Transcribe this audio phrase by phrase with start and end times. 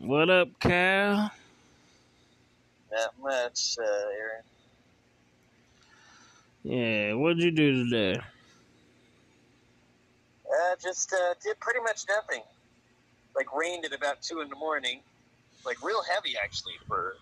[0.00, 1.30] What up, Cal?
[2.90, 4.42] Not much, uh, Aaron.
[6.62, 8.20] Yeah, what'd you do today?
[10.46, 12.42] Uh, just uh, did pretty much nothing.
[13.36, 15.00] Like rained at about two in the morning,
[15.64, 17.16] like real heavy actually for,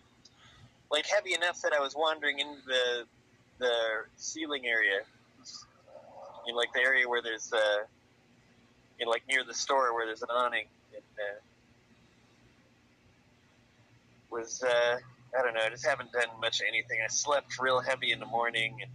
[0.90, 3.04] like heavy enough that I was wandering into the
[3.58, 3.72] the
[4.16, 5.00] ceiling area,
[6.46, 7.84] in like the area where there's uh,
[9.04, 10.66] like near the store where there's an awning.
[10.94, 11.40] And, uh,
[14.30, 14.98] was uh,
[15.38, 15.60] I don't know.
[15.64, 16.98] I just haven't done much of anything.
[17.04, 18.90] I slept real heavy in the morning and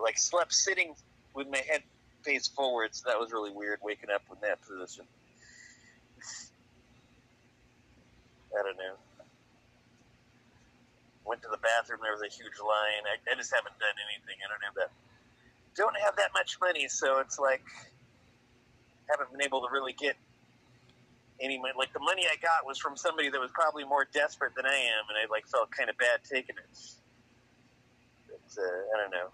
[0.00, 0.94] like slept sitting
[1.34, 1.82] with my head
[2.22, 5.04] face forward, so that was really weird waking up in that position.
[8.58, 8.94] I don't know.
[11.24, 12.00] Went to the bathroom.
[12.02, 13.02] There was a huge line.
[13.08, 14.36] I, I just haven't done anything.
[14.44, 14.90] I don't have that.
[15.74, 17.62] Don't have that much money, so it's like
[19.12, 20.16] haven't been able to really get
[21.40, 21.74] any money.
[21.78, 24.74] Like the money I got was from somebody that was probably more desperate than I
[24.74, 26.78] am, and I like felt kind of bad taking it.
[28.58, 29.30] Uh, I don't know.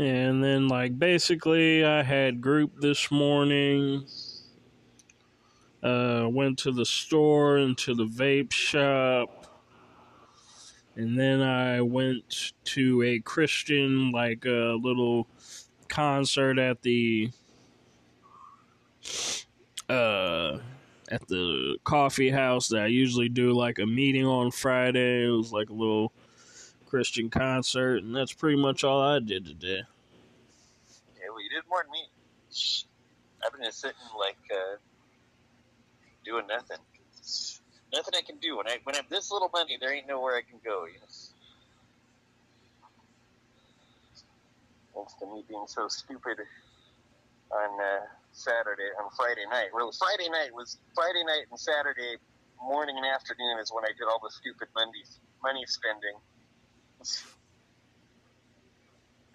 [0.00, 4.06] And then, like, basically, I had group this morning.
[5.82, 9.46] Uh, went to the store and to the vape shop.
[10.96, 15.28] And then I went to a Christian, like, a little
[15.88, 17.30] concert at the.
[19.86, 20.60] Uh,
[21.10, 25.26] at the coffee house that I usually do like a meeting on Friday.
[25.26, 26.14] It was like a little
[26.90, 29.82] Christian concert, and that's pretty much all I did today.
[31.16, 32.02] Yeah, well, you did more than me.
[33.46, 34.76] I've been just sitting like uh,
[36.24, 36.78] doing nothing.
[37.94, 39.78] Nothing I can do when I when I have this little money.
[39.80, 40.84] There ain't nowhere I can go.
[40.84, 40.90] Know.
[44.94, 46.38] Thanks to me being so stupid
[47.52, 49.70] on uh, Saturday, on Friday night.
[49.72, 52.18] Really, Friday night was Friday night and Saturday
[52.60, 55.06] morning and afternoon is when I did all the stupid money
[55.42, 56.18] money spending.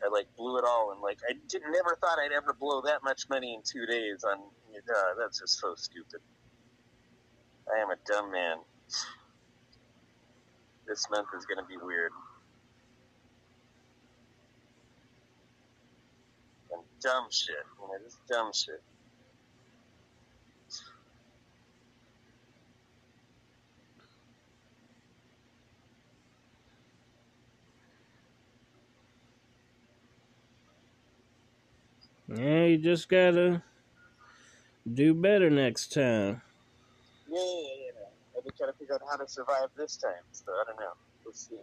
[0.03, 3.03] I like blew it all, and like I did, never thought I'd ever blow that
[3.03, 4.23] much money in two days.
[4.23, 6.19] On uh, that's just so stupid.
[7.73, 8.57] I am a dumb man.
[10.87, 12.11] This month is going to be weird.
[16.71, 18.83] And dumb shit, you know, just dumb shit.
[32.27, 33.63] Yeah, you just gotta
[34.91, 36.41] do better next time.
[37.29, 38.37] Yeah, yeah, yeah.
[38.37, 40.93] I've been trying to figure out how to survive this time, so I don't know.
[41.23, 41.55] We'll see.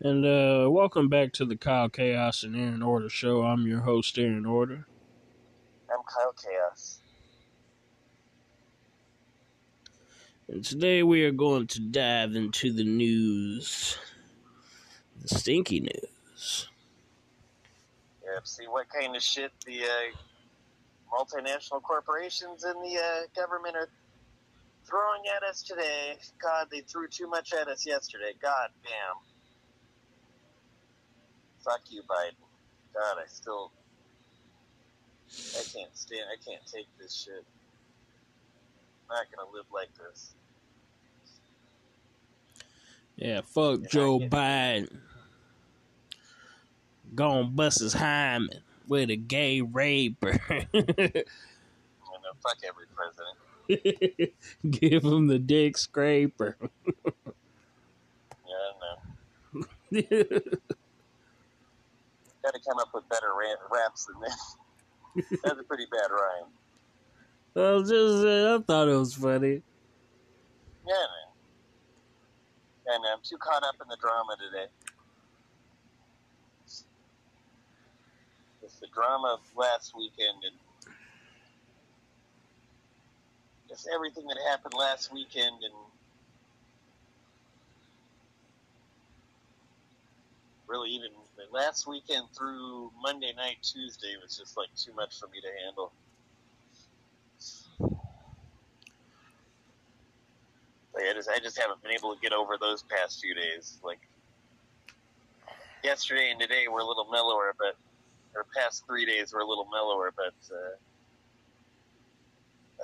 [0.00, 3.44] And uh, welcome back to the Kyle Chaos and Aaron Order show.
[3.44, 4.86] I'm your host, Aaron Order.
[5.90, 6.98] I'm Kyle Chaos.
[10.48, 13.96] And today we are going to dive into the news.
[15.22, 16.68] The stinky news.
[18.22, 20.16] Yeah, see what kind of shit the uh,
[21.10, 23.88] multinational corporations and the uh, government are
[24.84, 26.18] throwing at us today.
[26.40, 28.34] God, they threw too much at us yesterday.
[28.42, 29.35] God damn.
[31.66, 32.36] Fuck you, Biden.
[32.94, 33.72] God, I still.
[35.28, 36.26] I can't stand.
[36.32, 37.44] I can't take this shit.
[39.10, 40.34] I'm not gonna live like this.
[43.16, 44.28] Yeah, fuck Yeah, Joe yeah.
[44.28, 45.00] Biden.
[47.16, 50.32] Gonna bust his hymen with a gay raper.
[50.32, 50.72] Know,
[52.42, 53.36] fuck every president.
[54.70, 56.56] Give him the dick scraper.
[58.48, 58.54] Yeah,
[59.94, 60.40] I know.
[62.46, 63.32] Got to come up with better
[63.72, 64.56] raps than this.
[65.42, 66.52] That's a pretty bad rhyme.
[67.54, 69.62] Well, just uh, I thought it was funny.
[70.86, 71.06] Yeah,
[72.86, 72.94] man.
[72.94, 74.66] And I'm too caught up in the drama today.
[78.62, 80.54] It's the drama of last weekend and
[83.68, 85.74] just everything that happened last weekend and
[90.68, 91.10] really even
[91.52, 95.92] last weekend through Monday night, Tuesday was just like too much for me to handle.
[100.94, 103.78] Like I just I just haven't been able to get over those past few days.
[103.84, 104.00] Like
[105.84, 107.76] yesterday and today were a little mellower, but
[108.34, 110.76] or past three days were a little mellower, but uh,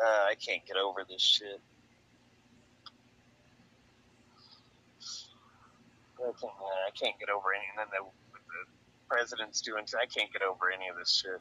[0.02, 1.60] uh, I can't get over this shit.
[6.22, 6.52] I can't,
[6.86, 7.64] I can't get over any.
[7.70, 8.62] And then the, the
[9.08, 9.84] president's doing.
[10.00, 11.40] I can't get over any of this shit.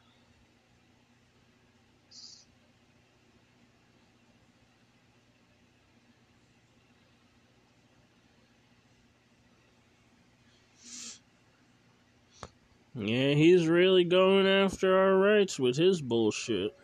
[12.94, 16.76] Yeah, he's really going after our rights with his bullshit.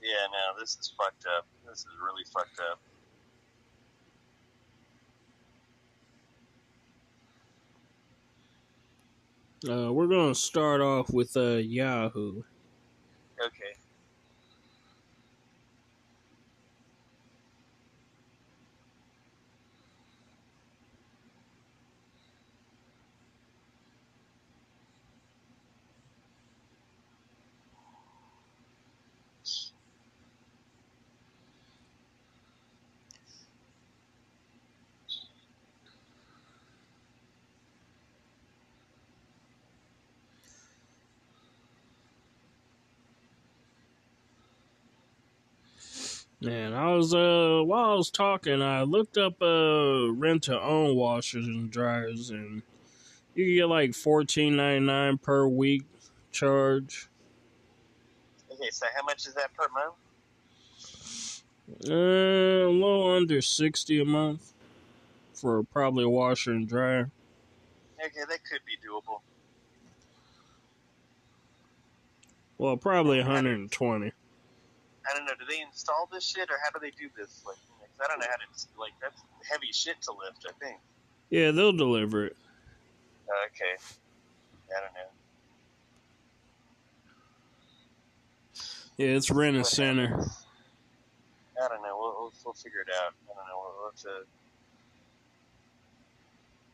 [0.00, 1.46] Yeah, no, this is fucked up.
[1.68, 2.78] This is really fucked up.
[9.64, 12.42] Uh, we're going to start off with uh, Yahoo.
[13.40, 13.76] Okay.
[46.46, 50.94] Man, I was uh while I was talking, I looked up uh rent to own
[50.94, 52.62] washers and dryers, and
[53.34, 55.82] you get like fourteen ninety nine per week
[56.30, 57.08] charge.
[58.52, 61.42] Okay, so how much is that per month?
[61.90, 64.52] Uh, a little under sixty a month
[65.34, 67.10] for probably a washer and dryer.
[67.98, 69.18] Okay, that could be doable.
[72.56, 74.12] Well, probably one hundred and twenty.
[75.10, 75.32] I don't know.
[75.38, 77.42] Do they install this shit, or how do they do this?
[77.46, 77.56] Like,
[78.02, 78.46] I don't know how to.
[78.78, 80.46] Like, that's heavy shit to lift.
[80.48, 80.78] I think.
[81.30, 82.36] Yeah, they'll deliver it.
[83.28, 83.76] Uh, okay.
[84.76, 85.10] I don't know.
[88.96, 90.06] Yeah, it's rent a center.
[91.62, 91.96] I don't know.
[91.98, 93.12] We'll, we'll, we'll figure it out.
[93.24, 93.58] I don't know.
[93.58, 94.26] We'll, we'll have to.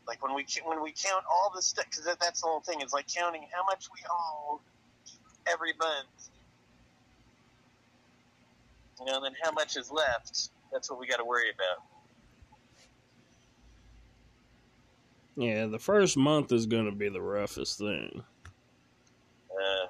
[0.07, 2.81] Like when we when we count all the stuff, because that, that's the whole thing.
[2.81, 4.59] It's like counting how much we owe
[5.51, 6.29] every month.
[8.99, 10.49] You know, and then how much is left.
[10.71, 11.83] That's what we got to worry about.
[15.35, 18.23] Yeah, the first month is gonna be the roughest thing.
[19.49, 19.87] Uh,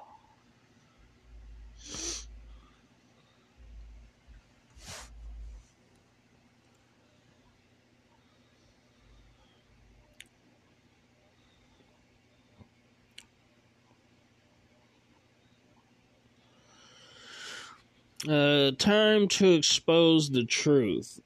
[18.28, 21.20] Uh, time to expose the truth.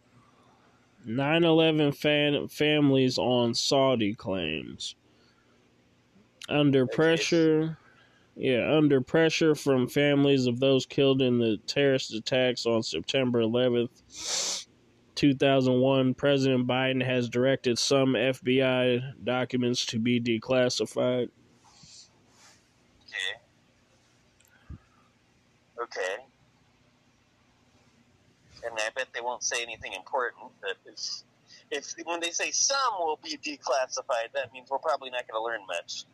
[1.05, 4.97] 9 11 fan- families on Saudi claims.
[6.49, 7.79] Under pressure.
[8.35, 14.67] Yeah, under pressure from families of those killed in the terrorist attacks on September 11th,
[15.17, 21.31] 2001, President Biden has directed some FBI documents to be declassified.
[23.03, 23.41] okay.
[25.83, 26.28] Okay.
[28.71, 30.53] And I bet they won't say anything important.
[30.61, 31.23] But if,
[31.71, 35.45] if when they say some will be declassified, that means we're probably not going to
[35.45, 36.05] learn much.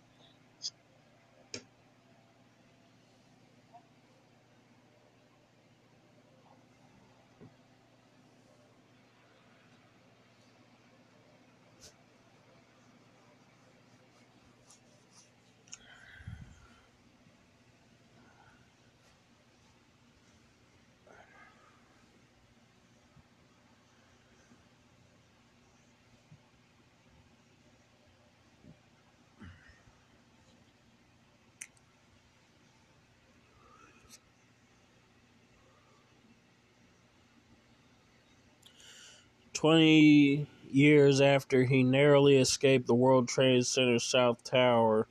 [39.65, 45.09] Twenty years after he narrowly escaped the World Trade Center South Tower,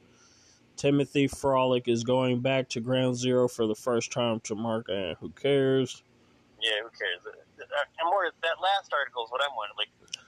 [0.77, 4.85] Timothy Frolich is going back to Ground Zero for the first time to mark.
[4.91, 6.03] Eh, who cares?
[6.61, 7.17] Yeah, who cares?
[7.25, 7.63] Uh,
[7.97, 9.75] And more that last article is what I'm wondering.
[9.75, 10.21] Like,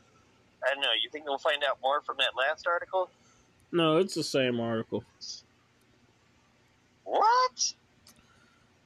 [0.67, 0.89] I don't know.
[1.03, 3.11] You think we'll find out more from that last article?
[3.71, 5.03] No, it's the same article.
[7.03, 7.75] What?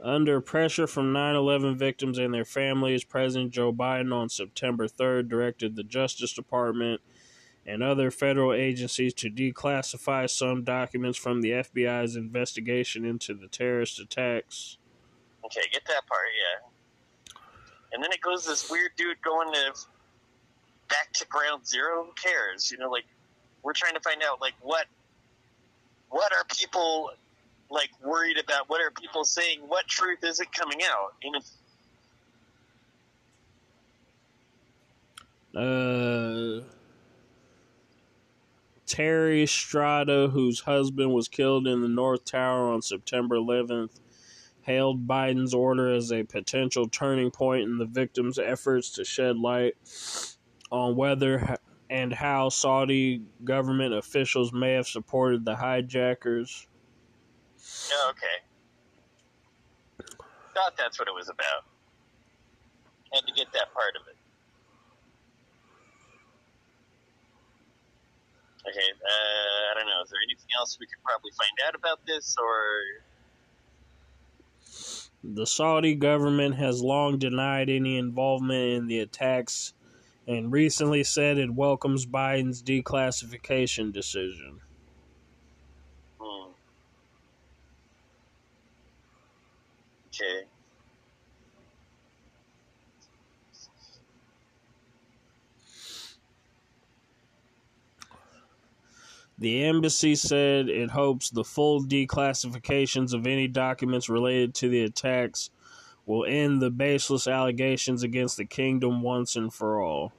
[0.01, 5.27] Under pressure from 9 11 victims and their families, President Joe Biden on September 3rd
[5.27, 7.01] directed the Justice Department
[7.65, 14.00] and other federal agencies to declassify some documents from the FBI's investigation into the terrorist
[14.00, 14.77] attacks.
[15.44, 16.70] Okay, get that part, yeah.
[17.91, 19.74] And then it goes this weird dude going to
[20.88, 22.06] back to ground zero.
[22.06, 22.72] Who cares?
[22.72, 23.06] You know, like
[23.63, 24.86] we're trying to find out like what
[26.10, 27.12] what are people
[27.69, 28.69] like worried about?
[28.69, 29.59] What are people saying?
[29.67, 31.13] What truth is it coming out?
[31.23, 31.39] You know.
[35.55, 36.63] Uh,
[38.85, 43.99] Terry Strada, whose husband was killed in the North Tower on September 11th,
[44.61, 49.75] hailed Biden's order as a potential turning point in the victims' efforts to shed light
[50.71, 51.57] on whether
[51.89, 56.67] and how Saudi government officials may have supported the hijackers.
[57.91, 58.38] Oh, okay.
[60.53, 61.65] Thought that's what it was about.
[63.13, 64.15] Had to get that part of it.
[68.67, 70.01] Okay, uh, I don't know.
[70.03, 73.03] Is there anything else we could probably find out about this, or
[75.23, 79.73] the Saudi government has long denied any involvement in the attacks
[80.27, 84.61] and recently said it welcomes Biden's declassification decision.
[86.19, 86.51] Hmm.
[90.21, 90.45] Okay.
[99.38, 105.49] The embassy said it hopes the full declassifications of any documents related to the attacks
[106.05, 110.11] will end the baseless allegations against the kingdom once and for all.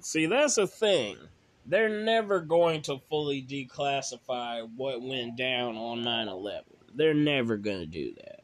[0.00, 1.16] See, that's the thing.
[1.64, 6.64] They're never going to fully declassify what went down on 9 11.
[6.94, 8.41] They're never going to do that.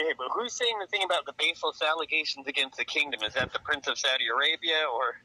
[0.00, 3.20] Okay, but who's saying the thing about the baseless allegations against the kingdom?
[3.22, 5.20] Is that the Prince of Saudi Arabia or?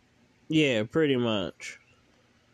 [0.49, 1.79] Yeah, pretty much.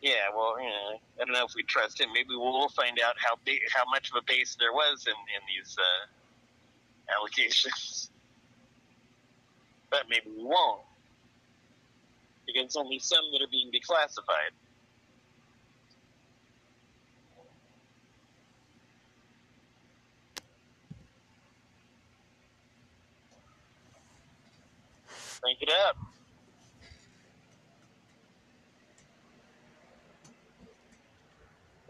[0.01, 2.09] Yeah, well, you know, I don't know if we trust him.
[2.13, 5.41] Maybe we'll find out how big, how much of a base there was in in
[5.47, 8.09] these uh, allegations,
[9.89, 10.81] but maybe we won't
[12.47, 14.53] because only some that are being declassified.
[25.41, 25.97] Crank it up.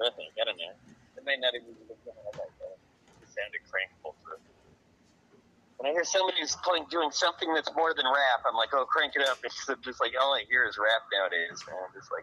[0.01, 0.33] I think.
[0.41, 0.73] I don't know.
[1.17, 2.79] It may not even be looking like that.
[3.21, 4.39] It sounded crankable for
[5.81, 8.85] when I hear somebody who's playing doing something that's more than rap, I'm like, oh,
[8.85, 9.41] crank it up.
[9.43, 11.89] It's just like all I hear is rap nowadays, man.
[11.97, 12.21] Just like,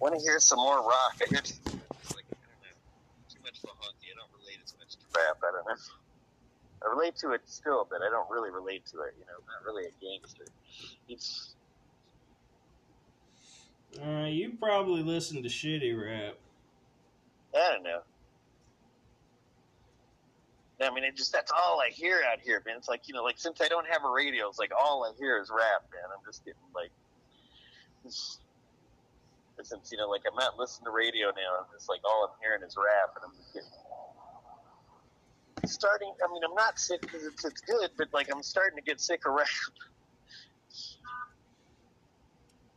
[0.00, 1.20] want to hear some more rock.
[1.20, 1.44] I hear,
[2.16, 4.08] like, I don't know, too much Lahonky.
[4.08, 5.36] I don't relate as much to rap.
[5.44, 6.01] I don't know.
[6.84, 9.14] I relate to it still, but I don't really relate to it.
[9.18, 10.44] You know, I'm not really a gangster.
[11.08, 11.54] It's.
[14.02, 16.34] Uh, you probably listen to shitty rap.
[17.54, 18.00] I don't know.
[20.80, 22.76] I mean, it just that's all I hear out here, man.
[22.76, 25.12] It's like you know, like since I don't have a radio, it's like all I
[25.18, 26.02] hear is rap, man.
[26.10, 26.90] I'm just getting like,
[28.08, 31.60] since you know, like I'm not listening to radio now.
[31.60, 33.68] I'm like all I'm hearing is rap, and I'm just getting
[35.66, 36.12] starting.
[36.24, 39.00] I mean, I'm not sick because it's, it's good, but like I'm starting to get
[39.00, 39.48] sick around.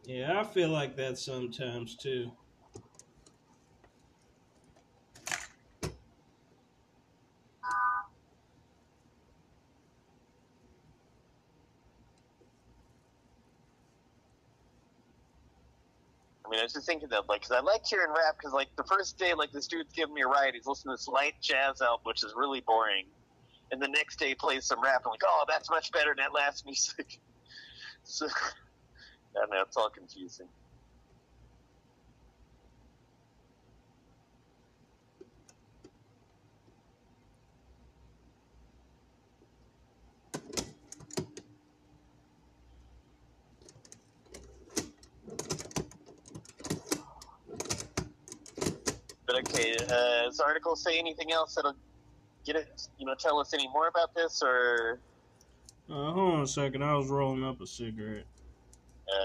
[0.08, 2.32] Yeah, I feel like that sometimes too.
[16.56, 18.84] Mean, I was just thinking that, like, because I like hearing rap, because, like, the
[18.84, 21.82] first day, like, this dude's giving me a ride, he's listening to this light jazz
[21.82, 23.06] album, which is really boring.
[23.72, 25.02] And the next day plays some rap.
[25.06, 27.20] I'm like, oh, that's much better than that last music.
[28.04, 30.48] so, I don't know, it's all confusing.
[49.50, 51.76] Okay, uh, does the article say anything else that'll
[52.46, 52.88] get it?
[52.98, 55.00] You know, tell us any more about this, or?
[55.90, 56.84] Uh, hold on a second.
[56.84, 58.26] I was rolling up a cigarette.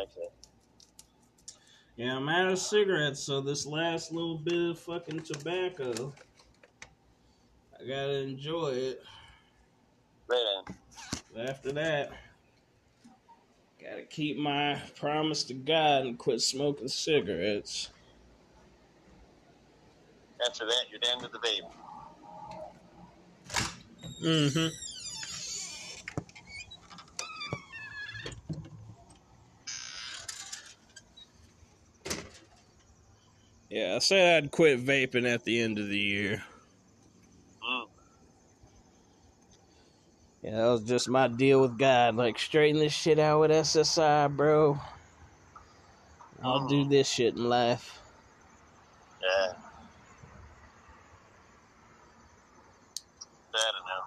[0.03, 0.29] Okay.
[1.97, 6.13] Yeah, I'm out of cigarettes, so this last little bit of fucking tobacco,
[7.79, 9.03] I gotta enjoy it.
[10.27, 10.75] Right on.
[11.39, 12.13] After that,
[13.83, 17.91] gotta keep my promise to God and quit smoking cigarettes.
[20.47, 21.71] After that, you're down to the vape.
[24.23, 24.69] Mm-hmm.
[33.71, 36.43] Yeah, I said I'd quit vaping at the end of the year.
[37.63, 37.87] Mm.
[40.43, 42.17] Yeah, that was just my deal with God.
[42.17, 44.81] Like, straighten this shit out with SSI, bro.
[46.43, 48.01] I'll do this shit in life.
[49.23, 49.53] Yeah.
[53.55, 54.05] I don't know.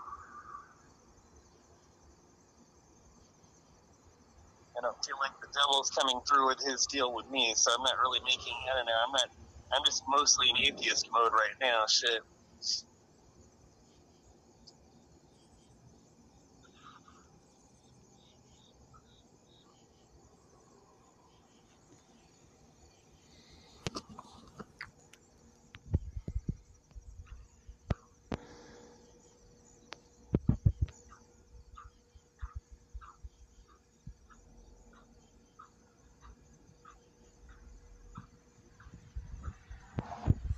[4.78, 7.84] I don't feel like the devil's coming through with his deal with me, so I'm
[7.84, 8.56] not really making.
[8.74, 9.00] I don't know.
[9.08, 9.30] I'm not.
[9.76, 11.86] I'm just mostly in atheist mode right now.
[11.90, 12.22] Shit.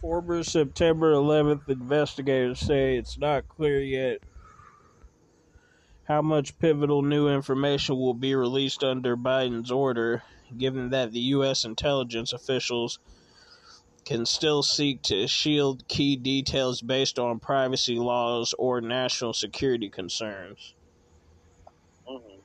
[0.06, 4.20] Former September 11th investigators say it's not clear yet
[6.04, 10.22] how much pivotal new information will be released under Biden's order,
[10.56, 11.66] given that the U.S.
[11.66, 13.00] intelligence officials
[14.06, 20.76] can still seek to shield key details based on privacy laws or national security concerns.
[22.08, 22.42] Mm-hmm.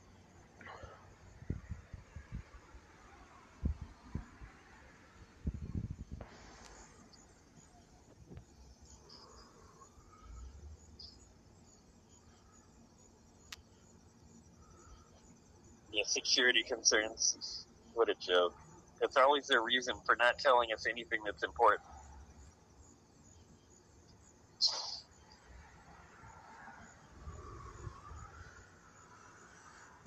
[15.92, 17.66] Yeah, security concerns.
[17.94, 18.54] What a joke.
[19.00, 21.86] It's always their reason for not telling us anything that's important.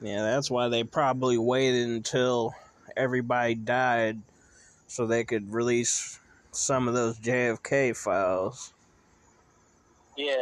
[0.01, 2.53] Yeah, that's why they probably waited until
[2.97, 4.21] everybody died
[4.87, 6.19] so they could release
[6.51, 8.73] some of those JFK files.
[10.17, 10.35] Yeah.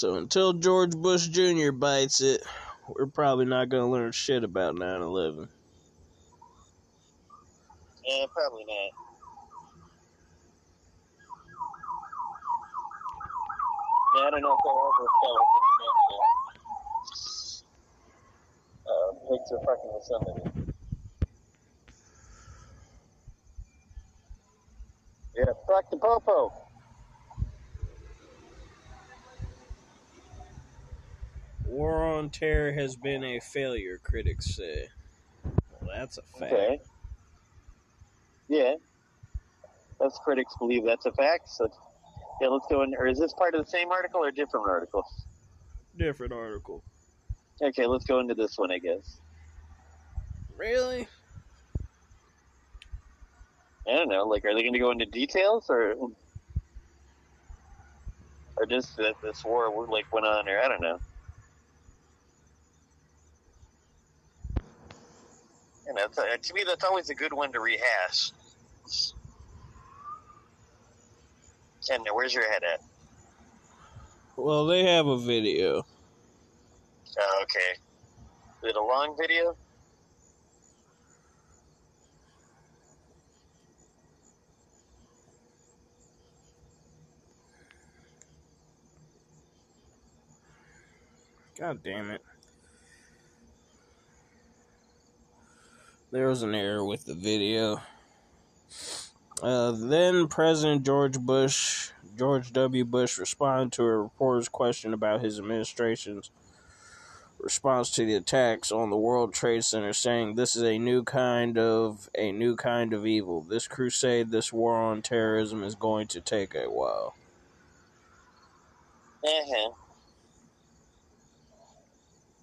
[0.00, 1.72] So until George Bush Jr.
[1.72, 2.42] bites it,
[2.88, 5.46] we're probably not going to learn shit about 9 11.
[8.06, 8.90] Yeah, probably not.
[14.16, 15.36] Yeah, I don't know if they'll ever tell
[17.02, 17.64] us.
[18.88, 20.72] Uh, pigs are fucking with somebody.
[25.36, 26.69] Yeah, fuck the popo.
[31.70, 34.88] War on Terror has been a failure, critics say.
[35.44, 36.52] Well, that's a fact.
[36.52, 36.80] Okay.
[38.48, 38.74] Yeah.
[40.00, 41.48] Most critics believe that's a fact.
[41.48, 41.68] So,
[42.40, 42.92] yeah, let's go in.
[42.98, 45.04] Or is this part of the same article or different article?
[45.96, 46.82] Different article.
[47.62, 49.20] Okay, let's go into this one, I guess.
[50.58, 51.06] Really?
[53.86, 54.24] I don't know.
[54.24, 55.94] Like, are they going to go into details or,
[58.56, 60.98] or just that this war like went on, or I don't know.
[65.90, 68.30] You know, to me, that's always a good one to rehash.
[71.88, 72.80] Ken, where's your head at?
[74.36, 75.84] Well, they have a video.
[77.18, 77.80] Oh, okay.
[78.62, 79.56] Is it a long video?
[91.58, 92.22] God damn it.
[96.12, 97.80] There was an error with the video.
[99.40, 102.84] Uh, then President George Bush, George W.
[102.84, 106.32] Bush, responded to a reporter's question about his administration's
[107.38, 111.56] response to the attacks on the World Trade Center, saying, "This is a new kind
[111.56, 113.42] of a new kind of evil.
[113.42, 117.14] This crusade, this war on terrorism, is going to take a while."
[119.22, 119.70] Uh-huh.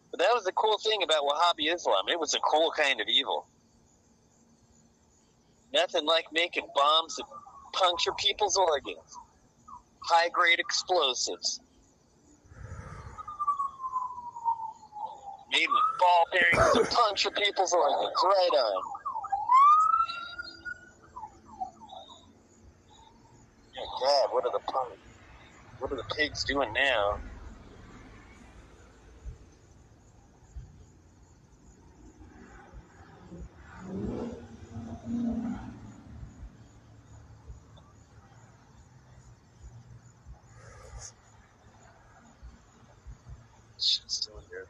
[0.09, 2.05] But that was the cool thing about Wahhabi Islam.
[2.07, 3.45] It was a cool kind of evil.
[5.73, 7.25] Nothing like making bombs that
[7.73, 9.09] puncture people's organs.
[10.09, 11.59] High grade explosives.
[15.51, 18.13] Made with ball bearings to puncture people's organs.
[18.23, 18.83] Right on.
[24.01, 24.99] God, what are the pun-
[25.79, 27.26] what are the pigs doing now?
[43.87, 44.67] Shit still here.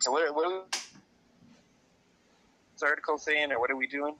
[0.00, 0.34] So what?
[0.34, 0.46] What?
[0.46, 0.64] Are
[2.72, 4.16] this article saying, or what are we doing?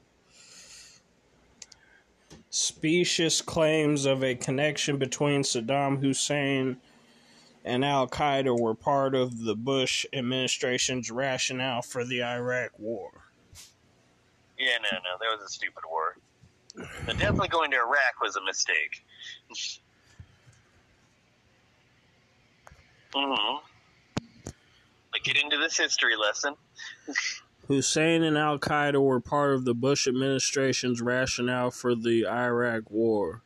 [2.51, 6.77] Specious claims of a connection between Saddam Hussein
[7.65, 13.11] and Al Qaeda were part of the Bush administration's rationale for the Iraq War.
[14.59, 16.17] Yeah, no, no, that was a stupid war.
[17.07, 19.03] But definitely going to Iraq was a mistake.
[23.15, 23.70] hmm
[25.13, 26.55] But get into this history lesson.
[27.67, 33.43] Hussein and Al Qaeda were part of the Bush administration's rationale for the Iraq War.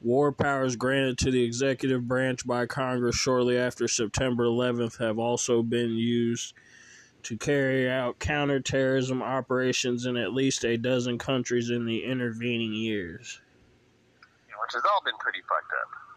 [0.00, 5.62] War powers granted to the executive branch by Congress shortly after September 11th have also
[5.62, 6.54] been used
[7.24, 13.40] to carry out counterterrorism operations in at least a dozen countries in the intervening years.
[14.46, 16.07] Which has all been pretty fucked up.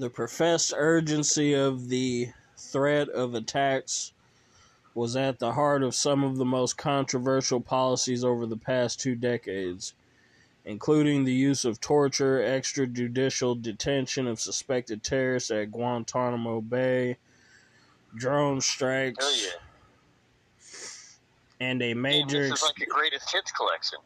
[0.00, 4.14] The professed urgency of the threat of attacks
[4.94, 9.14] was at the heart of some of the most controversial policies over the past two
[9.14, 9.92] decades,
[10.64, 17.18] including the use of torture, extrajudicial detention of suspected terrorists at Guantanamo Bay,
[18.16, 19.34] drone strikes, Oh
[21.60, 21.66] yeah.
[21.68, 23.98] and a Damn, major this is like a greatest hits collection.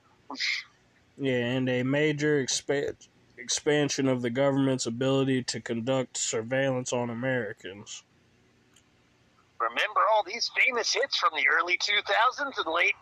[1.16, 2.96] Yeah, and a major expa-
[3.38, 8.02] expansion of the government's ability to conduct surveillance on Americans.
[9.60, 12.94] Remember all these famous hits from the early 2000s and late.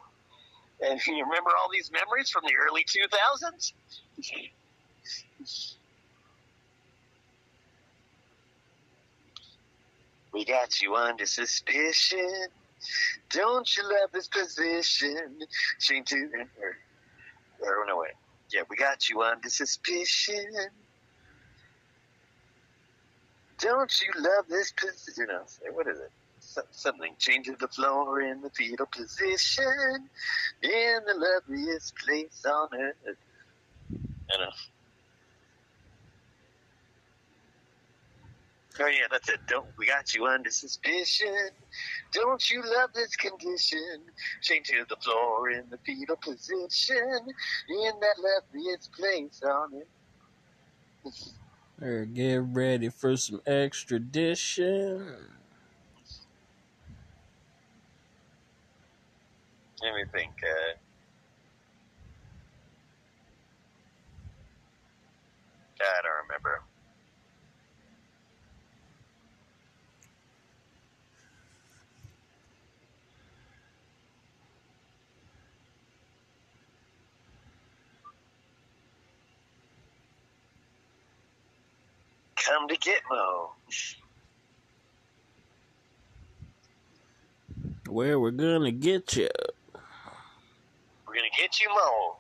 [0.81, 3.73] And you remember all these memories from the early 2000s?
[10.33, 12.47] We got you under suspicion.
[13.31, 15.39] Don't you love this position?
[15.79, 16.77] Chain to or,
[17.61, 18.05] or no.
[18.53, 20.47] Yeah, we got you under suspicion.
[23.59, 25.15] Don't you love this position?
[25.19, 26.11] You know, what is it?
[26.41, 30.09] So- Something changes the floor in the fetal position
[30.63, 33.19] in the loveliest place on earth.
[34.33, 34.51] I know.
[38.81, 39.41] Oh yeah, that's it.
[39.49, 41.51] Don't we got you under suspicion?
[42.13, 44.01] Don't you love this condition?
[44.43, 47.19] Chained to the floor in the fetal position
[47.69, 49.89] in that loveliest place on it.
[51.83, 55.17] Or get ready for some extradition.
[59.83, 60.33] Let me think.
[60.43, 60.75] Uh,
[65.81, 66.63] I don't remember.
[82.47, 83.51] Come to Gitmo.
[87.89, 89.29] Where we're gonna get you.
[91.07, 92.17] We're gonna get you more.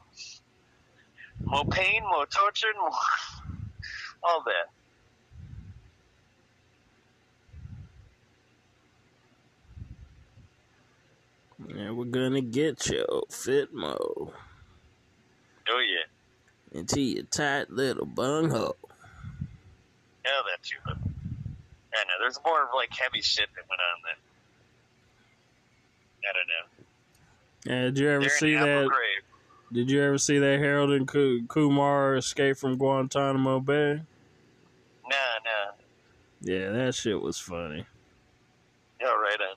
[1.44, 2.90] More pain, more torture, more
[4.22, 4.70] all that.
[11.74, 14.32] Yeah, we're gonna get you, Fitmo,
[15.68, 16.78] Oh yeah.
[16.78, 18.76] into your tight little bunghole.
[20.26, 20.76] Oh, that too.
[20.84, 24.18] But I know there's more of like heavy shit that went on then.
[26.24, 26.66] I don't know.
[27.64, 28.86] Yeah, did you ever They're see that?
[28.86, 29.22] Ghraib.
[29.72, 31.08] Did you ever see that Harold and
[31.48, 34.02] Kumar escape from Guantanamo Bay?
[35.08, 35.72] Nah, nah.
[36.42, 37.86] Yeah, that shit was funny.
[39.02, 39.56] Oh, right on.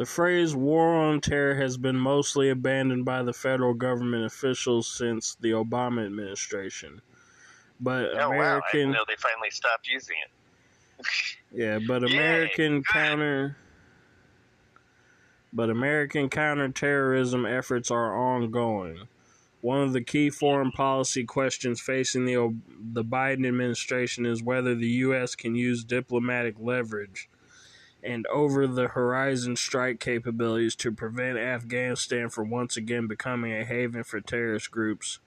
[0.00, 5.34] The phrase war on terror has been mostly abandoned by the federal government officials since
[5.34, 7.02] the Obama administration.
[7.78, 8.30] But Oh wow!
[8.30, 11.06] I American didn't know they finally stopped using it.
[11.52, 12.86] Yeah, but American good.
[12.86, 13.58] counter
[15.52, 19.06] but American counterterrorism efforts are ongoing.
[19.60, 25.04] One of the key foreign policy questions facing the the Biden administration is whether the
[25.04, 27.28] US can use diplomatic leverage
[28.02, 34.04] and over the horizon strike capabilities to prevent Afghanistan from once again becoming a haven
[34.04, 35.18] for terrorist groups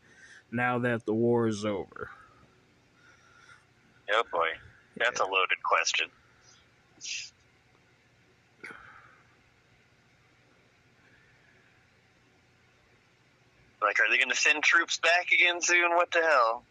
[0.51, 2.09] now that the war is over.
[4.11, 4.49] Oh boy,
[4.97, 6.07] that's a loaded question.
[13.81, 15.91] Like, are they going to send troops back again soon?
[15.95, 16.63] What the hell?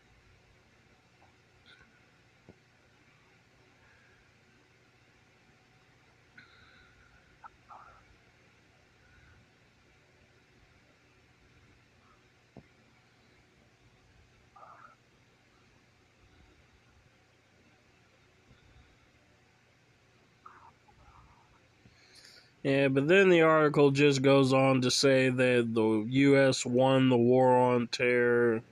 [22.62, 26.64] Yeah, but then the article just goes on to say that the U.S.
[26.64, 28.62] won the war on terror.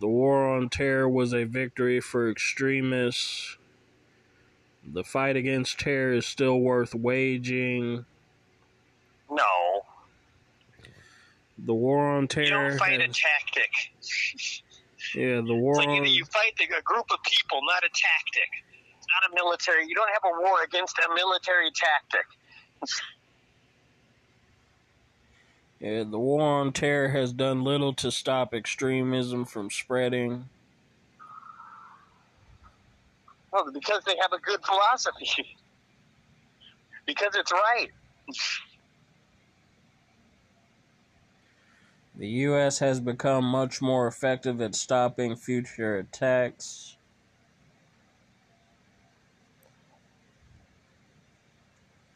[0.00, 3.56] The war on terror was a victory for extremists.
[4.84, 8.04] The fight against terror is still worth waging.
[9.30, 9.82] No,
[11.64, 12.44] The war on terror.
[12.46, 13.70] you don't fight a tactic.
[15.14, 16.04] yeah, the war It's like on.
[16.04, 18.50] you, you fight a group of people, not a tactic.
[18.98, 19.86] It's not a military.
[19.86, 22.26] You don't have a war against a military tactic.
[25.82, 30.48] Yeah, the war on terror has done little to stop extremism from spreading.
[33.52, 35.28] Well, because they have a good philosophy.
[37.06, 37.88] because it's right.
[42.14, 42.78] The U.S.
[42.78, 46.91] has become much more effective at stopping future attacks.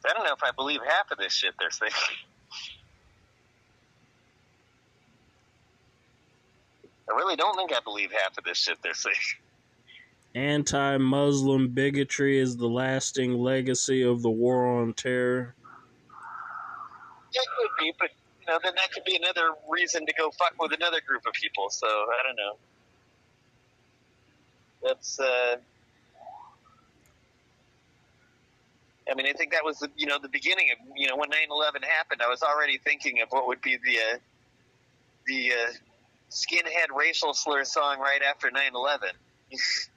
[0.09, 1.93] I don't know if I believe half of this shit they're saying.
[7.11, 9.17] I really don't think I believe half of this shit they're saying.
[10.35, 15.55] Anti Muslim bigotry is the lasting legacy of the war on terror.
[17.33, 20.55] It could be, but you know, then that could be another reason to go fuck
[20.61, 21.71] with another group of people.
[21.71, 22.57] So I don't know.
[24.83, 25.21] That's.
[25.21, 25.57] uh
[29.11, 31.31] I mean, I think that was the you know the beginning of you know when
[31.31, 32.23] 9/11 happened.
[32.23, 34.19] I was already thinking of what would be the uh,
[35.27, 35.73] the uh,
[36.31, 39.11] skinhead racial slur song right after 9/11.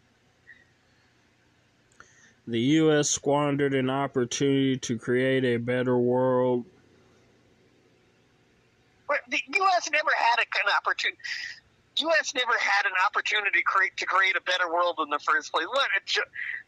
[2.50, 3.08] The U.S.
[3.08, 6.66] squandered an opportunity to create a better world.
[9.08, 9.90] But the U.S.
[9.92, 11.20] never had a, an opportunity.
[12.02, 12.34] U.S.
[12.34, 15.66] never had an opportunity to create, to create a better world in the first place.
[15.66, 15.90] Look,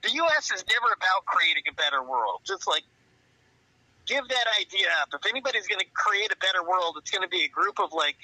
[0.03, 0.51] the U.S.
[0.51, 2.41] is never about creating a better world.
[2.43, 2.83] Just like
[4.05, 5.09] give that idea up.
[5.13, 7.93] If anybody's going to create a better world, it's going to be a group of
[7.93, 8.17] like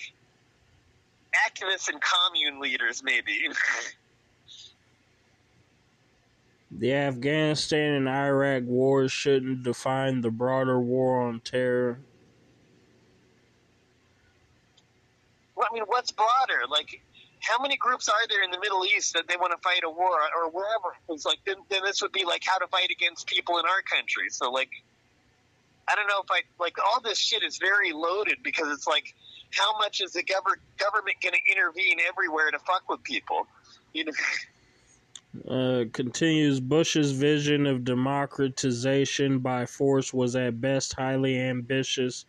[1.47, 3.49] activists and commune leaders, maybe.
[6.69, 11.99] The Afghanistan and Iraq wars shouldn't define the broader war on terror.
[15.59, 16.67] I mean, what's broader?
[16.69, 17.01] Like,
[17.41, 19.89] how many groups are there in the Middle East that they want to fight a
[19.89, 20.95] war or wherever?
[21.09, 23.81] It's like then, then this would be like how to fight against people in our
[23.81, 24.29] country.
[24.29, 24.69] So like,
[25.87, 29.13] I don't know if I like all this shit is very loaded because it's like,
[29.51, 33.47] how much is the gover- government going to intervene everywhere to fuck with people?
[33.93, 34.11] You know,
[35.47, 42.25] Uh, continues Bush's vision of democratization by force was at best highly ambitious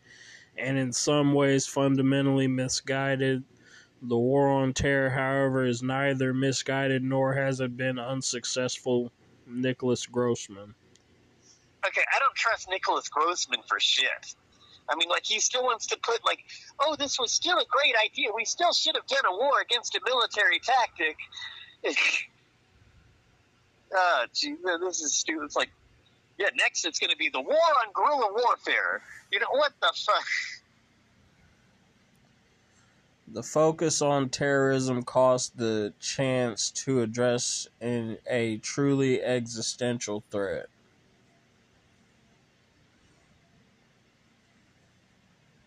[0.59, 3.43] and in some ways fundamentally misguided.
[4.03, 9.11] The war on terror, however, is neither misguided nor has it been unsuccessful.
[9.51, 10.75] Nicholas Grossman.
[11.87, 14.35] okay, I don't trust Nicholas Grossman for shit.
[14.91, 16.41] I mean, like he still wants to put like,
[16.81, 18.29] oh, this was still a great idea.
[18.35, 21.17] We still should have done a war against a military tactic.
[23.95, 25.45] Ah, gee, this is stupid.
[25.45, 25.71] It's like,
[26.39, 29.03] yeah, next it's going to be the war on guerrilla warfare.
[29.33, 30.25] You know what the fuck?
[33.31, 40.67] The focus on terrorism cost the chance to address in a truly existential threat.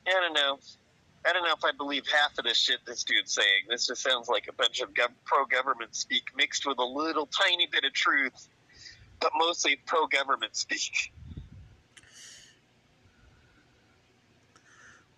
[0.08, 0.58] I don't know.
[1.26, 3.66] I don't know if I believe half of this shit this dude's saying.
[3.70, 7.68] This just sounds like a bunch of gov- pro-government speak mixed with a little tiny
[7.68, 8.50] bit of truth,
[9.22, 11.14] but mostly pro-government speak.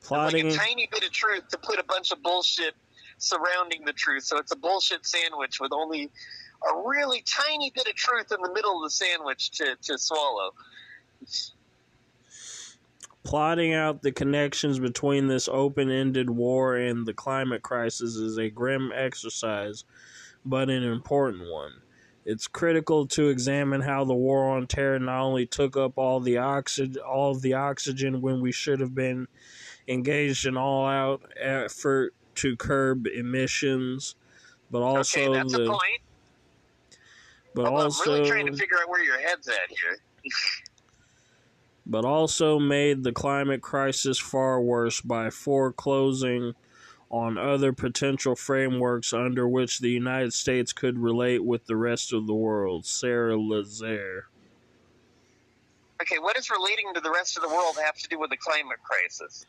[0.03, 0.49] Plotting.
[0.49, 2.75] Like a tiny bit of truth to put a bunch of bullshit
[3.17, 4.25] surrounding the truth.
[4.25, 6.11] So it's a bullshit sandwich with only
[6.63, 10.51] a really tiny bit of truth in the middle of the sandwich to, to swallow.
[13.23, 18.49] Plotting out the connections between this open ended war and the climate crisis is a
[18.49, 19.85] grim exercise,
[20.43, 21.82] but an important one.
[22.25, 26.37] It's critical to examine how the war on terror not only took up all the
[26.37, 29.27] oxygen, all of the oxygen when we should have been
[29.87, 34.15] engaged in all-out effort to curb emissions,
[34.71, 35.63] but also okay, that's the.
[35.63, 36.01] a point.
[37.53, 39.99] But Although also, I'm really trying to figure out where your head's at here.
[41.85, 46.53] but also made the climate crisis far worse by foreclosing
[47.13, 52.25] on other potential frameworks under which the United States could relate with the rest of
[52.25, 52.87] the world.
[52.87, 54.21] Sarah Lazare.
[56.01, 58.37] Okay, what does relating to the rest of the world have to do with the
[58.37, 59.45] climate crisis?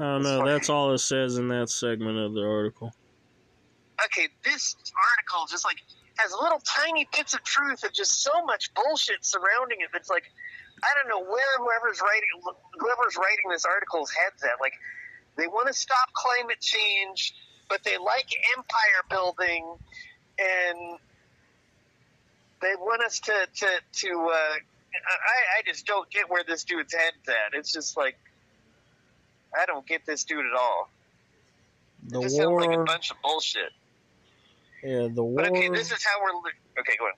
[0.00, 0.44] I don't know.
[0.44, 2.92] That's all it says in that segment of the article.
[4.04, 5.78] Okay, this article just like
[6.16, 9.90] has little tiny bits of truth and just so much bullshit surrounding it.
[9.94, 10.24] It's like,
[10.82, 12.28] I don't know where whoever's writing
[12.80, 14.60] whoever's writing this article's heads at.
[14.60, 14.74] Like,
[15.36, 17.34] they want to stop climate change,
[17.68, 19.76] but they like empire building,
[20.38, 20.98] and
[22.62, 24.30] they want us to to to.
[24.32, 27.58] Uh, I I just don't get where this dude's head's at.
[27.58, 28.16] It's just like
[29.58, 30.88] I don't get this dude at all.
[32.08, 32.60] The it just war.
[32.60, 33.72] sounds like a bunch of bullshit.
[34.82, 35.42] yeah, the war.
[35.42, 36.50] But okay, this is how we're.
[36.80, 37.16] Okay, go ahead.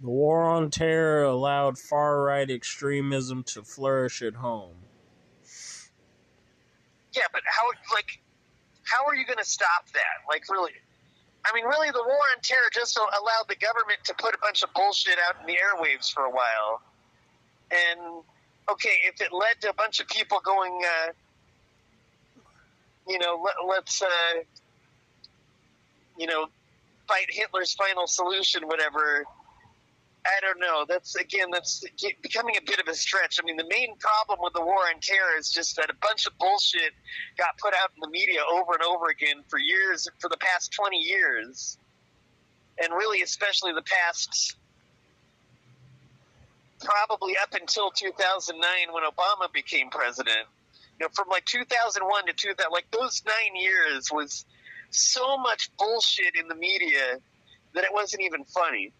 [0.00, 4.76] The war on terror allowed far right extremism to flourish at home.
[7.14, 8.20] Yeah, but how like
[8.84, 10.24] how are you going to stop that?
[10.28, 10.72] Like really
[11.44, 14.62] I mean really the war on terror just allowed the government to put a bunch
[14.62, 16.82] of bullshit out in the airwaves for a while.
[17.70, 18.22] And
[18.70, 21.12] okay, if it led to a bunch of people going uh
[23.08, 24.40] you know, let, us uh
[26.18, 26.48] you know,
[27.06, 29.24] fight Hitler's final solution whatever
[30.26, 30.84] I don't know.
[30.86, 31.84] That's again, that's
[32.22, 33.38] becoming a bit of a stretch.
[33.42, 36.26] I mean, the main problem with the war on terror is just that a bunch
[36.26, 36.92] of bullshit
[37.38, 40.72] got put out in the media over and over again for years, for the past
[40.72, 41.78] twenty years,
[42.82, 44.56] and really, especially the past,
[46.84, 50.46] probably up until two thousand nine when Obama became president.
[51.00, 54.44] You know, from like two thousand one to two thousand, like those nine years was
[54.90, 57.18] so much bullshit in the media
[57.74, 58.92] that it wasn't even funny.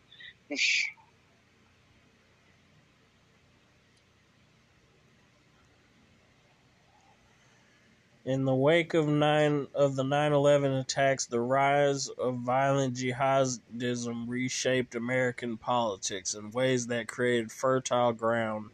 [8.28, 14.94] In the wake of nine of the 9/11 attacks, the rise of violent jihadism reshaped
[14.94, 18.68] American politics in ways that created fertile ground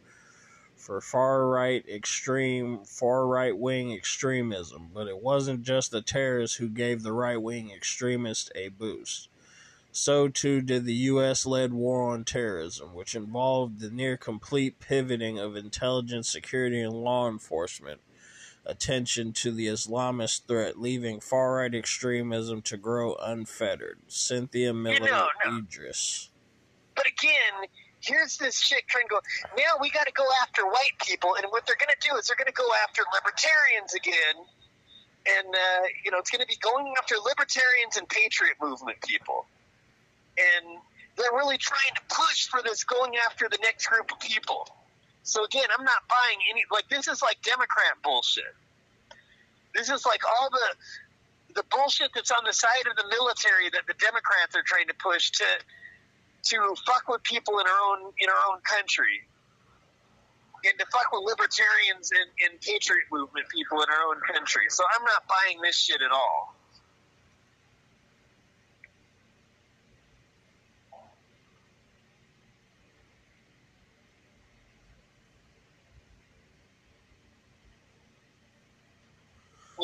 [0.75, 4.89] for far-right extreme, far-right-wing extremism.
[4.93, 9.29] But it wasn't just the terrorists who gave the right-wing extremists a boost.
[9.89, 16.29] So too did the U.S.-led war on terrorism, which involved the near-complete pivoting of intelligence,
[16.29, 18.01] security, and law enforcement
[18.65, 23.99] attention to the Islamist threat, leaving far right extremism to grow unfettered.
[24.07, 25.51] Cynthia Miller no, no.
[25.51, 26.29] Idriss.
[26.95, 29.19] But again, here's this chick trying to go,
[29.57, 32.27] now we got to go after white people, and what they're going to do is
[32.27, 34.45] they're going to go after libertarians again.
[35.25, 39.47] And, uh, you know, it's going to be going after libertarians and patriot movement people.
[40.37, 40.77] And
[41.15, 44.67] they're really trying to push for this going after the next group of people.
[45.25, 48.53] So again, I'm not buying any like this is like Democrat bullshit.
[49.73, 53.87] This is like all the the bullshit that's on the side of the military that
[53.87, 55.45] the Democrats are trying to push to
[56.53, 59.25] to fuck with people in our own in our own country.
[60.63, 64.63] And to fuck with libertarians and, and patriot movement people in our own country.
[64.69, 66.55] So I'm not buying this shit at all.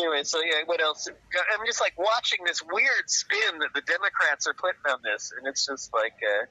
[0.02, 1.08] Anyway, so yeah, what else?
[1.08, 5.47] I'm just like watching this weird spin that the Democrats are putting on this, and
[5.47, 6.45] it's just like uh,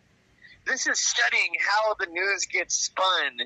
[0.66, 3.40] this is studying how the news gets spun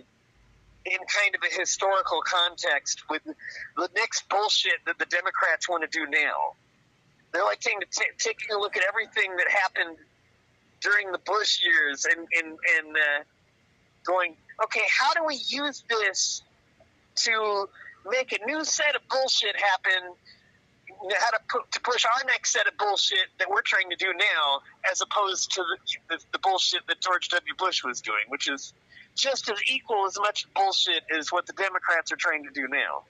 [0.85, 5.89] in kind of a historical context with the next bullshit that the Democrats want to
[5.99, 6.55] do now.
[7.33, 9.97] They're like taking, t- taking a look at everything that happened
[10.81, 13.23] during the Bush years and and and uh,
[14.05, 16.43] going, okay, how do we use this
[17.17, 17.69] to
[18.11, 20.15] make a new set of bullshit happen
[21.13, 24.61] how to to push our next set of bullshit that we're trying to do now,
[24.91, 27.55] as opposed to the, the, the, bullshit that George W.
[27.59, 28.73] Bush was doing, which is
[29.15, 33.03] just as equal as much bullshit as what the Democrats are trying to do now.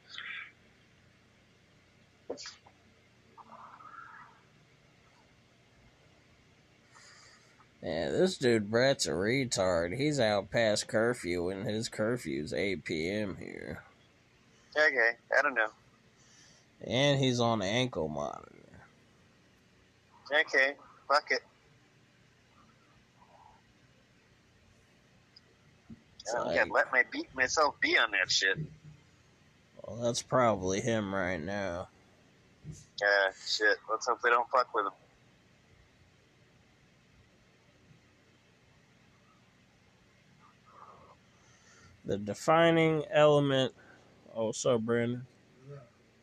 [7.83, 9.97] Yeah, this dude Brett's a retard.
[9.97, 13.37] He's out past curfew, and his curfew's 8 p.m.
[13.39, 13.83] here.
[14.77, 15.69] Okay, I don't know.
[16.87, 18.51] And he's on ankle monitor.
[20.33, 20.75] Okay,
[21.09, 21.43] fuck it.
[26.31, 28.59] I don't like- let my beat myself be on that shit.
[29.83, 31.89] Well, that's probably him right now.
[33.01, 33.79] Yeah, shit.
[33.91, 34.93] Let's hope they don't fuck with him.
[42.05, 43.75] The defining element.
[44.37, 45.25] Oh, what's up, Brandon?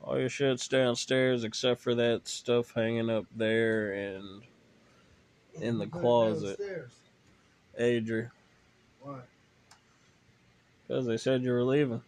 [0.04, 4.42] All your shit's downstairs except for that stuff hanging up there and
[5.62, 6.58] in the closet.
[6.58, 6.92] downstairs.
[7.80, 8.30] Adri.
[9.00, 9.20] Why?
[10.88, 12.02] Because they said you were leaving.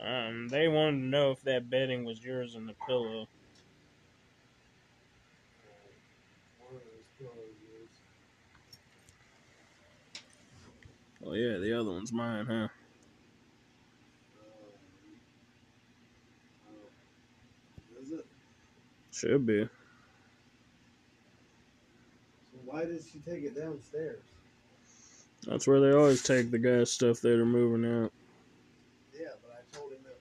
[0.00, 0.28] Yeah.
[0.28, 3.26] Um, they wanted to know if that bedding was yours and the pillow.
[6.60, 7.34] One of those pillows
[7.82, 7.88] is.
[11.30, 12.66] Oh yeah, the other one's mine, huh?
[18.02, 18.26] Is it?
[19.12, 19.62] Should be.
[19.62, 19.68] So
[22.64, 24.18] why did she take it downstairs?
[25.46, 28.10] That's where they always take the guy's stuff that are moving out.
[29.14, 30.18] Yeah, but I told him that.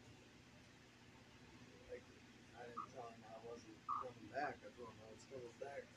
[1.89, 2.05] Like,
[2.53, 4.62] I didn't tell him I wasn't coming back.
[4.62, 5.89] I told him I was coming back.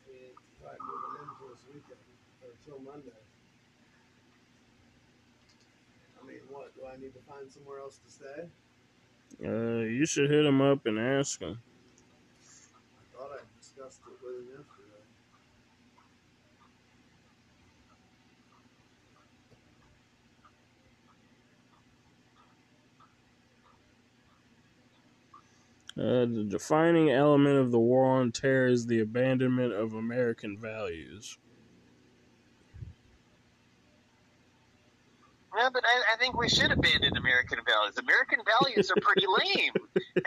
[0.56, 2.00] Probably moving into this weekend
[2.40, 3.20] or till Monday.
[6.22, 6.70] I mean, what?
[6.78, 8.48] Do I need to find somewhere else to stay?
[9.44, 11.58] Uh, you should hit him up and ask him.
[12.42, 14.92] I thought I discussed it with him yesterday.
[25.98, 31.38] Uh, the defining element of the war on terror is the abandonment of American values.
[35.56, 37.98] Yeah, but I, I think we should abandon American values.
[37.98, 39.72] American values are pretty lame.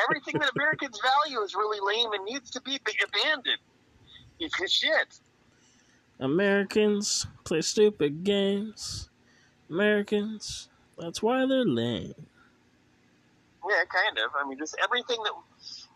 [0.07, 3.57] Everything that Americans value is really lame and needs to be ab- abandoned.
[4.39, 5.19] Because shit.
[6.19, 9.09] Americans play stupid games.
[9.69, 12.13] Americans, that's why they're lame.
[13.67, 14.31] Yeah, kind of.
[14.39, 15.33] I mean, just everything that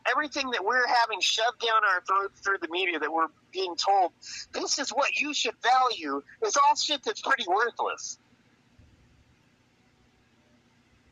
[0.10, 4.12] everything that we're having shoved down our throats through the media that we're being told
[4.54, 8.18] this is what you should value is all shit that's pretty worthless.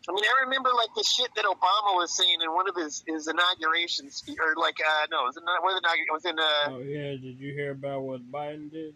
[0.10, 3.03] I mean, I remember like the shit that Obama was saying in one of his
[3.05, 6.39] his inauguration spe- or like uh no, it was not was it, it was in
[6.39, 8.95] uh Oh yeah, did you hear about what Biden did?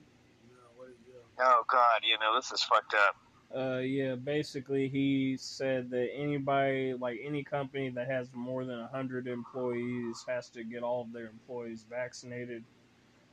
[0.49, 1.19] No, what did you do?
[1.39, 3.15] oh god, you know this is fucked up.
[3.53, 9.27] Uh, yeah, basically he said that anybody, like any company that has more than 100
[9.27, 12.63] employees, has to get all of their employees vaccinated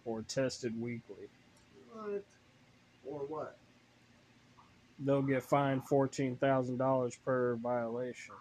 [0.04, 1.28] or tested weekly.
[1.92, 2.24] What?
[3.04, 3.57] Or what?
[5.00, 8.34] They'll get fined $14,000 per violation.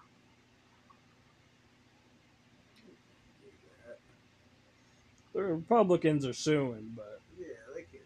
[5.33, 7.45] The Republicans are suing, but Yeah,
[7.75, 8.03] they can't.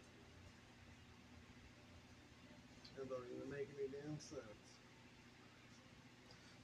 [2.98, 4.42] That don't even make any damn sense.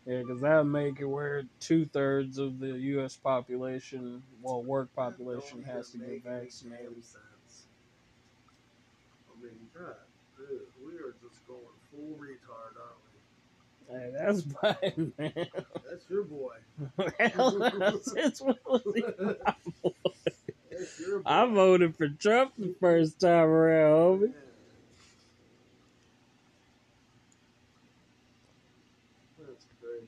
[0.05, 3.15] yeah, because that would make it where two thirds of the U.S.
[3.15, 6.85] population, well, work population, has to get vaccinated.
[6.85, 7.67] damn sense.
[9.31, 9.95] I mean, God,
[10.37, 11.61] dude, we are just going
[11.97, 13.99] full retard, aren't we?
[13.99, 15.47] Hey, that's Biden, man.
[15.89, 16.55] That's your boy.
[17.19, 18.79] Hell since when my
[19.83, 19.93] boy?
[20.71, 21.29] That's your boy.
[21.29, 24.33] I voted for Trump the first time around, homie.
[29.39, 30.07] That's crazy.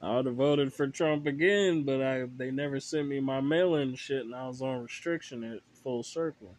[0.00, 3.94] I would have voted for Trump again, but I they never sent me my mail-in
[3.96, 6.54] shit, and I was on restriction at full circle.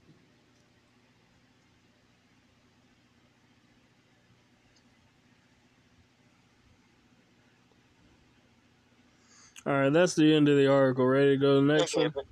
[9.65, 11.05] All right, that's the end of the article.
[11.05, 12.11] Ready to go to the next Okay, one?
[12.13, 12.25] but,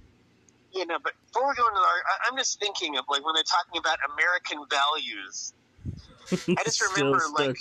[0.74, 3.34] you know, but before we go into the, I- I'm just thinking of like when
[3.36, 5.54] they're talking about American values.
[6.58, 7.58] I just remember, like-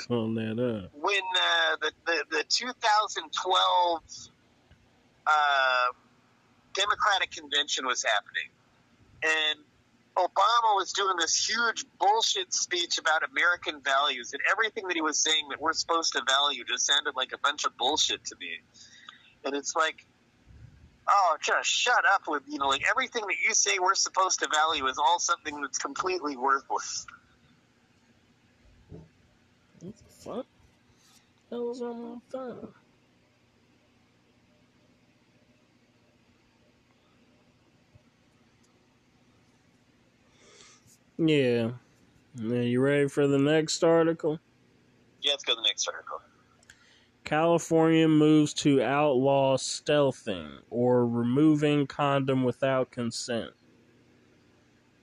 [0.92, 4.02] when uh, the, the the 2012
[5.26, 5.86] uh,
[6.74, 8.50] Democratic convention was happening,
[9.22, 9.58] and
[10.16, 15.18] Obama was doing this huge bullshit speech about American values, and everything that he was
[15.20, 18.58] saying that we're supposed to value just sounded like a bunch of bullshit to me.
[19.44, 20.04] And it's like,
[21.08, 24.48] oh, just shut up with you know, like everything that you say we're supposed to
[24.52, 27.06] value is all something that's completely worthless.
[29.80, 30.46] what the fuck?
[31.50, 32.68] hell's on my phone?
[41.18, 41.70] Yeah.
[42.40, 44.38] Are you ready for the next article?
[45.20, 46.20] Yeah, let's go to the next article.
[47.30, 53.52] California moves to outlaw stealthing or removing condom without consent.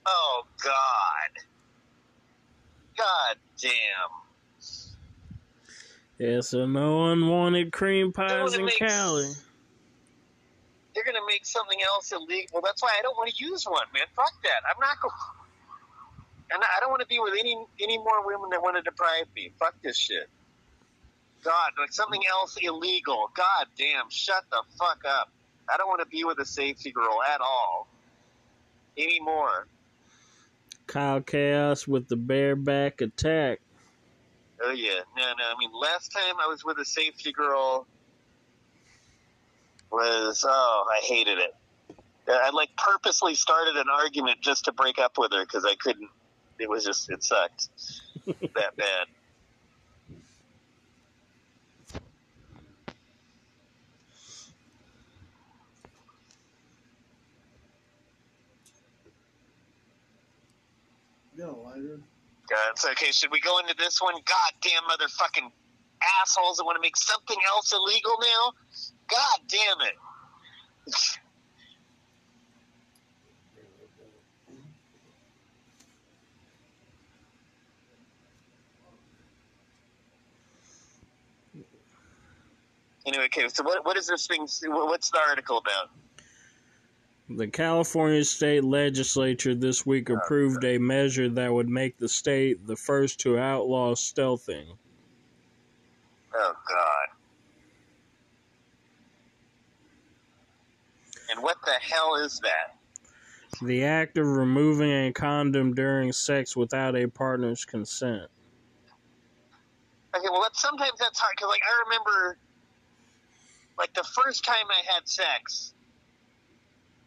[0.05, 1.43] Oh God.
[2.97, 3.71] God damn.
[6.17, 9.31] Yeah, so no unwanted cream pies in make- Cali.
[10.93, 12.49] They're gonna make something else illegal.
[12.51, 14.03] Well, that's why I don't want to use one, man.
[14.17, 14.63] Fuck that.
[14.69, 15.13] I'm not going.
[16.51, 19.27] And I don't want to be with any any more women that want to deprive
[19.33, 19.53] me.
[19.57, 20.29] Fuck this shit.
[21.47, 22.29] God, like something mm.
[22.29, 23.31] else illegal.
[23.33, 25.31] God damn, shut the fuck up.
[25.73, 27.87] I don't want to be with a safety girl at all
[28.97, 29.67] anymore.
[30.87, 33.59] Kyle Chaos with the bareback attack.
[34.61, 35.43] Oh yeah, no, no.
[35.45, 37.87] I mean, last time I was with a safety girl
[39.89, 41.55] was oh, I hated it.
[42.27, 45.75] Uh, I like purposely started an argument just to break up with her because I
[45.75, 46.09] couldn't.
[46.59, 47.69] It was just it sucked
[48.25, 49.07] that bad.
[62.91, 63.11] Okay.
[63.11, 64.15] Should we go into this one?
[64.15, 65.51] Goddamn motherfucking
[66.21, 68.53] assholes that want to make something else illegal now.
[69.09, 69.95] God damn it.
[83.07, 83.47] Anyway, okay.
[83.49, 84.47] So what what is this thing?
[84.65, 85.89] What's the article about?
[87.29, 92.75] The California state legislature this week approved a measure that would make the state the
[92.77, 94.77] first to outlaw stealthing.
[96.33, 97.07] Oh God.
[101.29, 102.77] And what the hell is that?
[103.61, 108.29] The act of removing a condom during sex without a partner's consent.
[110.15, 112.37] Okay, well, that's, sometimes that's hard because, like, I remember,
[113.77, 115.73] like, the first time I had sex,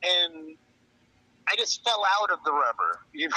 [0.02, 0.56] and
[1.48, 3.00] I just fell out of the rubber.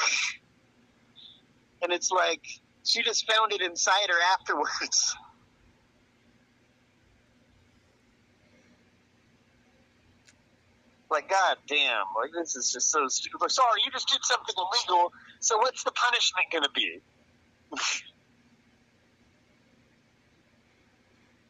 [1.81, 2.39] And it's like
[2.85, 5.15] she just found it inside her afterwards.
[11.11, 13.39] Like, god damn, like this is just so stupid.
[13.39, 15.13] Like, sorry, you just did something illegal.
[15.41, 17.01] So what's the punishment going to be?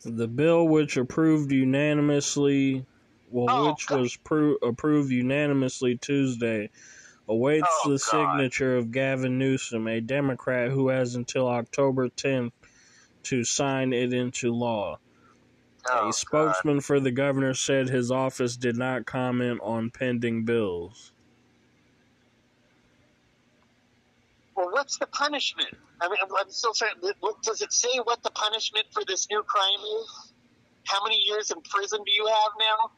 [0.05, 2.85] The bill, which approved unanimously,
[3.33, 3.99] well, Oh, which God.
[3.99, 6.69] was pro- approved unanimously Tuesday,
[7.27, 7.99] awaits Oh, the God.
[7.99, 12.51] signature of Gavin Newsom, a Democrat who has until October 10th
[13.23, 14.99] to sign it into law.
[15.89, 21.11] Oh, a spokesman for the governor said his office did not comment on pending bills.
[24.55, 25.69] Well, what's the punishment?
[26.01, 26.95] I mean, I'm, I'm still trying.
[27.43, 30.33] Does it say what the punishment for this new crime is?
[30.87, 32.91] How many years in prison do you have now?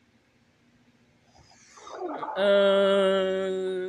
[2.37, 3.85] Uh,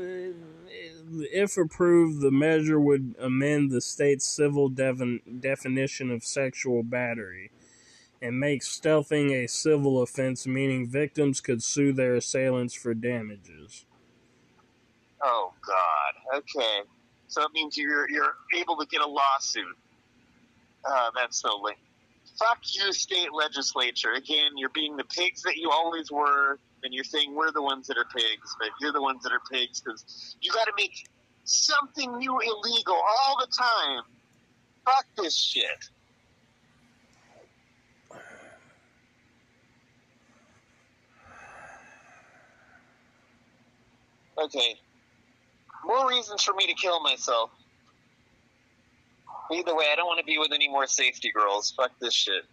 [1.33, 7.51] if approved, the measure would amend the state's civil definition of sexual battery
[8.23, 13.85] and make stealthing a civil offense, meaning victims could sue their assailants for damages.
[15.23, 16.39] Oh God.
[16.39, 16.81] Okay.
[17.29, 19.77] So it means you're you're able to get a lawsuit.
[20.85, 21.75] Uh, that's lame.
[22.39, 24.13] Fuck you, state legislature.
[24.13, 27.87] Again, you're being the pigs that you always were, and you're saying we're the ones
[27.89, 31.09] that are pigs, but you're the ones that are pigs because you got to make
[31.45, 34.03] something new illegal all the time.
[34.85, 35.91] Fuck this shit.
[44.39, 44.77] Okay.
[45.85, 47.51] More reasons for me to kill myself.
[49.53, 51.73] Either way, I don't want to be with any more safety girls.
[51.77, 52.45] Fuck this shit.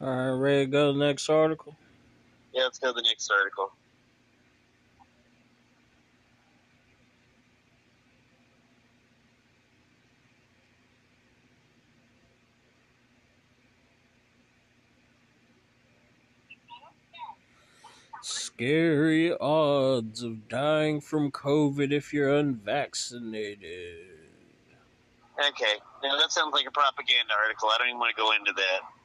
[0.00, 1.76] All right, ready to go to the next article?
[2.52, 3.72] Yeah, let's go to the next article.
[18.22, 24.06] Scary odds of dying from COVID if you're unvaccinated.
[25.38, 25.80] Okay.
[26.04, 27.68] Now that sounds like a propaganda article.
[27.70, 29.01] I don't even want to go into that.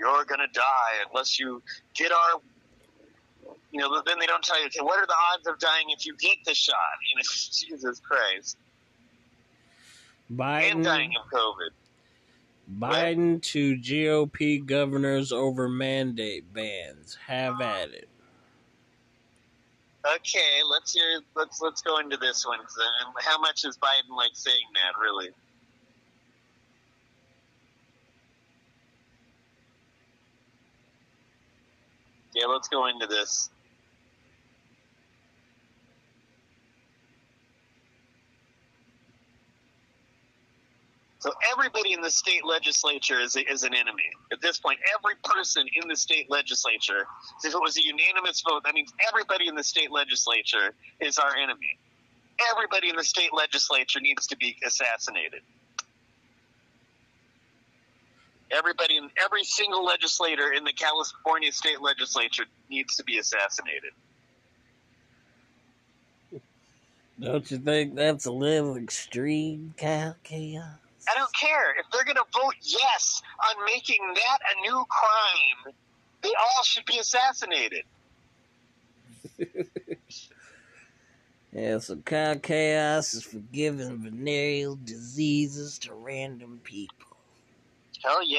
[0.00, 1.62] You're gonna die unless you
[1.94, 2.40] get our.
[3.70, 4.66] You know, then they don't tell you.
[4.66, 6.76] Okay, what are the odds of dying if you get the shot?
[7.12, 7.22] You know,
[7.82, 8.56] Jesus Christ.
[10.28, 11.70] and Biden dying of COVID.
[12.78, 17.18] Biden to GOP governors over mandate bans.
[17.26, 18.08] Have at it.
[20.06, 21.20] Okay, let's hear.
[21.34, 22.60] Let's let's go into this one.
[22.60, 24.98] uh, How much is Biden like saying that?
[25.00, 25.30] Really?
[32.34, 33.50] Yeah, let's go into this.
[41.20, 44.02] So everybody in the state legislature is, is an enemy.
[44.30, 47.06] At this point, every person in the state legislature,
[47.42, 51.34] if it was a unanimous vote, that means everybody in the state legislature is our
[51.34, 51.78] enemy.
[52.52, 55.40] Everybody in the state legislature needs to be assassinated.
[58.54, 63.90] Everybody in every single legislator in the California state legislature needs to be assassinated.
[67.20, 70.78] Don't you think that's a little extreme, Cal Chaos?
[71.08, 75.74] I don't care if they're going to vote yes on making that a new crime.
[76.22, 77.84] They all should be assassinated.
[81.54, 87.13] Yeah, so Kyle Chaos is for giving venereal diseases to random people.
[88.04, 88.38] Hell yeah.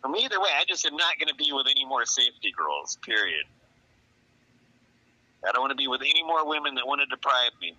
[0.00, 2.98] From either way, I just am not going to be with any more safety girls.
[3.02, 3.44] Period.
[5.46, 7.74] I don't want to be with any more women that want to deprive me.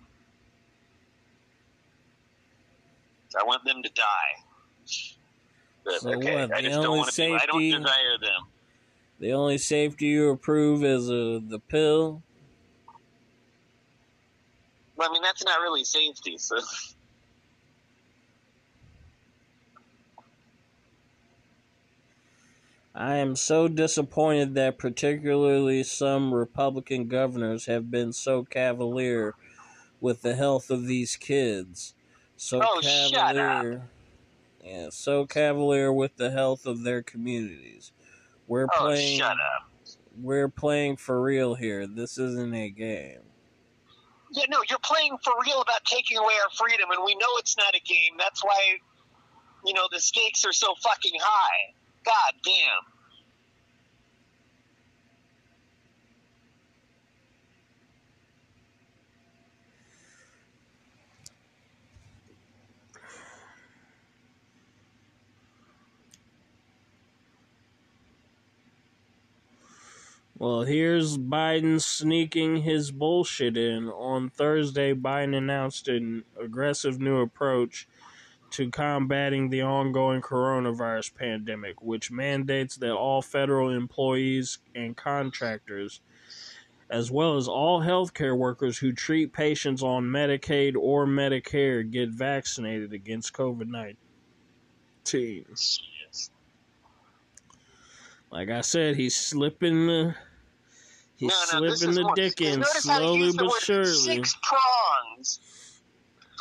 [3.38, 4.04] I want them to die.
[5.84, 7.34] But, So okay, what, I the just don't want to be.
[7.34, 8.46] I don't desire them.
[9.20, 12.22] The only safety you approve is uh, the pill.
[14.96, 16.38] Well, I mean, that's not really safety.
[16.38, 16.56] So,
[22.94, 29.34] I am so disappointed that particularly some Republican governors have been so cavalier
[30.00, 31.94] with the health of these kids.
[32.36, 33.88] So Oh, shut cavalier.
[34.62, 37.90] Yeah, so cavalier with the health of their communities.
[38.46, 39.68] We're oh, playing shut up.
[40.16, 41.86] we're playing for real here.
[41.88, 43.20] This isn't a game.
[44.30, 47.56] Yeah, no, you're playing for real about taking away our freedom, and we know it's
[47.56, 48.14] not a game.
[48.18, 48.78] That's why,
[49.64, 51.74] you know, the stakes are so fucking high.
[52.04, 52.94] God damn.
[70.38, 73.88] Well, here's Biden sneaking his bullshit in.
[73.88, 77.88] On Thursday, Biden announced an aggressive new approach
[78.54, 86.00] to combating the ongoing coronavirus pandemic, which mandates that all federal employees and contractors,
[86.88, 92.92] as well as all healthcare workers who treat patients on Medicaid or Medicare, get vaccinated
[92.92, 95.46] against COVID 19.
[98.30, 100.14] Like I said, he's slipping the.
[101.16, 103.86] He's no, no, slipping the more- dick in Notice how he slowly but surely.
[103.92, 105.13] Six prongs.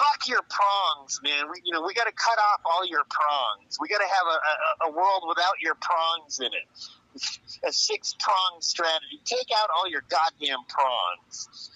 [0.03, 1.45] Fuck your prongs, man.
[1.49, 3.77] We, you know, we got to cut off all your prongs.
[3.79, 6.67] We got to have a, a, a world without your prongs in it.
[7.63, 9.21] A six prong strategy.
[9.23, 11.71] Take out all your goddamn prongs.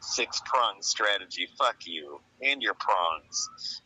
[0.00, 1.48] Six prong strategy.
[1.56, 3.80] Fuck you and your prongs.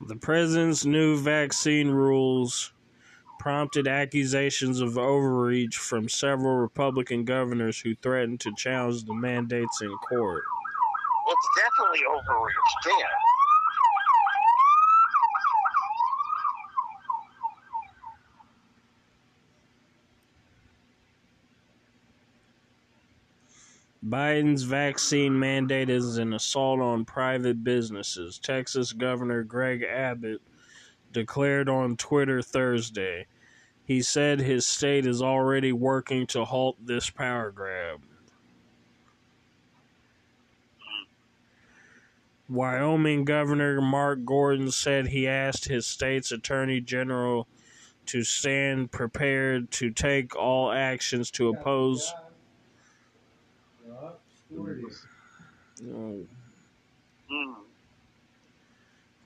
[0.00, 2.72] The president's new vaccine rules
[3.38, 9.90] prompted accusations of overreach from several Republican governors who threatened to challenge the mandates in
[10.08, 10.44] court.
[11.28, 12.54] It's definitely overreach.
[12.84, 13.08] Damn.
[24.08, 28.38] Biden's vaccine mandate is an assault on private businesses.
[28.38, 30.40] Texas Governor Greg Abbott
[31.12, 33.26] declared on Twitter Thursday.
[33.84, 38.00] He said his state is already working to halt this power grab.
[42.48, 47.46] Wyoming Governor Mark Gordon said he asked his state's attorney general
[48.06, 52.12] to stand prepared to take all actions to oppose
[53.86, 54.82] Yup, scored
[55.82, 56.26] Mm.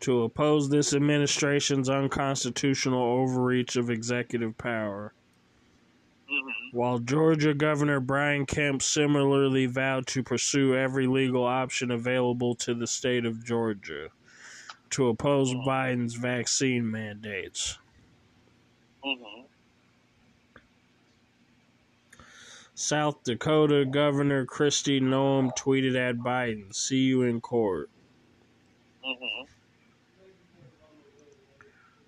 [0.02, 5.14] To oppose this administration's unconstitutional overreach of executive power.
[6.30, 6.72] Mhm.
[6.72, 12.86] While Georgia Governor Brian Kemp similarly vowed to pursue every legal option available to the
[12.86, 14.08] state of Georgia
[14.90, 17.78] to oppose Biden's vaccine mandates.
[19.04, 19.42] Mm-hmm.
[22.74, 27.90] South Dakota Governor Kristi Noem tweeted at Biden, "See you in court."
[29.04, 29.44] Mm-hmm.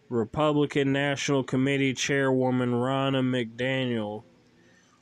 [0.09, 4.25] Republican National Committee Chairwoman Ronna McDaniel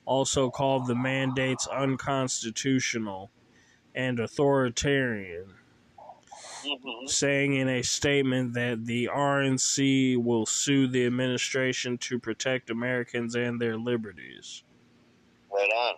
[0.04, 3.30] also called the mandates unconstitutional
[3.94, 5.54] and authoritarian,
[6.64, 7.06] Mm-hmm.
[7.08, 13.60] saying in a statement that the RNC will sue the administration to protect Americans and
[13.60, 14.62] their liberties.
[15.52, 15.94] Right on.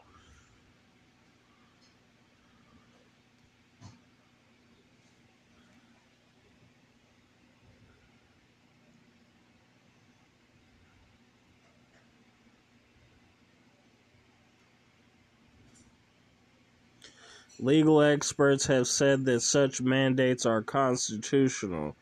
[17.61, 21.95] Legal experts have said that such mandates are constitutional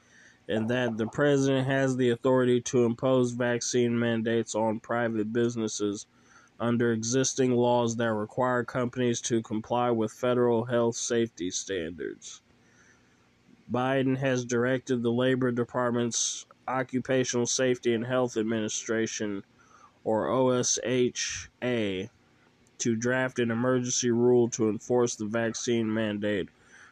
[0.49, 6.07] and that the president has the authority to impose vaccine mandates on private businesses
[6.59, 12.41] under existing laws that require companies to comply with federal health safety standards.
[13.71, 19.45] Biden has directed the Labor Department's Occupational Safety and Health Administration,
[20.05, 22.09] or OSHA,
[22.83, 26.49] to draft an emergency rule to enforce the vaccine mandate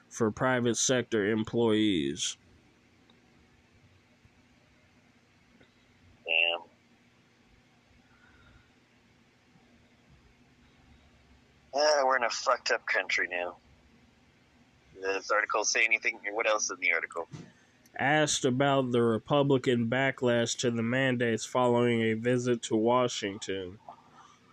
[0.09, 2.37] for private sector employees.
[6.25, 6.61] Damn.
[11.75, 13.57] Ah, we're in a fucked up country now.
[15.03, 16.21] Does this article say anything?
[16.33, 17.27] What else in the article?
[17.99, 23.79] Asked about the Republican backlash to the mandates following a visit to Washington,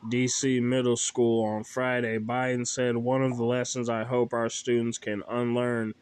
[0.09, 0.59] D.C.
[0.59, 5.23] Middle School on Friday, Biden said, One of the lessons I hope our students can
[5.27, 5.93] unlearn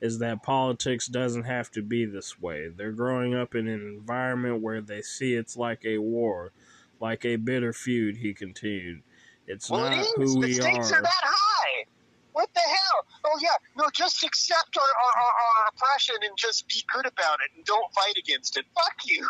[0.00, 2.68] is that politics doesn't have to be this way.
[2.68, 6.52] They're growing up in an environment where they see it's like a war,
[6.98, 9.02] like a bitter feud, he continued.
[9.46, 10.96] It's well, not it who the we stakes are.
[10.96, 11.84] are that high.
[12.32, 13.06] What the hell?
[13.26, 17.38] Oh yeah, no, just accept our, our, our, our oppression and just be good about
[17.44, 18.64] it and don't fight against it.
[18.74, 19.26] Fuck you.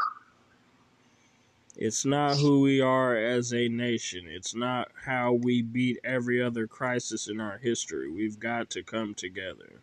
[1.84, 4.26] It's not who we are as a nation.
[4.28, 8.08] It's not how we beat every other crisis in our history.
[8.08, 9.82] We've got to come together.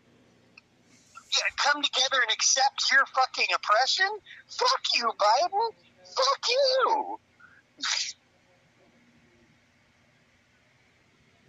[1.29, 4.07] Yeah, come together and accept your fucking oppression?
[4.47, 5.71] Fuck you, Biden.
[6.15, 7.19] Fuck you.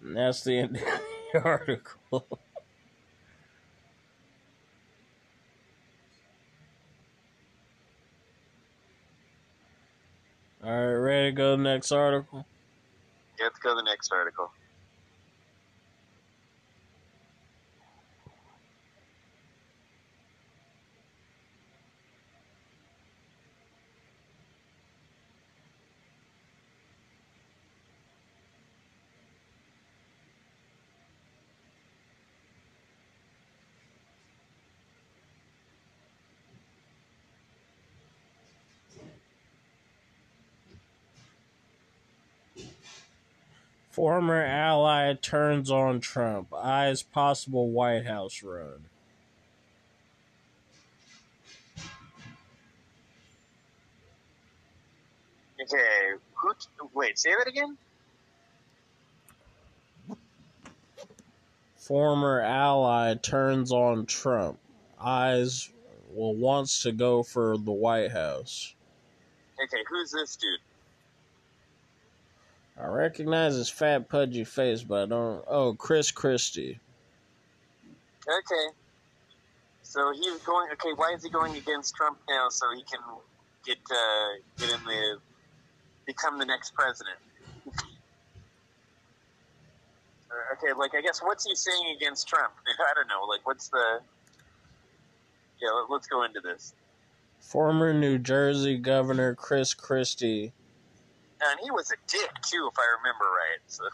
[0.02, 0.82] And that's the end of
[1.32, 2.39] the article.
[10.62, 12.46] All right, ready to go to the next article?
[13.38, 14.50] Yeah, let's go to the next article.
[44.00, 48.86] Former ally turns on Trump, eyes possible White House run.
[55.60, 56.50] Okay, who?
[56.94, 57.76] Wait, say that again.
[61.76, 64.58] Former ally turns on Trump,
[64.98, 65.68] eyes
[66.08, 68.74] well wants to go for the White House.
[69.62, 70.58] Okay, who's this dude?
[72.82, 75.44] I recognize his fat, pudgy face, but I don't.
[75.48, 76.80] Oh, Chris Christie.
[78.26, 78.66] Okay.
[79.82, 80.68] So he's going.
[80.72, 82.48] Okay, why is he going against Trump now?
[82.48, 83.00] So he can
[83.66, 84.28] get uh,
[84.58, 85.18] get in the
[86.06, 87.18] become the next president.
[90.30, 92.52] Uh, okay, like I guess what's he saying against Trump?
[92.66, 93.26] I don't know.
[93.28, 94.00] Like what's the?
[95.60, 96.72] Yeah, let- let's go into this.
[97.40, 100.52] Former New Jersey Governor Chris Christie.
[101.42, 103.60] And he was a dick too, if I remember right.
[103.66, 103.84] So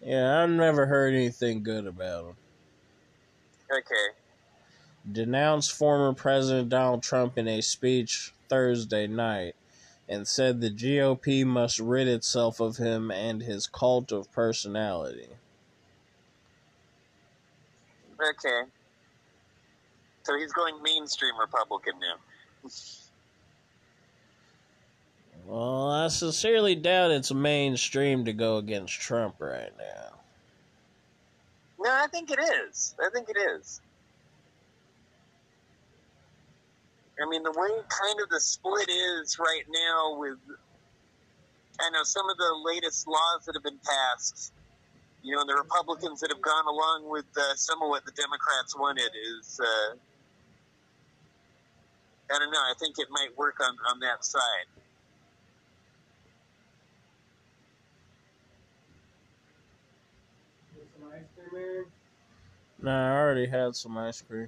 [0.00, 2.36] Yeah, I've never heard anything good about him.
[3.70, 4.08] okay,
[5.10, 9.54] Denounced former President Donald Trump in a speech Thursday night
[10.08, 15.28] and said the GOP must rid itself of him and his cult of personality.
[18.20, 18.62] okay.
[20.24, 22.70] So he's going mainstream Republican now.
[25.46, 30.12] Well, I sincerely doubt it's mainstream to go against Trump right now.
[31.78, 32.94] No, I think it is.
[33.00, 33.80] I think it is.
[37.22, 40.38] I mean, the way kind of the split is right now with
[41.80, 44.52] I know some of the latest laws that have been passed,
[45.22, 48.12] you know, and the Republicans that have gone along with uh, some of what the
[48.12, 49.94] Democrats wanted is, uh,
[52.34, 54.66] I don't know, I think it might work on, on that side.
[60.74, 61.84] Want some ice cream, Aaron?
[62.86, 64.46] Nah, I already had some ice cream.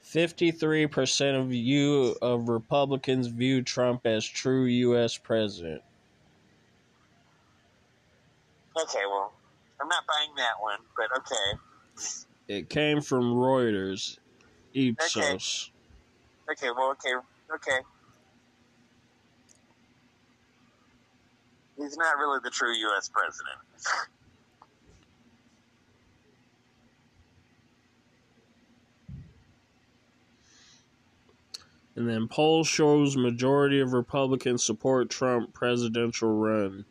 [0.00, 5.18] Fifty-three percent of you of Republicans view Trump as true U.S.
[5.18, 5.82] president.
[8.74, 9.34] Okay, well,
[9.82, 11.58] I'm not buying that one, but okay.
[12.48, 14.16] It came from Reuters,
[14.72, 15.72] Ipsos.
[16.50, 17.12] Okay, well, okay,
[17.54, 17.80] okay.
[21.78, 23.08] He's not really the true U.S.
[23.08, 23.58] president.
[31.96, 36.84] And then poll shows majority of Republicans support Trump presidential run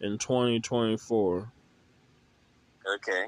[0.00, 1.52] in 2024.
[2.96, 3.26] Okay.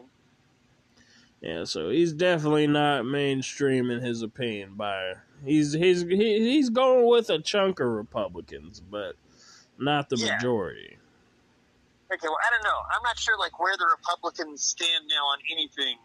[1.41, 4.75] Yeah, so he's definitely not mainstream in his opinion.
[4.77, 9.17] By he's he's he, he's going with a chunk of Republicans, but
[9.79, 10.37] not the Yeah.
[10.37, 10.99] majority.
[12.13, 12.81] Okay, well, I don't know.
[12.95, 15.97] I'm not sure, like, where the Republicans stand now on anything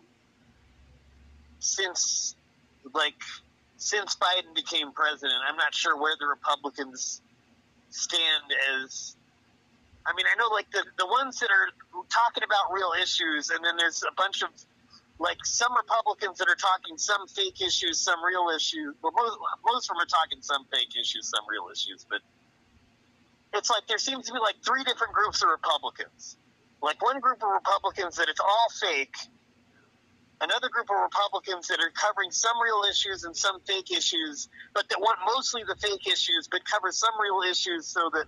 [1.60, 2.36] since,
[2.94, 3.20] like,
[3.76, 5.36] since Biden became president.
[5.46, 7.22] I'm not sure where the Republicans
[7.90, 8.46] stand
[8.82, 9.18] as.
[10.06, 13.60] I mean, I know, like, the, the ones that are talking about real issues, and
[13.66, 14.50] then there's a bunch of,
[15.20, 18.96] like, some Republicans that are talking some fake issues, some real issues.
[19.04, 22.22] Well, most, most of them are talking some fake issues, some real issues, but
[23.54, 26.38] it's like there seems to be like three different groups of Republicans.
[26.82, 29.16] Like one group of Republicans that it's all fake,
[30.42, 34.88] another group of Republicans that are covering some real issues and some fake issues, but
[34.90, 38.26] that want mostly the fake issues, but cover some real issues so that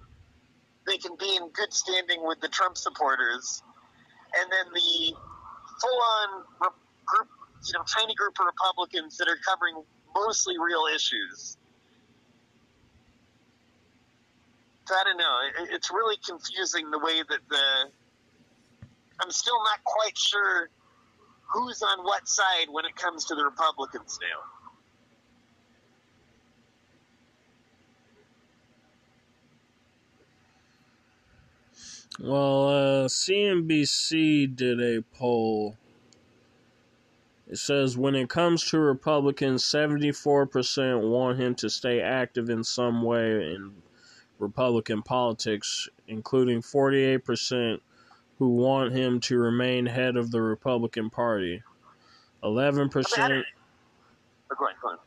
[0.87, 3.61] they can be in good standing with the Trump supporters.
[4.33, 5.13] And then the
[5.81, 6.69] full-on re-
[7.05, 7.29] group,
[7.67, 9.83] you know, tiny group of Republicans that are covering
[10.15, 11.57] mostly real issues.
[14.91, 15.37] I don't know.
[15.63, 17.91] It, it's really confusing the way that the.
[19.21, 20.69] I'm still not quite sure
[21.53, 24.59] who's on what side when it comes to the Republicans now.
[32.21, 35.77] Well, uh, CNBC did a poll.
[37.47, 43.01] It says when it comes to Republicans, 74% want him to stay active in some
[43.03, 43.73] way in
[44.39, 47.79] Republican politics, including 48%
[48.37, 51.61] who want him to remain head of the Republican Party.
[52.43, 53.43] 11%
[54.47, 54.97] But go on, go on.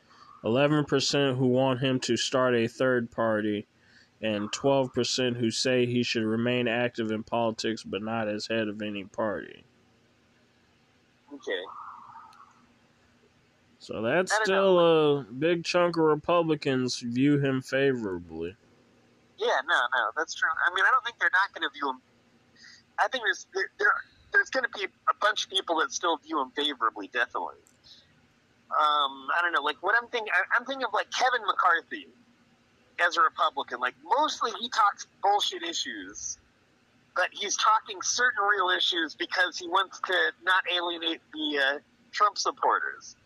[0.45, 3.67] 11% who want him to start a third party,
[4.21, 8.83] and 12% who say he should remain active in politics but not as head of
[8.83, 9.65] any party.
[11.33, 11.63] Okay.
[13.79, 18.55] So that's still a big chunk of Republicans view him favorably.
[19.43, 20.49] Yeah, no, no, that's true.
[20.49, 21.99] I mean, I don't think they're not going to view him.
[22.95, 23.91] I think there's there, there
[24.31, 27.59] there's going to be a bunch of people that still view him favorably, definitely.
[28.71, 30.33] Um, I don't know, like what I'm thinking.
[30.57, 32.07] I'm thinking of like Kevin McCarthy
[33.03, 33.81] as a Republican.
[33.81, 36.39] Like mostly he talks bullshit issues,
[37.19, 40.15] but he's talking certain real issues because he wants to
[40.47, 41.79] not alienate the uh,
[42.13, 43.17] Trump supporters.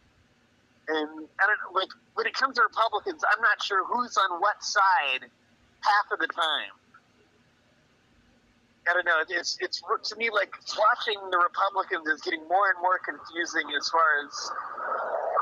[0.89, 4.41] And I don't know, like when it comes to Republicans, I'm not sure who's on
[4.41, 5.29] what side
[5.87, 6.75] half of the time.
[8.89, 9.19] I don't know.
[9.29, 13.89] It's it's to me like watching the Republicans is getting more and more confusing as
[13.89, 14.51] far as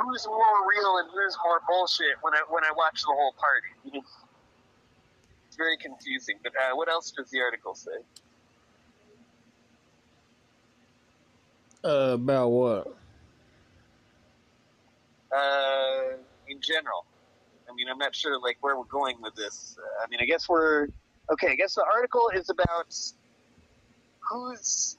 [0.01, 4.03] who's more real and who's more bullshit when I when I watch the whole party.
[5.55, 6.35] It's very confusing.
[6.43, 7.93] But uh, what else does the article say?
[11.85, 12.97] Uh, about what?
[15.31, 16.17] Uh,
[16.49, 17.05] in general,
[17.75, 19.77] I mean, I'm not sure like where we're going with this.
[19.79, 20.87] Uh, I mean, I guess we're
[21.33, 21.49] okay.
[21.49, 22.95] I guess the article is about
[24.21, 24.97] who's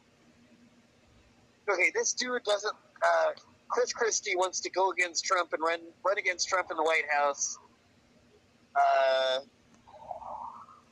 [1.72, 1.90] okay.
[1.96, 2.76] This dude doesn't.
[3.02, 3.32] Uh,
[3.70, 7.10] Chris Christie wants to go against Trump and run run against Trump in the White
[7.10, 7.58] House.
[8.76, 9.40] Uh,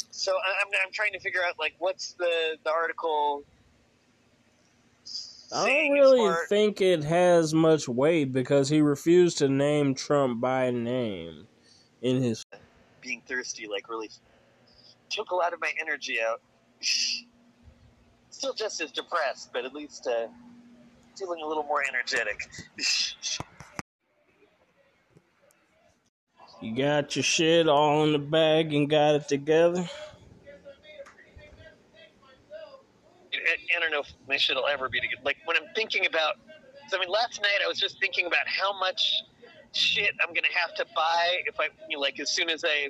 [0.10, 3.44] so I- I'm, I'm trying to figure out like what's the the article.
[5.56, 10.72] I don't really think it has much weight because he refused to name Trump by
[10.72, 11.48] name
[12.04, 12.46] in his.
[13.02, 14.10] being thirsty like really
[15.10, 16.42] took a lot of my energy out.
[18.30, 20.28] Still just as depressed, but at least uh,
[21.18, 22.40] feeling a little more energetic.
[26.62, 29.86] You got your shit all in the bag and got it together.
[33.34, 35.22] I, I don't know if my shit will ever be together.
[35.26, 36.36] Like when I'm thinking about,
[36.88, 39.24] so I mean, last night I was just thinking about how much
[39.76, 42.90] shit I'm gonna have to buy if I, you know, like as soon as I,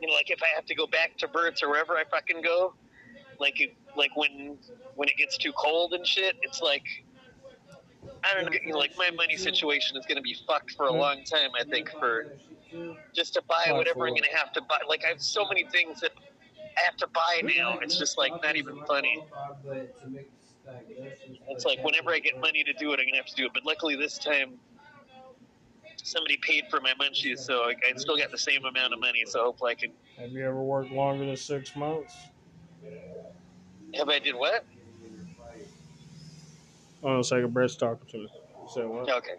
[0.00, 2.42] you know, like if I have to go back to Burt's or wherever I fucking
[2.42, 2.74] go,
[3.38, 4.58] like it, like when
[4.94, 6.84] when it gets too cold and shit, it's like.
[8.24, 10.92] I don't know, you know, like my money situation is to be fucked for a
[10.92, 11.50] long time.
[11.60, 12.26] I think for
[13.14, 14.78] just to buy whatever I'm to have to buy.
[14.88, 16.12] Like I have so many things that
[16.76, 17.78] I have to buy now.
[17.80, 19.22] It's just like not even funny.
[21.48, 23.52] It's like whenever I get money to do it, I'm gonna have to do it.
[23.54, 24.54] But luckily this time,
[26.06, 29.24] somebody paid for my munchies, so I, I still got the same amount of money.
[29.26, 29.92] So hopefully I can.
[30.18, 32.16] Have you ever worked longer than six months?
[33.94, 34.64] Have I did what?
[37.02, 38.28] Oh, Hold on a second, Brett's talking to me.
[38.62, 39.10] You said what?
[39.10, 39.34] Okay.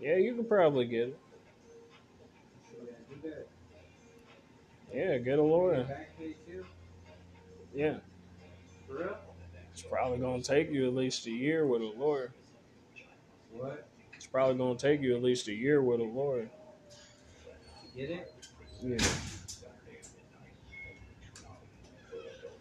[0.00, 1.18] Yeah, you can probably get it.
[4.94, 5.86] Yeah, get a lawyer.
[7.74, 7.96] Yeah.
[9.78, 12.32] It's probably gonna take you at least a year with a lawyer.
[13.52, 13.86] What?
[14.12, 16.48] It's probably gonna take you at least a year with a lawyer.
[17.96, 18.34] Get it?
[18.82, 18.96] Yeah.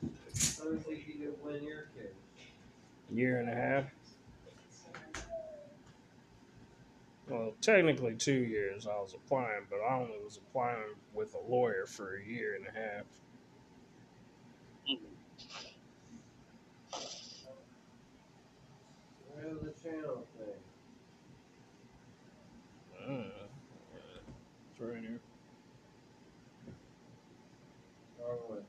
[0.04, 2.14] I was thinking you get one year kid.
[3.10, 3.86] Year and a half.
[7.28, 11.88] Well, technically two years I was applying, but I only was applying with a lawyer
[11.88, 13.06] for a year and a half.
[14.88, 15.17] Mm-hmm.
[19.48, 20.60] Where's the channel thing?
[23.10, 23.32] Mm.
[24.72, 25.20] It's right here.
[28.20, 28.66] Wrong.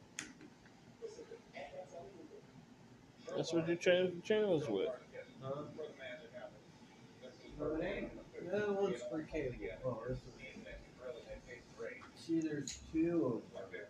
[3.36, 4.88] That's what you change the channels with.
[5.42, 5.62] Huh?
[7.58, 9.56] The other one's for cable.
[9.84, 10.24] Oh, this is.
[12.14, 13.80] See, there's two of them.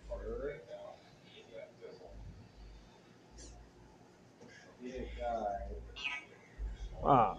[4.81, 5.78] Yeah, guy.
[7.05, 7.37] Ah.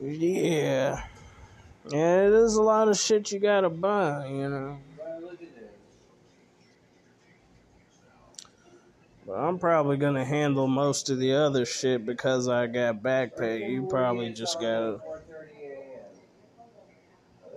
[0.00, 1.04] Yeah.
[1.90, 4.78] Yeah, there's a lot of shit you gotta buy, you know.
[9.26, 13.70] But I'm probably gonna handle most of the other shit because I got back pay.
[13.70, 15.00] You probably just gotta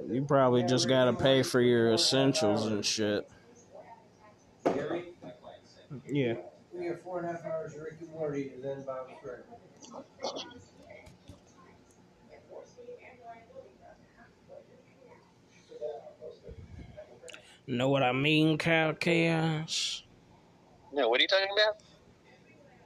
[0.09, 3.27] you probably just gotta pay for your essentials and shit.
[6.05, 6.35] Yeah.
[6.74, 9.41] We have four and a half hours of Rick and Morty and then Bob Craig.
[17.67, 20.03] Know what I mean, Kyle Chaos?
[20.91, 21.82] No, what are you talking about?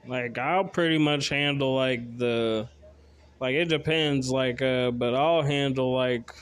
[0.06, 2.68] Like I'll pretty much handle like the
[3.40, 6.32] like it depends, like uh but I'll handle like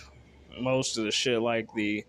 [0.61, 2.05] most of the shit like the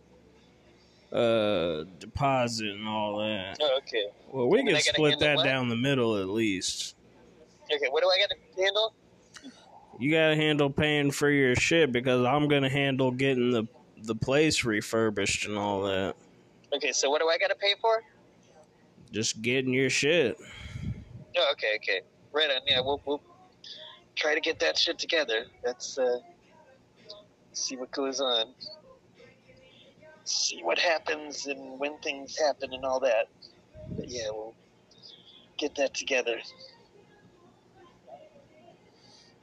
[1.12, 3.58] uh deposit and all that.
[3.62, 4.08] Oh, okay.
[4.30, 5.44] Well we And can split that what?
[5.46, 6.96] down the middle at least.
[7.74, 8.94] Okay, what do I got to handle?
[10.00, 13.68] You gotta handle paying for your shit because I'm gonna handle getting the
[14.04, 16.16] the place refurbished and all that.
[16.74, 18.04] Okay, so what do I got to pay for?
[19.12, 20.38] Just getting your shit.
[21.38, 22.02] Oh, okay, okay.
[22.32, 22.62] Right on.
[22.68, 23.22] Yeah, we'll, we'll
[24.16, 25.46] try to get that shit together.
[25.64, 26.20] That's, uh,
[27.54, 28.54] see what goes on.
[30.28, 33.28] See what happens and when things happen and all that.
[33.96, 34.54] But yeah, we'll
[35.58, 36.38] get that together.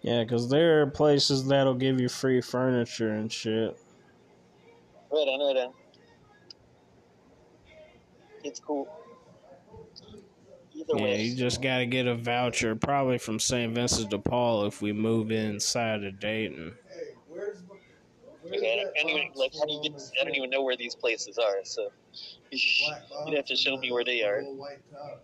[0.03, 3.79] Yeah, because there are places that'll give you free furniture and shit.
[5.11, 5.73] Right on, right on.
[8.45, 8.87] It's cool.
[10.75, 11.23] Either Yeah, way.
[11.23, 13.75] you just gotta get a voucher, probably from St.
[13.75, 16.75] Vincent de Paul if we move inside of Dayton.
[16.91, 17.47] Hey, where's.
[17.47, 17.63] Where's
[18.47, 19.53] Okay, I don't, that I don't even like.
[19.55, 20.01] How do you get?
[20.21, 21.57] I don't even know where these places are.
[21.65, 21.91] So
[22.51, 24.39] you'd have to show me where they are.
[24.39, 25.19] little white tub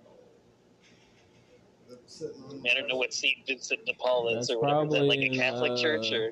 [1.88, 4.84] that's sitting on I don't know what Saint Vincent de Paul is That's or whatever.
[4.84, 6.30] Is that like probably a in, Catholic church uh, or?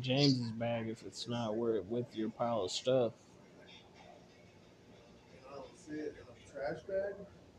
[0.00, 3.12] James's bag if it's not where it with your pile of stuff.
[5.50, 7.14] I don't see it in a trash bag.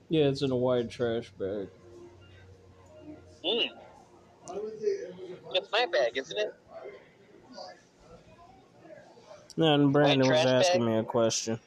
[0.10, 1.68] Yeah, it's in a white trash bag.
[3.44, 3.70] Mm,
[4.46, 6.54] Why would they- it was a bunch It's my bag, isn't it?
[9.58, 10.88] No, and Brandon was asking bag?
[10.88, 11.60] me a question.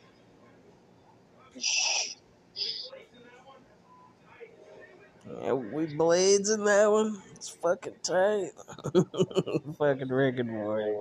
[5.43, 7.21] Yeah, we blades in that one.
[7.35, 8.51] It's fucking tight.
[9.79, 10.93] fucking Rick and Morty.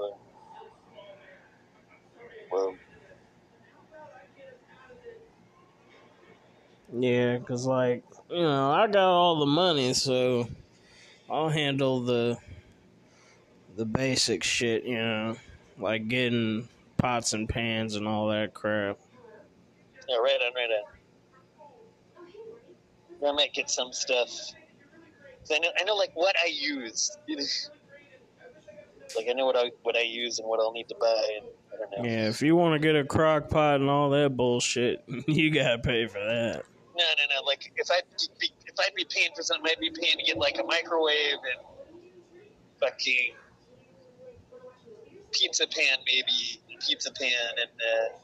[2.52, 2.76] Well,
[6.92, 10.50] Yeah, because, like, you know, I got all the money, so
[11.30, 12.38] I'll handle the
[13.76, 15.38] the basic shit, you know,
[15.78, 16.68] like getting
[17.00, 19.00] pots and pans and all that crap.
[20.08, 20.84] Yeah, right on, right on.
[23.28, 24.30] I might get some stuff.
[25.52, 27.18] I know, I know, like what I use.
[29.18, 31.38] Like I know what I what I use and what I'll need to buy.
[31.38, 32.08] And I don't know.
[32.08, 35.80] Yeah, if you want to get a crock pot and all that bullshit, you gotta
[35.80, 36.64] pay for that.
[36.96, 37.42] No, no, no.
[37.44, 38.02] Like if I
[38.40, 41.34] be if I'd be paying for something, I'd be paying to get like a microwave
[41.34, 41.60] and
[42.80, 43.32] fucking
[45.32, 47.30] pizza pan, maybe pizza pan,
[47.62, 48.18] and uh,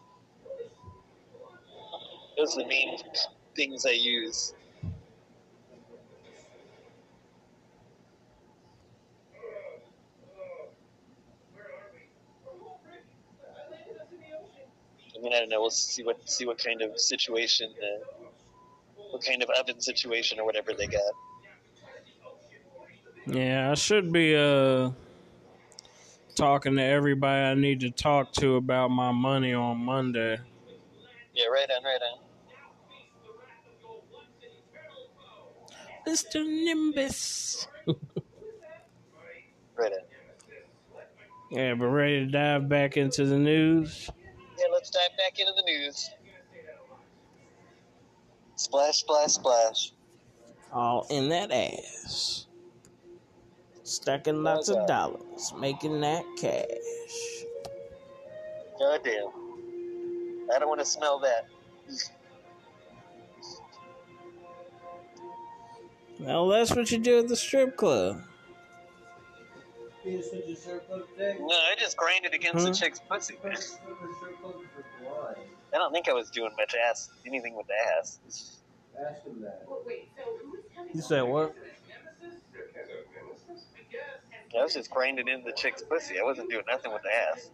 [2.37, 2.97] those are the main
[3.55, 4.53] things I use.
[15.15, 15.61] I mean, I don't know.
[15.61, 18.03] We'll see what see what kind of situation, uh,
[19.11, 21.01] what kind of oven situation or whatever they got.
[23.27, 24.91] Yeah, I should be uh
[26.35, 30.37] talking to everybody I need to talk to about my money on Monday.
[31.33, 32.19] Yeah, right on, right on.
[36.07, 36.45] Mr.
[36.45, 37.67] Nimbus.
[39.77, 39.99] Right on.
[41.51, 44.09] Yeah, but ready to dive back into the news?
[44.57, 46.09] Yeah, let's dive back into the news.
[48.55, 49.91] Splash, splash, splash.
[50.71, 52.47] All in that ass.
[53.85, 57.45] Stacking lots of dollars, making that cash.
[58.79, 59.27] God damn.
[60.53, 61.45] I don't want to smell that.
[66.19, 68.23] Well, that's what you do at the strip club.
[70.03, 71.37] You just hit your strip club today?
[71.39, 72.63] No, I just grinded against Huh?
[72.63, 72.73] the hmm?
[72.73, 73.37] chick's pussy.
[73.41, 75.37] What was the strip club for blood?
[75.73, 78.19] I don't think I was doing much ass, anything with the ass.
[79.07, 79.67] Ask him that.
[80.93, 81.55] You said what?
[84.57, 86.19] I was just grinding into the chick's pussy.
[86.19, 87.51] I wasn't doing nothing with the ass.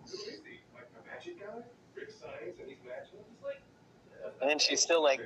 [4.41, 5.21] And then she's still like,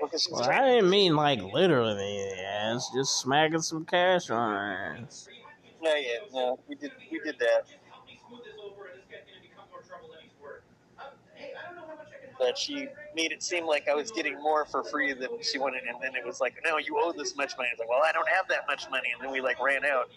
[0.00, 4.50] well, she's Well, I didn't mean like literally the ass, just smacking some cash on
[4.50, 5.28] her ass.
[5.82, 7.66] No, yeah, no, we did, we did that.
[12.38, 15.82] But she made it seem like I was getting more for free than she wanted,
[15.88, 17.68] and then it was like, no, you owe this much money.
[17.72, 20.10] It's like, well, I don't have that much money, and then we like ran out,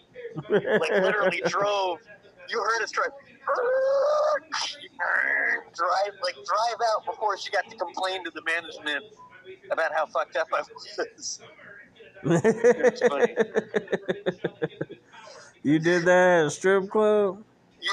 [0.48, 1.98] like literally drove.
[2.48, 3.10] You heard us drive,
[5.74, 9.04] drive like drive out before she got to complain to the management
[9.70, 11.40] about how fucked up I was.
[15.62, 17.42] you did that at a strip club?
[17.80, 17.90] Yeah.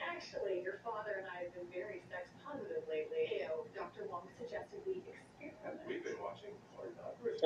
[0.00, 3.28] Actually, your father and I have been very sex positive lately.
[3.28, 4.08] You know, Dr.
[4.10, 5.24] Wong suggested we experiment.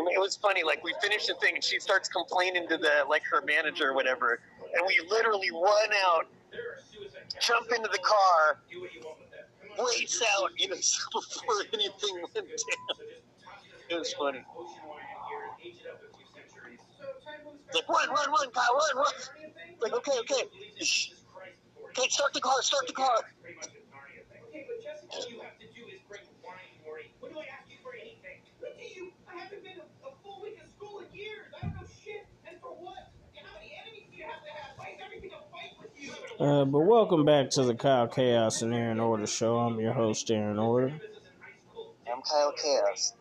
[0.04, 0.62] Mean, it was funny.
[0.62, 3.94] Like we finished the thing, and she starts complaining to the like her manager or
[3.94, 4.40] whatever,
[4.74, 6.26] and we literally run out,
[7.40, 8.58] jump into the car,
[9.78, 10.76] race out, you know,
[11.12, 13.06] before anything went down.
[13.90, 14.44] It was funny.
[17.74, 19.12] Like run, run, run, Kyle, run, run.
[19.80, 20.42] Like okay, okay,
[20.80, 23.24] okay, start the car, start the car.
[36.38, 39.58] Uh, but welcome back to the Kyle Chaos and Aaron Order show.
[39.58, 41.00] I'm your host, Aaron Order.
[42.06, 43.14] I'm Kyle Chaos.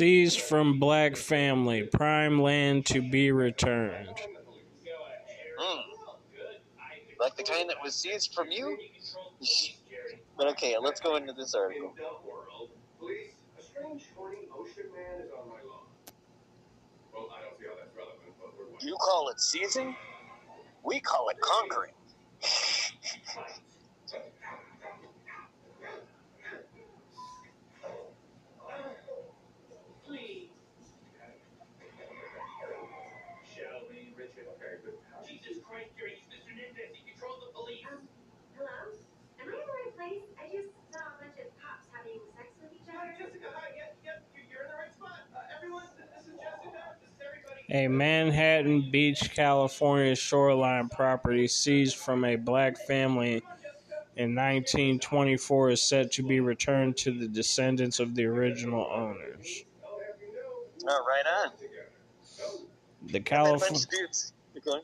[0.00, 4.08] Seized from Black Family, prime land to be returned.
[5.60, 5.82] Mm.
[7.20, 8.78] Like the kind that was seized from you?
[10.38, 11.92] But okay, let's go into this article.
[18.80, 19.94] You call it seizing?
[20.82, 21.92] We call it conquering.
[30.10, 30.50] Please.
[33.46, 34.50] Shall we, Richard?
[34.58, 36.50] Okay, but how Jesus Christ, Jerry, he's Mr.
[36.50, 36.98] Nimbus.
[36.98, 37.86] He controls the police.
[38.58, 38.90] Hello?
[39.38, 40.26] Am I in the right place?
[40.34, 43.22] I just saw a bunch of cops having sex with each Hi, other.
[43.22, 43.70] Jessica, hi.
[43.78, 44.50] Yes, yes, you,
[47.72, 53.42] A Manhattan Beach, California shoreline property seized from a black family
[54.16, 59.64] in 1924 is set to be returned to the descendants of the original owners.
[60.84, 61.52] Oh, right on.
[63.06, 64.32] The California of dudes.
[64.52, 64.82] Keep going.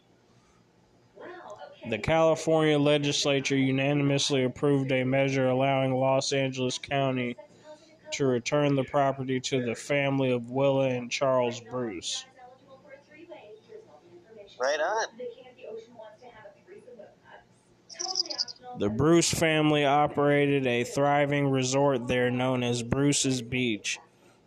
[1.90, 7.36] The California legislature unanimously approved a measure allowing Los Angeles County
[8.12, 12.24] to return the property to the family of Willa and Charles Bruce.
[14.58, 15.06] Right on.
[18.78, 23.98] The Bruce family operated a thriving resort there known as Bruce's Beach,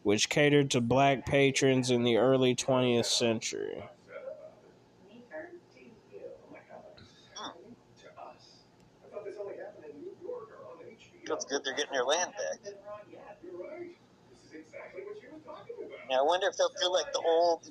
[0.03, 3.83] which catered to black patrons in the early 20th century.
[11.27, 11.63] That's good.
[11.63, 12.73] They're getting their land back.
[13.43, 13.95] You're right.
[14.31, 16.09] This is exactly what she was talking about.
[16.09, 17.69] Now, I wonder if they'll do like the old.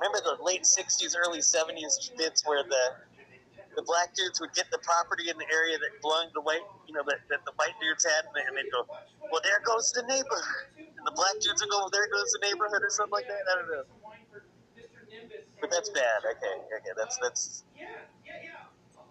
[0.00, 2.84] Remember the late '60s, early '70s bits where the
[3.76, 6.94] the black dudes would get the property in the area that belonged to white, you
[6.94, 8.86] know, that, that the white dudes had, and they- and they'd go,
[9.30, 10.66] "Well, there goes the neighborhood,"
[10.98, 13.44] and the black dudes would go, well, "There goes the neighborhood," or something like that.
[13.50, 13.84] I don't know.
[15.60, 16.24] But that's bad.
[16.24, 17.64] Okay, okay, that's that's.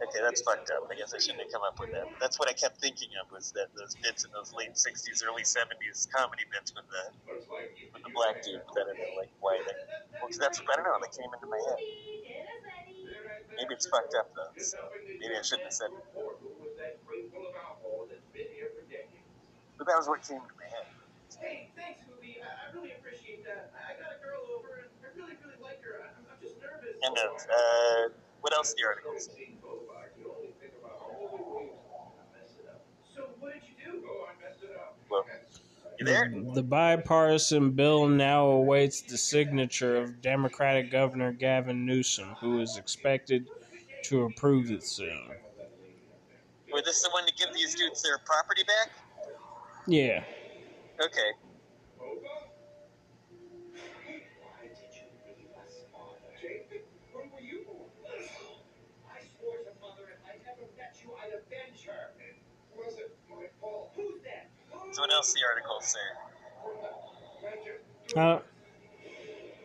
[0.01, 0.21] Okay.
[0.23, 0.87] That's fucked up.
[0.89, 2.09] I guess I shouldn't have come up with that.
[2.09, 5.21] But that's what I kept thinking of was that those bits in those late '60s,
[5.25, 8.63] early '70s comedy bits with the Looks like you with the black dude.
[8.75, 9.75] that know, like why they.
[10.21, 10.97] Well, 'cause that's I don't know.
[11.01, 11.81] That came into my head.
[13.57, 14.53] Maybe it's fucked up though.
[14.57, 14.79] So
[15.21, 16.03] maybe I shouldn't have said it.
[16.79, 19.29] that drink full of alcohol that's been here for decades.
[19.77, 20.87] But that was what came into my head.
[21.41, 22.39] Hey, thanks, Movie.
[22.41, 23.73] I, I really appreciate that.
[23.75, 26.01] I got a girl over, and I really, really like her.
[26.07, 26.95] I'm I'm just nervous.
[27.03, 28.03] And uh, uh,
[28.41, 28.73] what else?
[28.77, 29.35] The article say?
[29.37, 31.75] Seeing goes by, you only think about all the ways
[32.17, 32.85] I messed it up.
[33.11, 33.91] So, what did you do?
[34.07, 34.97] Oh, I messed it up.
[35.13, 35.25] Well,
[35.99, 36.33] you there?
[36.55, 43.47] The bipartisan bill now awaits the signature of Democratic Governor Gavin Newsom, who is expected
[44.05, 45.35] to approve it soon.
[46.71, 48.89] Were this the one to give these dudes their property back?
[49.85, 50.23] Yeah.
[50.99, 51.31] Okay.
[51.99, 52.09] Why
[54.63, 56.17] did you leave us, Father?
[56.41, 57.85] Jake, when were you born?
[59.05, 62.17] I swore to Mother if I ever met you, I'd avenge her.
[62.75, 63.91] Was it my fault?
[63.95, 64.49] Who's that?
[64.93, 65.99] So what else the article say?
[68.15, 68.39] Uh,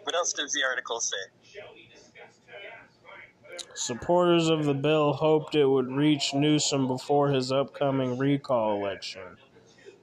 [0.05, 1.17] What else does the article say?
[1.43, 2.99] Shall we discuss terms?
[3.03, 3.71] Fine, whatever.
[3.75, 9.37] supporters of the bill hoped it would reach Newsom before his upcoming recall election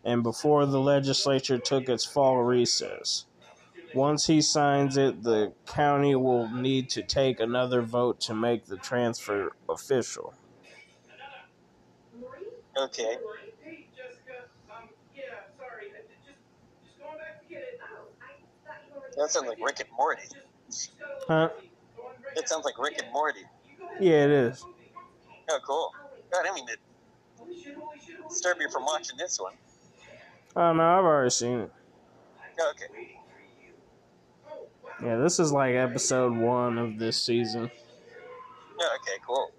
[0.03, 3.25] and before the legislature took its fall recess.
[3.95, 8.77] Once he signs it, the county will need to take another vote to make the
[8.77, 10.35] transfer official.
[12.77, 13.17] Okay.
[13.63, 14.49] Hey, Jessica.
[14.69, 15.23] Um, yeah,
[15.57, 15.85] sorry.
[15.95, 16.37] I, just,
[16.83, 17.79] just going back to get it.
[19.17, 20.21] That sounds like Rick and Morty.
[20.69, 21.49] Just got a little Huh?
[21.55, 21.69] busy.
[21.95, 23.39] Going right That sounds like Rick and Morty.
[23.39, 24.03] You go ahead.
[24.03, 24.65] Yeah, it is.
[25.49, 25.91] Oh, cool.
[26.33, 26.75] God, I mean to
[27.37, 29.53] Holy shit, holy shit, holy disturb you from watching this one.
[30.55, 31.71] Oh no, I've already seen it.
[32.59, 33.09] Oh, okay.
[35.03, 37.69] Yeah, this is like episode one of this season.
[38.79, 39.51] Oh, okay, cool.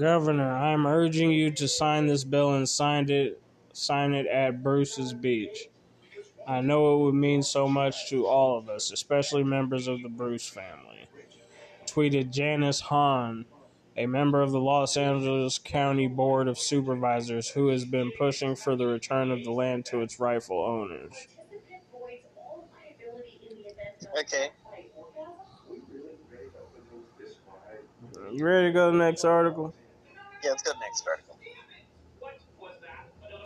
[0.00, 3.38] Governor, I am urging you to sign this bill and sign it
[3.74, 5.68] sign it at Bruce's Beach.
[6.48, 10.08] I know it would mean so much to all of us, especially members of the
[10.08, 11.06] Bruce family.
[11.84, 13.44] Tweeted Janice Hahn,
[13.94, 18.76] a member of the Los Angeles County Board of Supervisors who has been pushing for
[18.76, 21.28] the return of the land to its rightful owners.
[24.18, 24.48] Okay.
[25.68, 28.38] We really ready to open things this wide.
[28.38, 29.74] You ready to go to the next article?
[30.42, 31.38] Yeah, let's go to the next article.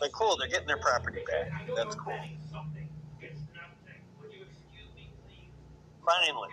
[0.01, 1.51] But cool, they're getting their property back.
[1.77, 2.19] That's cool.
[6.05, 6.49] Finally.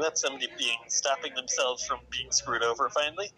[0.00, 3.30] That's somebody being stopping themselves from being screwed over finally.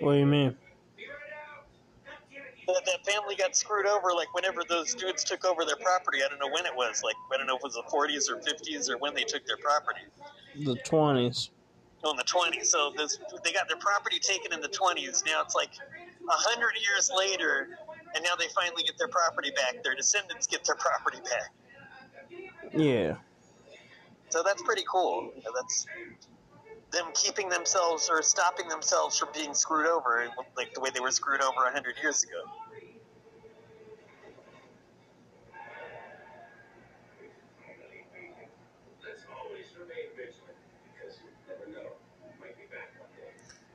[0.00, 0.56] What do you mean?
[0.96, 1.14] Be right
[1.46, 1.66] out.
[2.04, 5.44] God damn it, you that, that family got screwed over like whenever those dudes took
[5.44, 6.18] over their property.
[6.24, 7.02] I don't know when it was.
[7.02, 9.46] Like I don't know if it was the 40s or 50s or when they took
[9.46, 10.00] their property.
[10.64, 11.50] The twenties.
[12.04, 12.66] Oh, in the 20s.
[12.66, 15.24] So this, they got their property taken in the 20s.
[15.26, 15.70] Now it's like
[16.28, 17.70] a hundred years later,
[18.14, 19.82] and now they finally get their property back.
[19.82, 22.70] Their descendants get their property back.
[22.72, 23.16] Yeah.
[24.28, 25.32] So that's pretty cool.
[25.34, 25.86] You know, That's
[26.90, 31.10] them keeping themselves or stopping themselves from being screwed over, like the way they were
[31.10, 32.42] screwed over a hundred years ago.
[39.04, 40.56] Let's always remain vigilant
[40.94, 41.90] because you never know.
[42.40, 42.92] Might be back.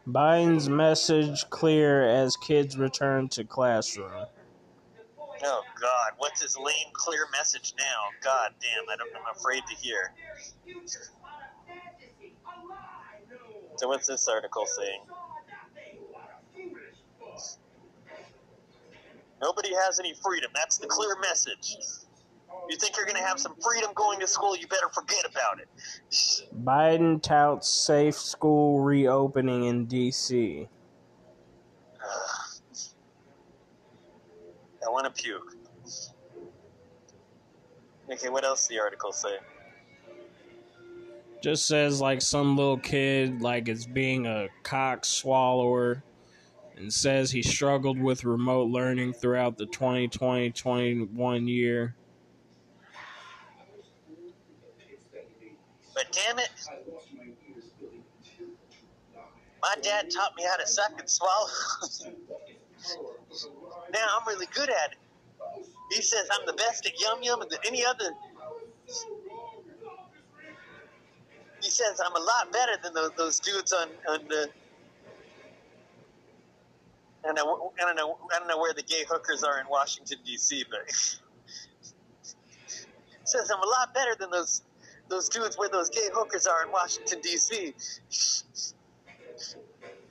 [0.07, 4.25] Biden's message clear as kids return to classroom.
[5.45, 8.09] Oh God, what's his lame, clear message now?
[8.23, 10.13] God damn, I don't, I'm afraid to hear.
[13.75, 15.01] So what's this article saying?
[19.41, 20.51] Nobody has any freedom.
[20.55, 21.77] That's the clear message.
[22.69, 24.55] You think you're going to have some freedom going to school?
[24.55, 25.67] You better forget about it.
[26.63, 30.69] Biden touts safe school reopening in D.C.
[34.85, 35.55] I want to puke.
[38.09, 39.37] Okay, what else the article say?
[41.43, 46.01] Just says like some little kid like is being a cock swallower
[46.77, 51.95] and says he struggled with remote learning throughout the 2020-21 year.
[55.93, 56.49] But damn it,
[59.61, 61.49] my dad taught me how to suck and swallow.
[63.91, 64.97] now I'm really good at it.
[65.91, 68.11] He says I'm the best at yum yum and any other.
[71.63, 74.49] He says I'm a lot better than those, those dudes on on the.
[77.25, 77.71] I don't know.
[77.81, 78.17] I don't know.
[78.35, 80.81] I don't know where the gay hookers are in Washington D.C., but
[83.25, 84.63] says I'm a lot better than those
[85.09, 87.75] those dudes where those gay hookers are in Washington D.C.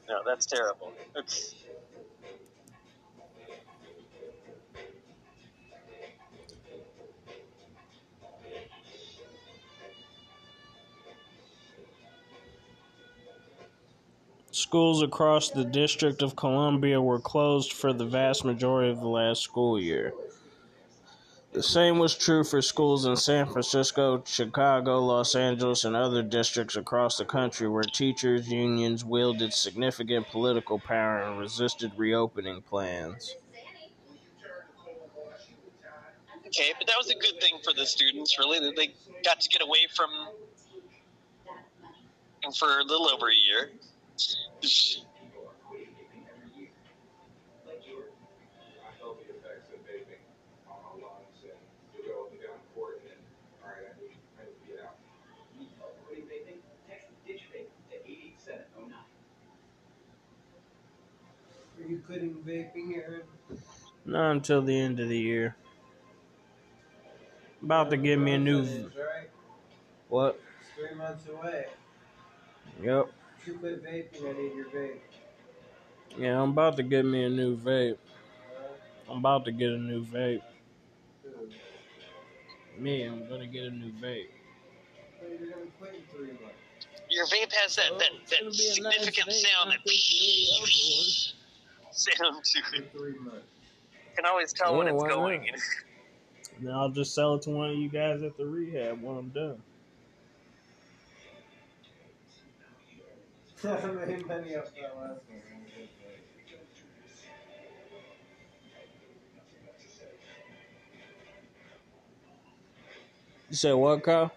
[0.08, 0.94] No, that's terrible.
[1.18, 1.61] Okay.
[14.72, 19.42] Schools across the District of Columbia were closed for the vast majority of the last
[19.42, 20.14] school year.
[21.52, 26.74] The same was true for schools in San Francisco, Chicago, Los Angeles, and other districts
[26.74, 33.36] across the country where teachers' unions wielded significant political power and resisted reopening plans.
[36.46, 38.58] Okay, but that was a good thing for the students, really.
[38.58, 40.08] that They got to get away from
[42.58, 43.70] for a little over a year.
[44.12, 44.18] I
[49.00, 50.20] felt the effects of vaping
[50.68, 51.56] on my lungs, and
[51.96, 53.18] you'll go up and down court, and then,
[53.62, 54.96] all right, I need, I need to get out.
[56.06, 56.60] Quitting vaping?
[56.88, 58.98] Text ditch vape to 88709.
[61.78, 63.22] Are you quitting vaping, Aaron?
[64.04, 65.56] Not until the end of the year.
[67.62, 68.62] About to give me a new.
[68.62, 69.30] That is, right?
[70.08, 70.38] What?
[70.76, 71.66] Three months away.
[72.82, 73.10] Yep.
[73.42, 74.98] If you quit vaping, I need your vape.
[76.16, 77.98] Yeah, I'm about to get me a new vape.
[79.10, 80.42] I'm about to get a new vape.
[81.24, 81.54] dude,
[82.78, 84.28] Me, I'm gonna get a new vape.
[85.20, 86.86] so you're gonna quit in three months.
[87.10, 88.46] Your vape has that, Oh, that, that be
[88.78, 91.34] a nice significant sound not that this
[92.18, 92.92] sound to In it.
[92.96, 93.46] three months.
[93.92, 95.42] You can always tell when it's going.
[95.42, 95.58] not?
[96.60, 99.30] Then I'll just sell it to one of you guys at the rehab when I'm
[99.30, 99.60] done.
[103.64, 105.16] I made money that last one.
[113.48, 114.32] You said what, Kyle?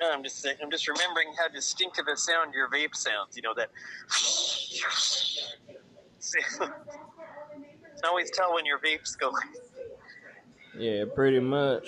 [0.00, 3.36] No, I'm just saying, I'm just remembering how distinctive a sound your vape sounds.
[3.36, 3.70] You know that.
[6.34, 9.42] you always tell when your vape's going.
[10.78, 11.86] Yeah, pretty much.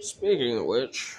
[0.00, 1.16] Speaking of which,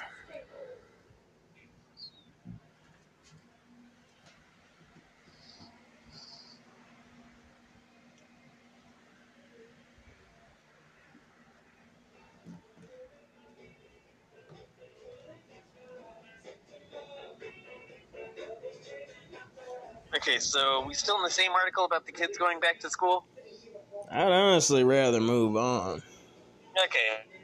[20.13, 23.25] Okay, so we still in the same article about the kids going back to school?
[24.11, 26.03] I'd honestly rather move on.
[26.85, 27.40] Okay.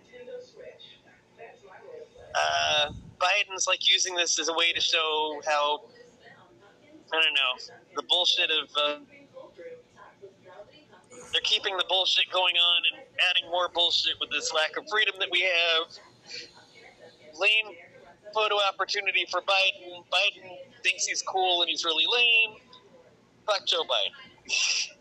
[2.37, 5.81] Uh, Biden's like using this as a way to show how
[7.11, 8.99] I don't know the bullshit of uh,
[11.31, 15.15] they're keeping the bullshit going on and adding more bullshit with this lack of freedom
[15.19, 15.87] that we have.
[17.39, 17.75] Lame
[18.33, 20.03] photo opportunity for Biden.
[20.11, 22.57] Biden thinks he's cool and he's really lame.
[23.45, 24.91] Fuck Joe Biden.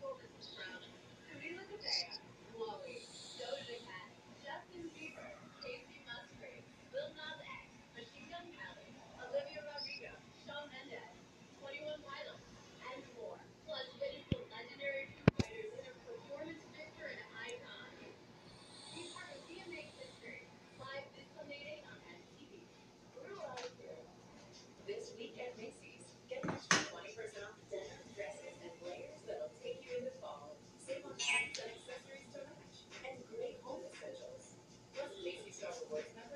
[24.87, 29.83] This week at Macy's, get an extra 20% off denim dresses and layers that'll take
[29.83, 30.55] you into fall.
[30.79, 34.55] Save on hats and accessories to match, and great home essentials.
[34.95, 36.36] Plus, Macy's Star Rewards members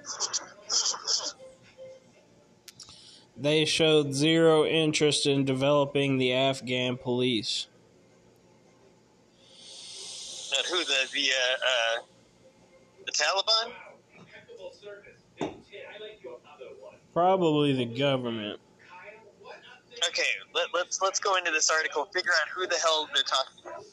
[3.40, 7.68] They showed zero interest in developing the Afghan police.
[10.54, 12.02] Not who the the uh, uh,
[13.06, 13.72] the Taliban?
[14.18, 15.22] Impeccable service.
[15.36, 16.96] Hey, Ted, I like your other one.
[17.14, 18.60] Probably the government.
[20.08, 20.22] Okay,
[20.54, 22.10] let, let's let's go into this article.
[22.12, 23.84] Figure out who the hell they're talking about.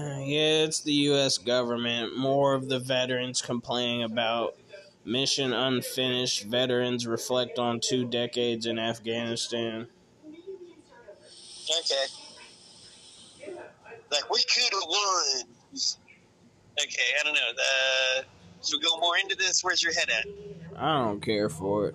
[0.20, 1.38] Yeah, it's the U.S.
[1.38, 2.16] government.
[2.16, 4.54] More of the veterans complaining about
[5.10, 6.44] mission unfinished.
[6.44, 9.88] Veterans reflect on two decades in Afghanistan.
[11.80, 12.06] Okay.
[14.10, 15.42] Like we could have won.
[16.80, 17.50] Okay, I don't know.
[17.50, 18.22] Uh,
[18.62, 19.62] should we go more into this?
[19.62, 20.26] Where's your head at?
[20.76, 21.94] I don't care for it.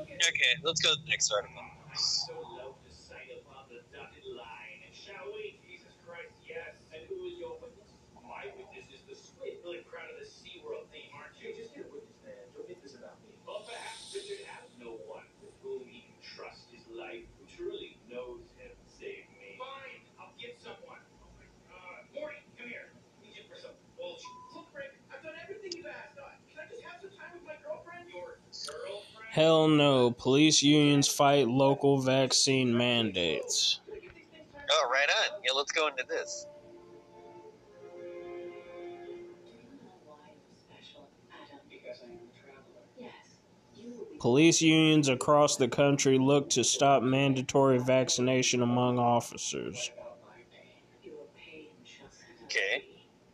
[0.00, 1.60] Okay, let's go to the next article.
[1.94, 4.82] So love to sign upon the dotted line.
[4.92, 5.56] Shall we?
[5.62, 6.74] Jesus Christ, yes.
[6.92, 7.92] And who is your witness?
[8.24, 9.60] My witness is the squid.
[9.62, 11.54] Really proud of the SeaWorld theme, aren't you?
[11.54, 12.34] Just get a witness, man.
[12.56, 13.36] Don't make this about me.
[13.46, 17.96] Or perhaps Richard has no one with whom he can trust his life, who truly
[18.10, 19.54] knows him, save me.
[19.60, 21.02] Fine, I'll get someone.
[21.22, 22.06] Oh my god.
[22.14, 22.90] Morty, come here.
[23.22, 24.30] Need you for some bullshit.
[24.54, 26.18] Look, Frank, I've done everything you've asked.
[26.18, 28.10] Uh, Can I just have some time with my girlfriend?
[28.10, 29.23] Your girlfriend?
[29.34, 30.12] Hell no.
[30.12, 33.80] Police unions fight local vaccine mandates.
[34.70, 35.40] Oh, right on.
[35.44, 36.46] Yeah, let's go into this.
[41.68, 42.84] Because I am a traveler.
[42.96, 43.10] Yes,
[43.74, 49.90] you will be Police unions across the country look to stop mandatory vaccination among officers.
[51.02, 52.84] your pain shall set us Okay.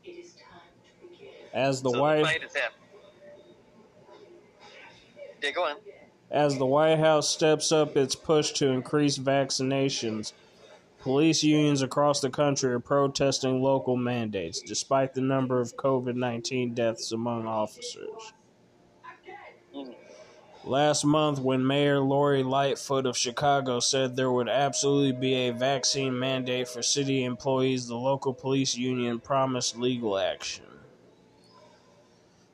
[0.03, 0.13] free.
[0.13, 0.63] It is time
[1.03, 1.29] to begin.
[1.53, 2.87] As the so White the fight is happening.
[5.43, 5.77] Yeah, go on.
[6.31, 10.33] As the White House steps up its push to increase vaccinations,
[11.01, 16.75] police unions across the country are protesting local mandates, despite the number of COVID 19
[16.75, 18.33] deaths among officers.
[20.62, 26.19] Last month, when Mayor Lori Lightfoot of Chicago said there would absolutely be a vaccine
[26.19, 30.70] mandate for city employees, the local police union promised legal action.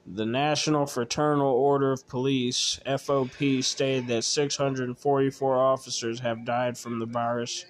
[0.08, 7.06] The National Fraternal Order of Police, FOP, stated that 644 officers have died from the
[7.06, 7.66] virus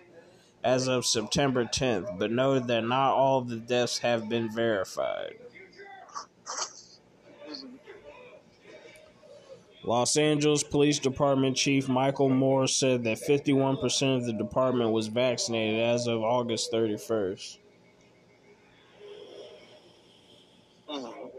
[0.62, 5.36] as of September 10th, but noted that not all of the deaths have been verified.
[9.82, 15.80] Los Angeles Police Department Chief Michael Moore said that 51% of the department was vaccinated
[15.80, 17.58] as of August 31st.
[20.88, 21.30] Mhm.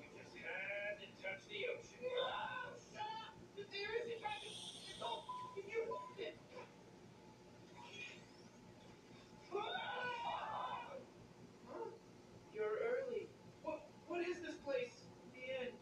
[0.00, 2.06] You just had to touch the ocean.
[2.18, 3.34] Oh, shut up!
[3.56, 4.48] The deer isn't trying to.
[4.98, 5.22] Don't.
[5.56, 6.36] You moved it.
[9.52, 9.60] Huh?
[12.54, 13.28] You're early.
[13.62, 13.80] What?
[14.08, 15.04] What is this place?
[15.34, 15.74] The end,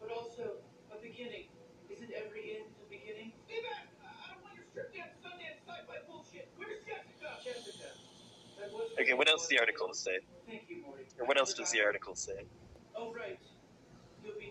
[0.00, 0.58] but also
[0.92, 1.46] a beginning.
[1.90, 3.32] Isn't every end a beginning?
[3.46, 3.88] Stay back!
[4.04, 6.48] I don't want your strip dance, Sundance, sci-fi bullshit.
[6.56, 7.40] Where's Jessica?
[7.44, 7.90] Jessica.
[8.60, 10.18] That was Okay, what else does the article say?
[11.20, 12.44] Or what else does the article say?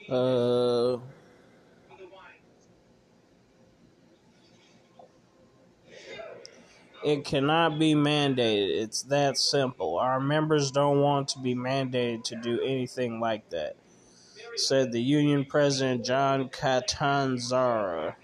[0.10, 0.98] Uh.
[7.04, 8.82] It cannot be mandated.
[8.82, 9.98] It's that simple.
[10.00, 13.76] Our members don't want to be mandated to do anything like that,
[14.56, 18.16] said the union president John Catanzara.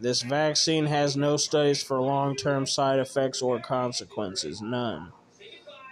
[0.00, 4.60] This vaccine has no studies for long term side effects or consequences.
[4.60, 5.12] None.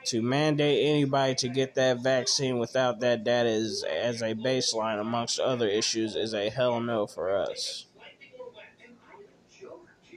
[0.07, 5.41] To mandate anybody to get that vaccine without that data is, as a baseline, amongst
[5.41, 7.87] other issues, is a hell no for us.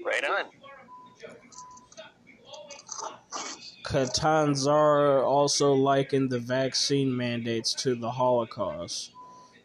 [0.06, 0.46] Right on.
[3.86, 9.12] Catanzara also likened the vaccine mandates to the Holocaust,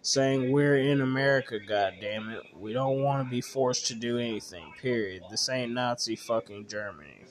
[0.03, 2.55] saying, We're in America, goddammit.
[2.59, 5.23] We don't want to be forced to do anything, period.
[5.31, 7.24] This ain't Nazi fucking Germany.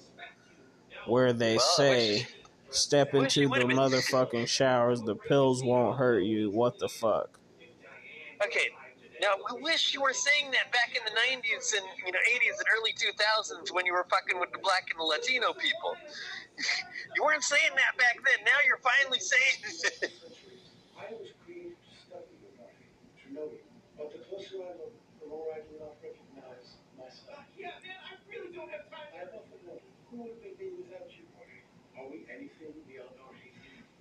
[1.06, 2.27] Where they Well, say,
[2.69, 6.49] Step into it the been- motherfucking showers, the pills won't hurt you.
[6.49, 7.38] What the fuck?
[8.45, 8.69] Okay,
[9.22, 12.57] now I wish you were saying that back in the '90s and you know '80s
[12.57, 15.95] and early 2000s when you were fucking with the black and the Latino people.
[17.15, 18.43] you weren't saying that back then.
[18.45, 20.11] Now you're finally saying.
[20.98, 22.88] I was created to study your body,
[23.27, 23.60] to know you.
[24.41, 24.89] But the closer
[25.22, 27.45] I more I do not recognize myself.
[27.53, 29.13] Yeah, man, I really don't have time.
[29.13, 31.61] I have often wondered, who would we be without you, Morty?
[31.93, 33.53] Are we anything beyond our hate?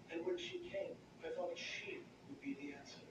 [0.08, 3.04] And when she came, I thought she would be the answer.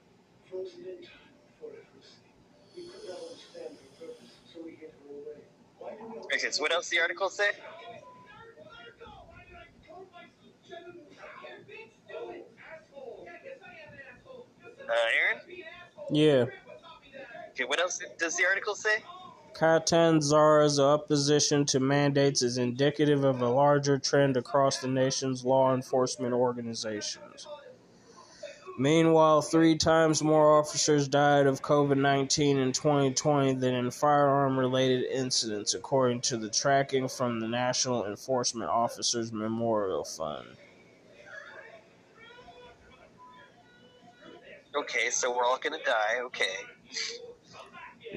[0.49, 2.33] Frozen in time, foreverlessly.
[2.73, 5.45] We could not understand her purpose, so we hid her away.
[5.77, 7.53] Why do we okay, so what else the article say?
[14.89, 15.37] Uh, Aaron?
[16.09, 16.45] Yeah.
[17.59, 19.03] Okay, what else does the article say?
[19.53, 26.33] Catanzara's opposition to mandates is indicative of a larger trend across the nation's law enforcement
[26.33, 27.47] organizations.
[28.77, 35.03] Meanwhile, three times more officers died of COVID 19 in 2020 than in firearm related
[35.11, 40.47] incidents, according to the tracking from the National Enforcement Officers Memorial Fund.
[44.73, 46.21] Okay, so we're all gonna die.
[46.21, 46.55] Okay.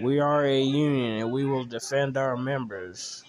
[0.01, 3.23] We are a union and we will defend our members.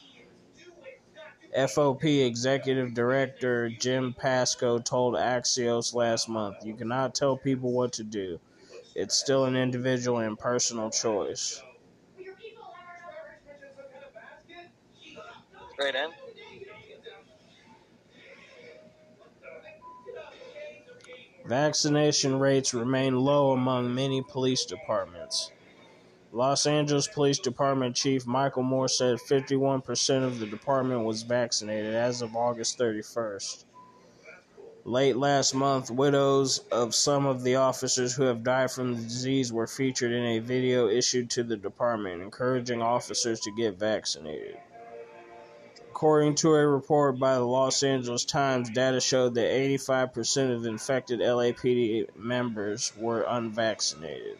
[1.55, 8.03] FOP Executive Director Jim Pasco told Axios last month, You cannot tell people what to
[8.03, 8.39] do.
[8.95, 11.61] It's still an individual and personal choice.
[15.77, 16.11] Right on.
[21.45, 25.51] Vaccination rates remain low among many police departments.
[26.35, 32.23] Los Angeles Police Department Chief Michael Moore said 51% of the department was vaccinated as
[32.23, 33.65] of August 31st.
[34.83, 39.53] Late last month, widows of some of the officers who have died from the disease
[39.53, 44.57] were featured in a video issued to the department encouraging officers to get vaccinated.
[45.91, 51.19] According to a report by the Los Angeles Times, data showed that 85% of infected
[51.19, 54.39] LAPD members were unvaccinated.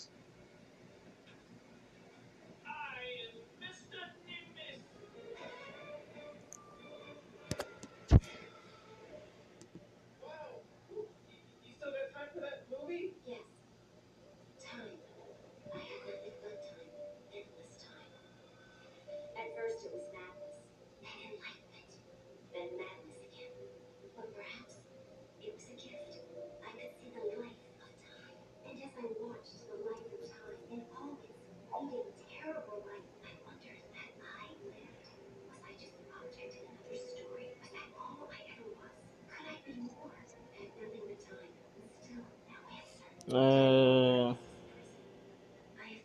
[43.33, 44.35] Uh, I have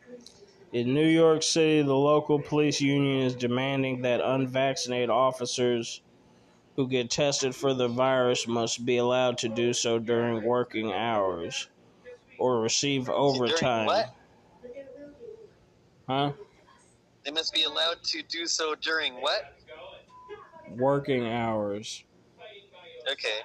[0.06, 5.10] glimpsed into the in New York City, the local police union is demanding that unvaccinated
[5.10, 6.02] officers
[6.76, 11.68] who get tested for the virus must be allowed to do so during working hours
[12.38, 13.86] or receive overtime.
[13.86, 14.14] what?
[14.62, 15.26] But there will be
[16.06, 16.32] Huh?
[17.24, 19.54] They must be allowed to do so during what?
[20.76, 22.04] Working hours.
[23.10, 23.40] Okay.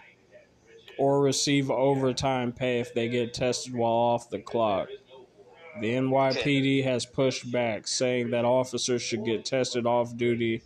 [1.01, 4.87] Or receive overtime pay if they get tested while off the clock.
[5.79, 10.61] The NYPD has pushed back, saying that officers should get tested off duty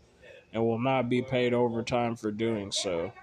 [0.51, 3.13] and will not be paid overtime for doing so.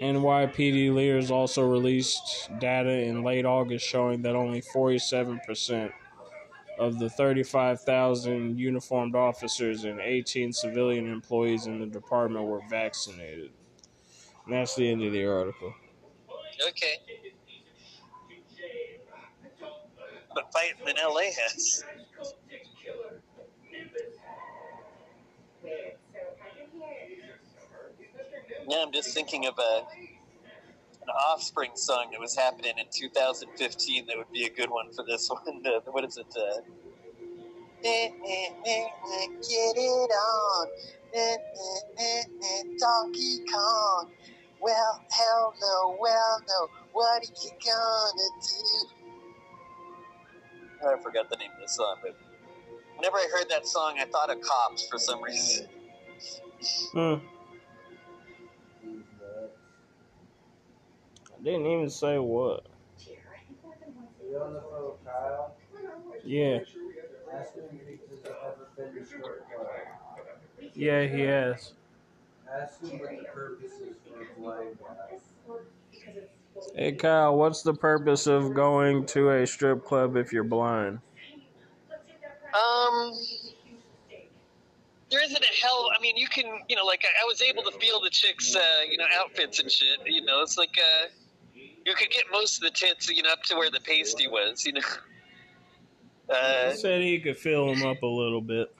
[0.00, 0.14] Damn.
[0.14, 5.92] NYPD leaders also released data in late August showing that only 47%
[6.78, 13.50] of the 35,000 uniformed officers and 18 civilian employees in the department were vaccinated.
[14.48, 15.74] That's the end of the article.
[16.68, 16.94] Okay.
[20.34, 21.84] But fighting in LA has.
[28.68, 29.82] Yeah, I'm just thinking of a
[31.02, 35.04] an Offspring song that was happening in 2015 that would be a good one for
[35.06, 35.62] this one.
[35.86, 36.26] What is it?
[36.36, 36.60] Uh,
[37.82, 38.12] Get
[39.76, 40.68] it on,
[42.78, 44.10] Donkey Kong.
[44.60, 46.68] Well, hell no, well no.
[46.92, 48.88] What are you gonna do?
[50.86, 52.16] I forgot the name of the song, but
[52.96, 55.66] whenever I heard that song, I thought of cops for some reason.
[56.92, 57.14] Hmm.
[61.38, 62.66] I didn't even say what.
[64.28, 65.56] You on the phone Kyle?
[66.24, 66.58] Yeah.
[67.32, 69.66] Ask him if he's ever been to strip club.
[70.74, 71.72] Yeah, he has.
[72.50, 74.66] Ask him what the purpose is for his life.
[76.74, 80.98] Hey Kyle, what's the purpose of going to a strip club if you're blind?
[82.54, 83.12] Um,
[85.10, 85.90] there isn't a hell.
[85.96, 88.56] I mean, you can, you know, like I, I was able to feel the chicks,
[88.56, 88.60] uh,
[88.90, 90.00] you know, outfits and shit.
[90.06, 91.06] You know, it's like uh,
[91.54, 94.64] you could get most of the tits, you know, up to where the pasty was.
[94.64, 94.80] You know.
[96.30, 98.70] Uh, He said he could fill them up a little bit.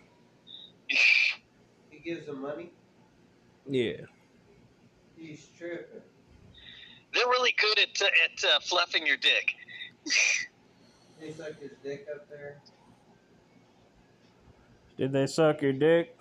[0.86, 2.70] He gives him money.
[3.68, 4.00] Yeah.
[5.16, 6.00] He's tripping.
[7.12, 9.54] they're really good at at uh, fluffing your dick.
[11.20, 12.58] He sucked his dick up there.
[14.96, 16.16] Did they suck your dick?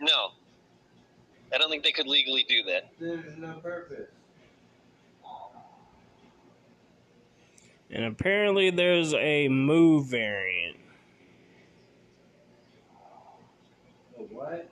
[0.00, 0.32] No,
[1.52, 2.90] I don't think they could legally do that.
[2.98, 4.10] There's no purpose.
[7.90, 10.78] And apparently there's a Mu variant.
[14.18, 14.68] A what?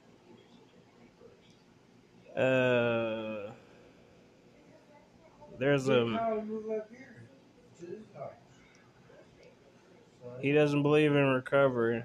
[2.37, 3.51] Uh,
[5.59, 6.17] there's a.
[6.19, 7.23] Kyle, move up here
[7.81, 8.33] to this house.
[10.23, 12.03] Son, He doesn't believe in recovery.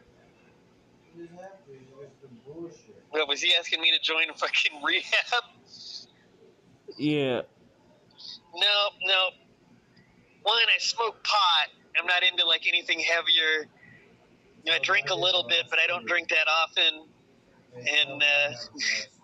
[1.15, 1.71] He doesn't have to.
[1.71, 3.03] He's just some bullshit.
[3.13, 5.43] Well, was he asking me to join a fucking rehab?
[6.97, 7.41] Yeah.
[8.53, 9.29] No, no.
[10.43, 11.69] One, I smoke pot.
[11.99, 13.67] I'm not into like anything heavier.
[14.63, 17.05] You know, I drink a little bit, but I don't drink that often.
[17.75, 18.53] And, uh,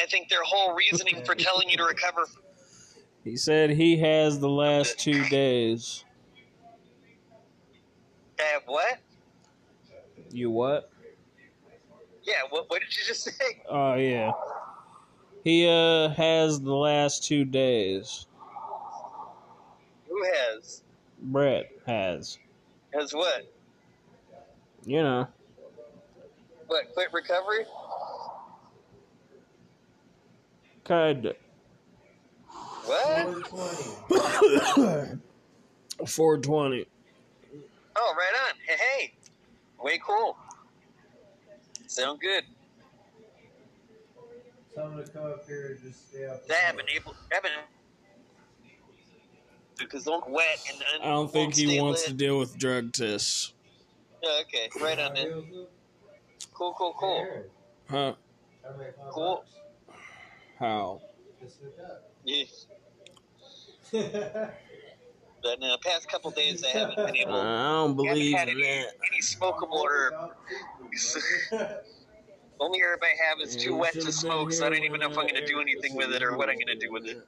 [0.00, 2.26] I think their whole reasoning for telling you to recover.
[3.24, 6.04] He said he has the last two days.
[8.38, 8.98] Uh, what?
[10.30, 10.90] You what?
[12.22, 12.42] Yeah.
[12.50, 12.68] What?
[12.68, 13.62] What did you just say?
[13.68, 14.32] Oh yeah.
[15.44, 18.26] He uh has the last two days.
[20.08, 20.82] Who has?
[21.20, 22.38] Brett has.
[22.92, 23.52] Has what?
[24.84, 25.28] You know.
[26.66, 26.92] What?
[26.94, 27.64] Quit recovery?
[30.86, 31.34] Kinda.
[32.84, 33.38] What?
[34.08, 35.20] 420.
[36.06, 36.86] 420.
[37.96, 38.54] Oh, right on.
[38.66, 39.14] Hey, hey.
[39.82, 40.36] Way cool.
[41.86, 42.44] Sound good.
[44.74, 46.42] Tell him to come up here and just stay up.
[46.50, 47.14] I haven't able.
[47.32, 47.52] haven't.
[49.78, 50.82] Because don't wet and.
[50.94, 52.10] and I don't think he wants lit.
[52.10, 53.54] to deal with drug tests.
[54.22, 55.66] Yeah, okay, right on then.
[56.52, 57.26] Cool, cool, cool.
[57.88, 58.14] Huh?
[58.64, 59.44] I make five Cool.
[60.58, 60.60] Bucks.
[60.60, 61.00] How?
[62.26, 62.66] Just.
[63.92, 64.50] Yeah.
[65.42, 67.34] But in the past couple days, I haven't been able.
[67.34, 68.94] I don't haven't believe had any, that.
[69.12, 70.32] any smokable or
[72.60, 75.16] only herb I have is too wet to smoke, so I don't even know if
[75.16, 77.24] I'm going to do anything with it or what I'm going to do with it.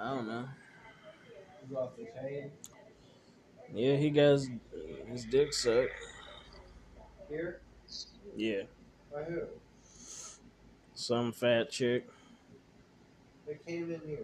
[0.00, 0.48] I don't know.
[1.70, 2.50] You off the chain?
[3.72, 4.48] Yeah, he got his,
[5.06, 5.92] his dick sucked.
[7.28, 7.60] Here?
[8.34, 8.62] Yeah.
[9.12, 9.42] By who?
[11.00, 12.06] Some fat chick.
[13.46, 14.18] They came in here.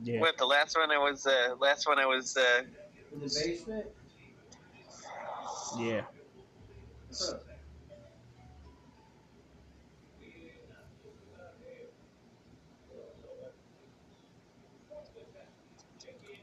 [0.00, 0.20] Yeah.
[0.20, 1.26] What the last one I was?
[1.26, 2.36] Uh, last one I was.
[2.36, 2.62] Uh,
[3.12, 3.86] In the basement?
[5.80, 6.02] Yeah.
[7.12, 7.38] Huh.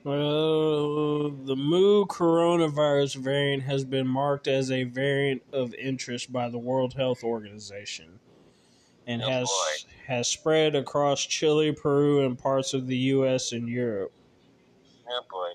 [0.04, 6.60] Well, the Mu coronavirus variant has been marked as a variant of interest by the
[6.60, 8.20] World Health Organization
[9.10, 9.90] and Oh, has boy.
[10.08, 13.52] has spread across Chile, Peru, and parts of the U.S.
[13.52, 14.14] and Europe.
[15.10, 15.50] oh boy.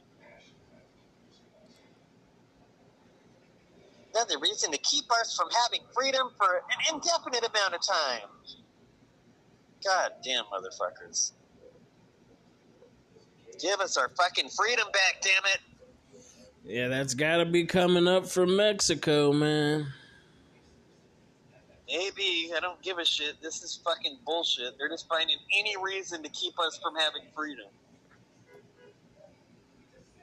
[4.12, 8.28] Another reason to keep us from having freedom for an indefinite amount of time.
[9.85, 11.32] God damn, motherfuckers.
[13.60, 15.60] Give us our fucking freedom back, damn it.
[16.64, 19.86] Yeah, that's got to be coming up from Mexico, man.
[21.86, 22.51] Maybe.
[22.56, 23.40] I don't give a shit.
[23.43, 24.78] This is fucking bullshit.
[24.78, 27.66] They're just finding any reason to keep us from having freedom.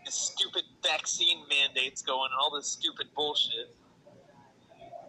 [0.06, 3.76] This stupid vaccine mandates going, all this stupid bullshit.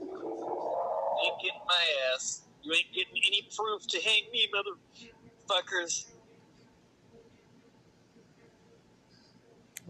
[0.00, 1.84] Ain't getting my
[2.14, 2.42] ass.
[2.62, 6.06] You ain't getting any proof to hang me, motherfuckers.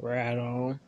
[0.00, 0.80] Right on.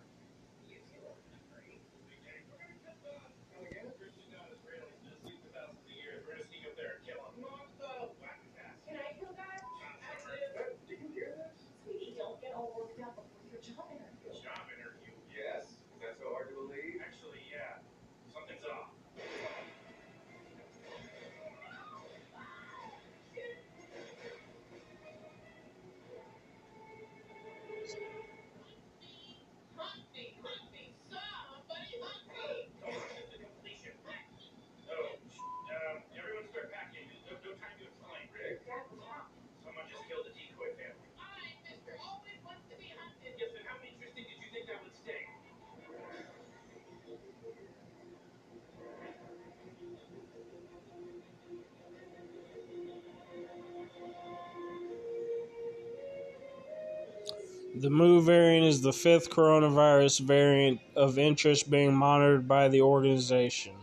[57.84, 63.74] The Mu variant is the fifth coronavirus variant of interest being monitored by the organization.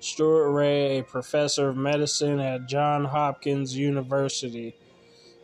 [0.00, 4.74] Stuart Ray, a professor of medicine at Johns Hopkins University,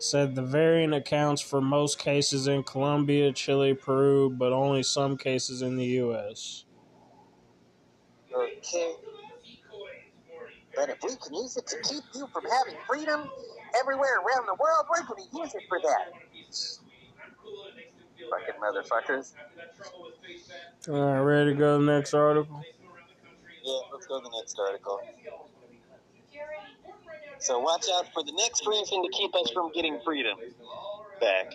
[0.00, 5.62] said the variant accounts for most cases in Colombia, Chile, Peru, but only some cases
[5.62, 6.64] in the U.S.
[8.34, 8.94] Okay.
[10.74, 13.30] But if we can use it to keep you from having freedom
[13.80, 16.85] everywhere around the world, we're going to use it for that.
[18.31, 19.32] Fucking motherfuckers.
[20.89, 22.62] All right, ready to go to the next article?
[23.65, 25.01] Yeah, let's go to the next article.
[27.39, 30.39] So watch out for the next reason to keep us from getting freedom
[31.20, 31.53] back.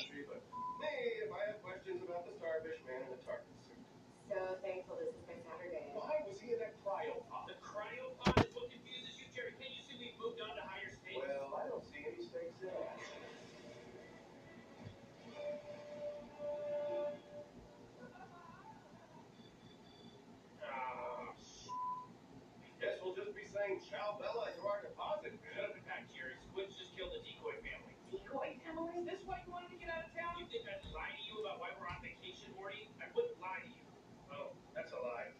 [29.32, 30.36] Why you wanted to get out of town?
[30.36, 32.92] You think I'd lie to you about why we're on vacation, Morty?
[33.00, 33.88] I wouldn't lie to you.
[34.36, 35.32] Oh, that's a lie.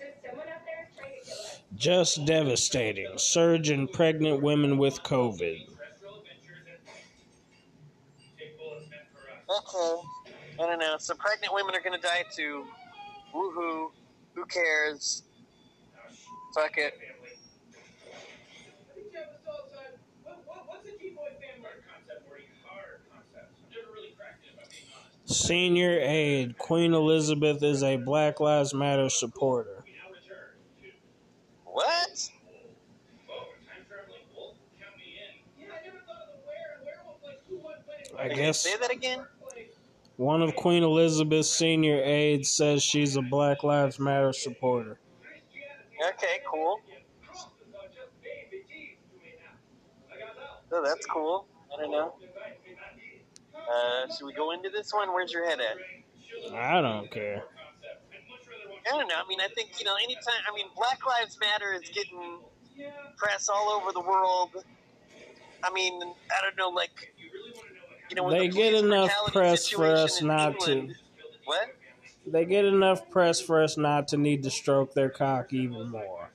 [0.00, 1.60] So someone up there is trying to kill us.
[1.76, 3.12] Just devastating.
[3.20, 5.68] Surge in pregnant women with COVID.
[5.68, 6.32] Terrestrial and
[8.40, 9.60] take bullets meant for us.
[9.60, 10.08] Okay.
[10.56, 10.96] I don't know.
[10.98, 12.64] Some pregnant women are going to die too.
[13.34, 13.92] Woohoo.
[14.34, 15.22] Who cares?
[16.54, 16.96] Fuck it.
[16.96, 17.36] family.
[17.36, 19.92] I think Jeff was all time.
[20.24, 21.60] What, what, what's a decoy family?
[21.60, 22.48] Hard concept, Morty.
[22.64, 23.52] Hard concept.
[23.52, 25.20] I've never really cracked it, if I'm being honest.
[25.36, 29.84] Senior aide Queen Elizabeth is a Black Lives Matter supporter.
[29.84, 30.88] We now return to
[31.64, 32.30] What?
[33.28, 34.56] Time traveling wolf?
[34.80, 35.18] Count me
[35.58, 35.66] in.
[35.66, 38.14] Yeah, I never thought of the were and werewolf like who won planet.
[38.18, 39.26] I Hey, guess Say that again?
[40.16, 44.98] one of Queen Elizabeth's senior aides says she's a Black Lives Matter supporter.
[46.14, 46.80] Okay, cool.
[50.72, 51.46] Oh, that's cool.
[51.76, 52.14] I don't know.
[53.70, 55.12] Uh, should we go into this one?
[55.12, 56.54] Where's your head at?
[56.54, 57.42] I don't care.
[58.86, 59.14] I don't know.
[59.16, 62.38] I mean, I think, you know, anytime, I mean, Black Lives Matter is getting
[63.16, 64.64] press all over the world.
[65.64, 67.12] I mean, I don't know, like,
[68.10, 70.88] you know, They the get enough press for us not to.
[71.44, 71.68] What?
[72.26, 76.30] They get enough press for us not to need to stroke their cock even more.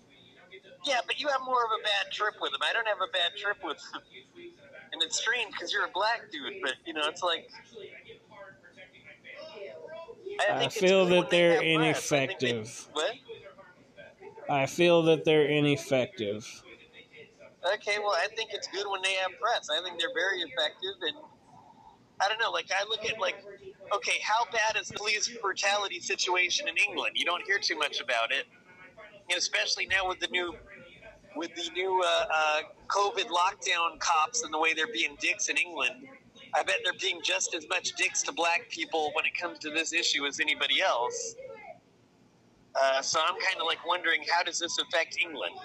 [0.85, 2.61] Yeah, but you have more of a bad trip with them.
[2.67, 4.01] I don't have a bad trip with them.
[5.01, 7.49] And it's strange because you're a black dude, but, you know, it's like.
[10.49, 12.09] I it's feel that they they're have press.
[12.09, 12.87] They- ineffective.
[12.93, 13.13] What?
[14.49, 16.63] I feel that they're ineffective.
[17.73, 19.69] Okay, well, I think it's good when they have press.
[19.69, 21.15] I think they're very effective, and
[22.19, 22.51] I don't know.
[22.51, 23.35] Like, I look at like,
[23.95, 27.13] okay, how bad is the police brutality situation in England?
[27.15, 28.45] You don't hear too much about it,
[29.29, 30.53] and especially now with the new,
[31.35, 35.57] with the new uh, uh, COVID lockdown cops and the way they're being dicks in
[35.57, 36.07] England.
[36.53, 39.69] I bet they're being just as much dicks to black people when it comes to
[39.69, 41.35] this issue as anybody else.
[42.75, 45.55] Uh, so I'm kind of like wondering, how does this affect England?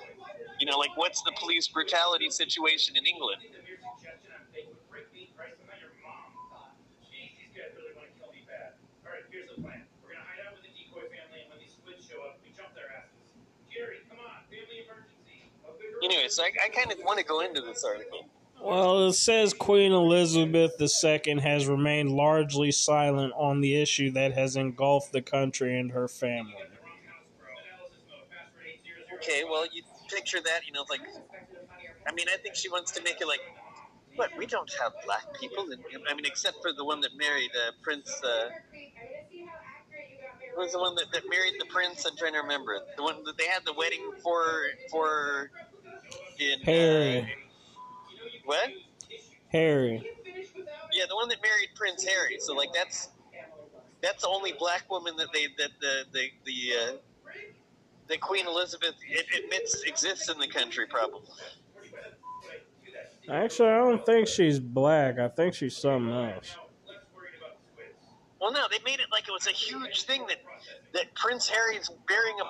[0.61, 3.43] You know, like what's the police brutality situation in England?
[16.07, 18.29] Anyway, so I, I kind of want to go into this article.
[18.63, 24.55] Well, it says Queen Elizabeth II has remained largely silent on the issue that has
[24.55, 26.55] engulfed the country and her family.
[29.17, 31.01] Okay, well, you picture that, you know, like,
[32.09, 33.41] I mean, I think she wants to make it like,
[34.15, 35.65] what, we don't have black people?
[35.73, 38.49] In, I mean, except for the one that married uh, Prince, uh,
[40.55, 42.07] who was the one that, that married the prince?
[42.07, 42.81] I'm trying to remember.
[42.97, 44.45] The one that they had the wedding for,
[44.91, 45.51] for,
[46.39, 47.21] in, Harry.
[47.21, 47.25] uh,
[48.45, 48.71] what?
[49.49, 50.11] Harry.
[50.93, 52.39] Yeah, the one that married Prince Harry.
[52.41, 53.11] So, like, that's,
[54.03, 56.97] that's the only black woman that they, that the, the, the, uh,
[58.09, 58.95] that Queen Elizabeth
[59.37, 61.23] admits exists in the country, probably.
[63.29, 65.19] Actually, I don't think she's black.
[65.19, 66.55] I think she's something else.
[68.41, 70.39] Well, no, they made it like it was a huge thing that
[70.93, 72.45] that Prince Harry's bearing a.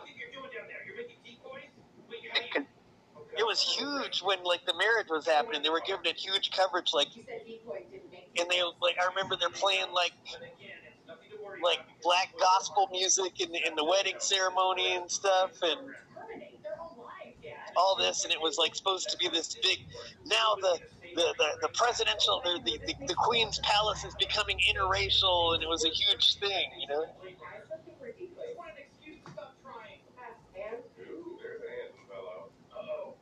[3.39, 5.63] It was huge when like the marriage was happening.
[5.63, 10.13] They were giving it huge coverage, like, and they like I remember they're playing like
[11.63, 15.81] like black gospel music in, in the wedding ceremony and stuff, and
[17.77, 19.79] all this, and it was like supposed to be this big.
[20.25, 20.79] Now the
[21.15, 25.69] the, the, the presidential the, the, the, the Queen's palace is becoming interracial, and it
[25.69, 27.07] was a huge thing, you know.
[27.07, 27.41] Just
[28.57, 30.01] want an excuse to stop trying.
[30.57, 32.53] And Ooh, there's a handsome fellow.
[32.73, 33.15] Uh-oh.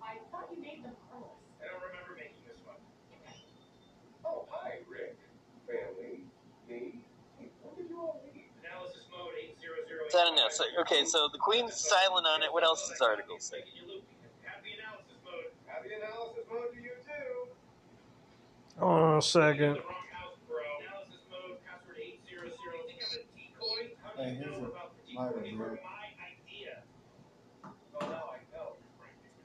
[0.00, 1.40] I thought you made them harmless.
[1.60, 2.80] I don't remember making this one.
[4.24, 5.16] Oh, hi, Rick.
[5.68, 6.24] Family.
[6.68, 7.00] Me.
[7.36, 8.48] Hey, when did you all leave?
[8.64, 9.36] Analysis mode
[10.14, 10.52] 800.
[10.52, 12.52] So okay, so the Queen's silent on it.
[12.52, 13.58] What else does article say?
[18.80, 19.74] On a second.
[19.78, 20.58] The wrong house, bro.
[20.82, 22.50] Analysis mode, password 800.
[22.90, 23.94] Think I'm a decoy?
[24.02, 25.46] How do Hey, you here's know a- about the my decoy?
[25.46, 25.86] They were review.
[25.86, 26.82] my idea.
[27.62, 27.70] Oh,
[28.02, 28.74] now I know.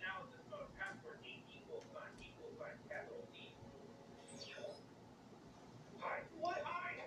[0.02, 3.54] Analysis mode, password 8 equals sign, equals sign, capital D.
[6.02, 6.26] Hi.
[6.42, 6.58] What?
[6.66, 6.98] Hi.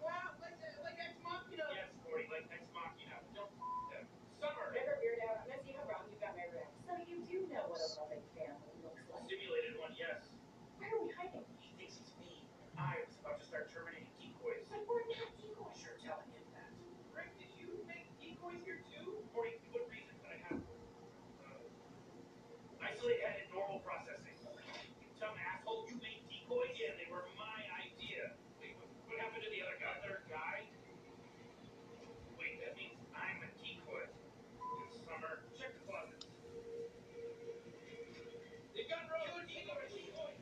[0.00, 1.64] Wow, like, uh, like Ex Machina.
[1.74, 3.18] Yes, Corey, like Ex Machina.
[3.34, 4.04] Don't f- them.
[4.38, 4.70] Summer.
[4.70, 6.70] Remember, Weirdo, I'm gonna see how wrong you got my rep.
[6.86, 9.24] So you do know what a loving family looks like.
[9.26, 10.28] Simulated one, yes.
[10.78, 11.42] Why are we hiding?
[11.60, 12.44] He thinks he's me.
[12.78, 14.68] I was about to start terminating decoys.
[14.70, 15.74] But we're not decoys.
[15.80, 16.68] Sure, telling him that.
[17.16, 19.24] Rick, did you make decoys here too?
[19.32, 20.60] For what reason could I have?
[20.60, 24.36] Uh, isolate headed normal processing.
[25.00, 26.76] You dumb asshole, you made decoys?
[26.76, 28.36] Yeah, they were my idea.
[28.60, 29.96] Wait, what, what happened to the other guy?
[30.04, 30.68] Other guy?
[32.36, 34.04] Wait, that means I'm a decoy.
[35.08, 36.26] Summer, check the closets.
[38.74, 39.22] They got Rose.
[39.32, 40.34] You're a decoy, decoy.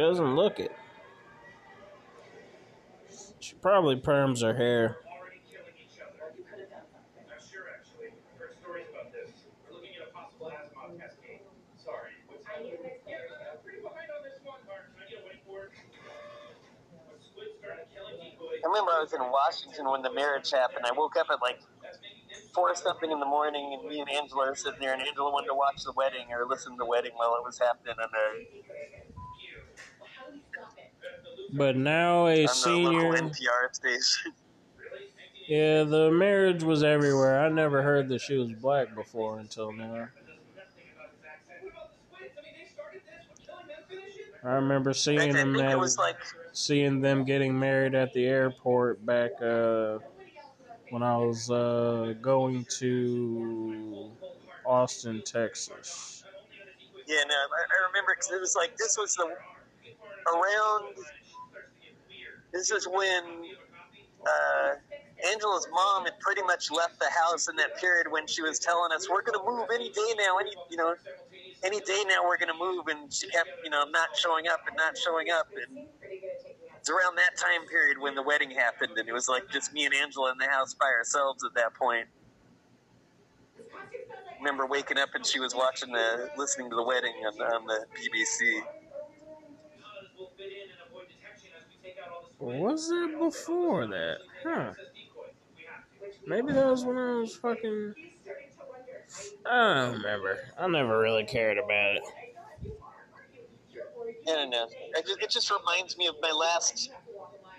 [0.00, 0.72] get look it.
[3.38, 4.96] She probably perms her hair.
[18.62, 20.84] I remember I was in Washington when the marriage happened.
[20.86, 21.60] I woke up at like
[22.54, 25.48] four something in the morning, and me and Angela are sitting there, and Angela wanted
[25.48, 29.09] to watch the wedding or listen to the wedding while it was happening and
[31.52, 33.12] But now a on the local senior.
[33.12, 34.32] NPR station.
[35.48, 37.44] Yeah, the marriage was everywhere.
[37.44, 39.86] I never heard that she was black before until now.
[39.92, 42.34] What about the squids?
[42.38, 43.26] I mean, they started this.
[43.26, 44.46] Would killing them finish it?
[44.46, 46.18] I remember seeing them at, like
[46.52, 49.98] seeing them getting married at the airport back uh,
[50.90, 54.10] when I was uh, going to
[54.64, 56.22] Austin, Texas.
[57.08, 60.94] Yeah, no, I, I remember because it was like this was the around.
[62.52, 63.22] This is when
[64.26, 64.74] uh,
[65.32, 68.92] Angela's mom had pretty much left the house in that period when she was telling
[68.92, 70.94] us we're going to move any day now, any you know,
[71.64, 74.60] any day now we're going to move, and she kept you know not showing up
[74.66, 75.86] and not showing up, and
[76.78, 79.84] it's around that time period when the wedding happened, and it was like just me
[79.84, 82.06] and Angela in the house by ourselves at that point.
[83.72, 87.66] Like remember waking up and she was watching the listening to the wedding on, on
[87.66, 88.62] the BBC.
[92.40, 94.16] Was it before that?
[94.42, 94.72] Huh.
[96.26, 97.94] Maybe that was when I was fucking.
[99.44, 100.38] I don't remember.
[100.58, 102.02] I never really cared about it.
[104.26, 104.68] I don't know.
[105.06, 106.90] Just, it just reminds me of my last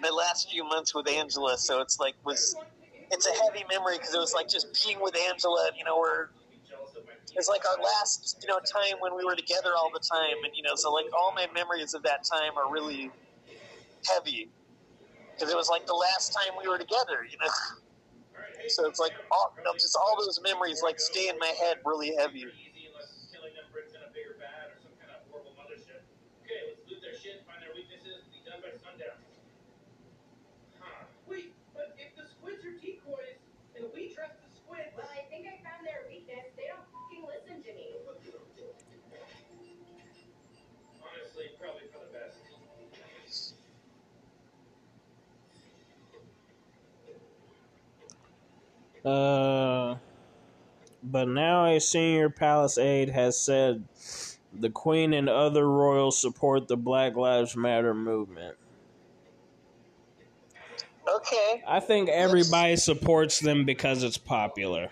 [0.02, 1.58] my last few months with Angela.
[1.60, 2.56] So it's like was
[3.12, 5.70] it's a heavy memory because it was like just being with Angela.
[5.78, 6.30] You know, we're
[7.36, 10.56] it's like our last you know time when we were together all the time, and
[10.56, 13.12] you know, so like all my memories of that time are really
[14.08, 14.50] heavy
[15.42, 17.26] because it was like the last time we were together.
[17.30, 17.52] You know.
[18.70, 21.78] So it's like all, you know, just all those memories like stay in my head
[21.84, 22.46] really heavy.
[49.04, 49.96] Uh,
[51.04, 53.84] but now a senior palace aide has said
[54.54, 58.58] the Queen and other royals support the Black Lives Matter movement.
[61.10, 61.64] Okay.
[61.68, 64.90] I think everybody supports them because it's popular.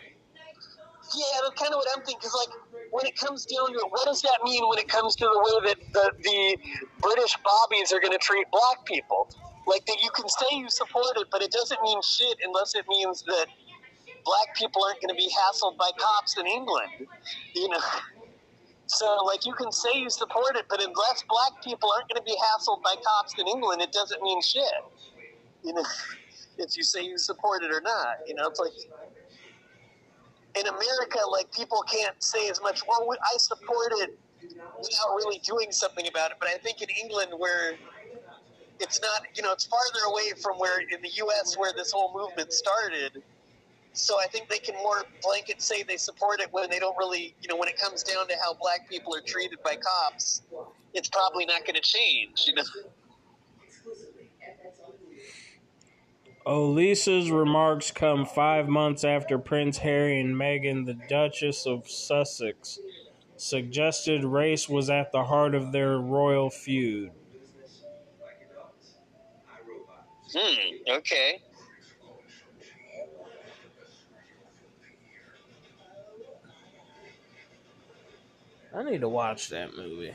[1.15, 2.19] Yeah, that's kind of what I'm thinking.
[2.19, 2.55] Because, like,
[2.91, 5.39] when it comes down to it, what does that mean when it comes to the
[5.39, 6.57] way that the, the
[7.01, 9.29] British bobbies are going to treat black people?
[9.67, 12.85] Like, that you can say you support it, but it doesn't mean shit unless it
[12.87, 13.47] means that
[14.25, 16.91] black people aren't going to be hassled by cops in England.
[17.55, 17.79] You know?
[18.87, 22.25] So, like, you can say you support it, but unless black people aren't going to
[22.25, 24.63] be hassled by cops in England, it doesn't mean shit.
[25.63, 25.85] You know,
[26.57, 28.27] if you say you support it or not.
[28.27, 28.73] You know, it's like
[30.55, 32.81] in America, like people can't say as much.
[32.87, 34.17] Well, I support it
[34.77, 36.37] without really doing something about it.
[36.39, 37.75] But I think in England, where
[38.79, 41.57] it's not, you know, it's farther away from where in the U.S.
[41.57, 43.21] where this whole movement started.
[43.93, 47.35] So I think they can more blanket say they support it when they don't really,
[47.41, 50.43] you know, when it comes down to how black people are treated by cops,
[50.93, 52.45] it's probably not going to change.
[52.47, 52.63] You know.
[56.45, 62.79] Olisa's remarks come five months after Prince Harry and Meghan, the Duchess of Sussex,
[63.37, 67.11] suggested race was at the heart of their royal feud.
[70.33, 70.91] Hmm.
[70.97, 71.41] Okay.
[78.73, 80.13] I need to watch that movie.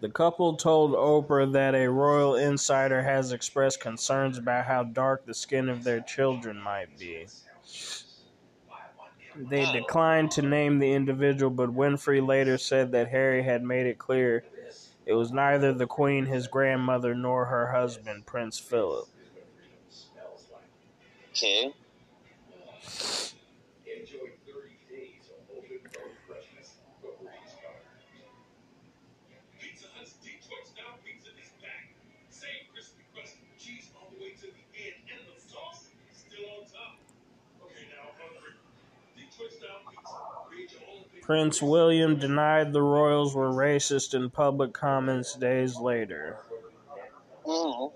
[0.00, 5.32] The couple told Oprah that a royal insider has expressed concerns about how dark the
[5.32, 7.26] skin of their children might be.
[9.34, 13.98] They declined to name the individual, but Winfrey later said that Harry had made it
[13.98, 14.44] clear
[15.06, 19.08] it was neither the Queen, his grandmother, nor her husband, Prince Philip.
[21.34, 21.74] Okay.
[23.90, 27.82] Enjoy 30 days of homegrown freshness before you start.
[29.58, 31.90] Pizza Hut's deep twist style pizza is back.
[32.30, 36.70] Same crispy crust, cheese all the way to the end, and the sauce still on
[36.70, 37.02] top.
[37.66, 38.54] Okay, now I'm hungry.
[39.18, 40.14] Deep twist style pizza.
[40.46, 41.26] Create your own pizza.
[41.26, 46.38] Prince William denied the royals were racist in public comments days later.
[47.44, 47.90] Mm.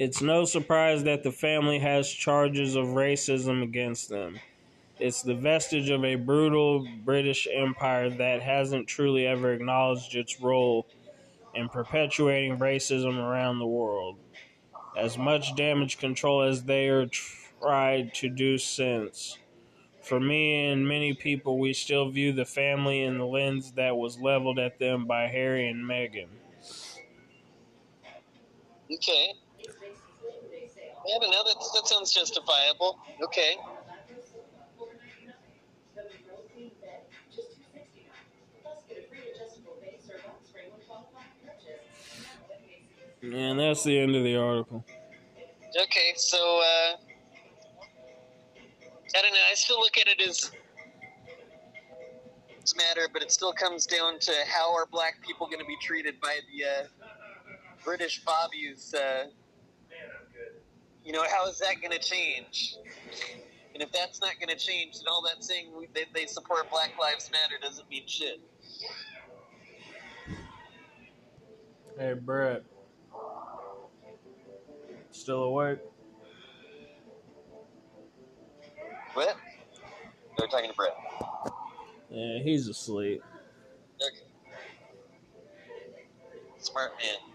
[0.00, 4.40] It's no surprise that the family has charges of racism against them.
[4.98, 10.86] It's the vestige of a brutal British Empire that hasn't truly ever acknowledged its role
[11.54, 14.16] in perpetuating racism around the world.
[14.96, 17.04] As much damage control as they are
[17.60, 19.36] tried to do since.
[20.00, 24.18] For me and many people, we still view the family in the lens that was
[24.18, 26.28] leveled at them by Harry and Meghan.
[28.90, 29.34] Okay.
[31.06, 32.98] Yeah, but no, that, that sounds justifiable.
[33.22, 33.56] Okay.
[43.22, 44.84] And that's the end of the article.
[45.76, 46.96] Okay, so uh,
[49.16, 49.38] I don't know.
[49.50, 50.50] I still look at it as
[52.60, 55.76] it's matter, but it still comes down to how are black people going to be
[55.82, 57.06] treated by the uh,
[57.84, 58.94] British bobbies.
[58.94, 59.26] Uh,
[61.10, 62.76] you know, how is that going to change?
[63.74, 66.70] And if that's not going to change, then all that saying we, they, they support
[66.70, 68.40] Black Lives Matter doesn't mean shit.
[71.98, 72.62] Hey, Brett.
[75.10, 75.80] Still awake?
[79.14, 79.36] What?
[80.38, 80.96] They're talking to Brett.
[82.08, 83.20] Yeah, he's asleep.
[84.00, 84.30] Okay.
[86.58, 87.29] Smart man.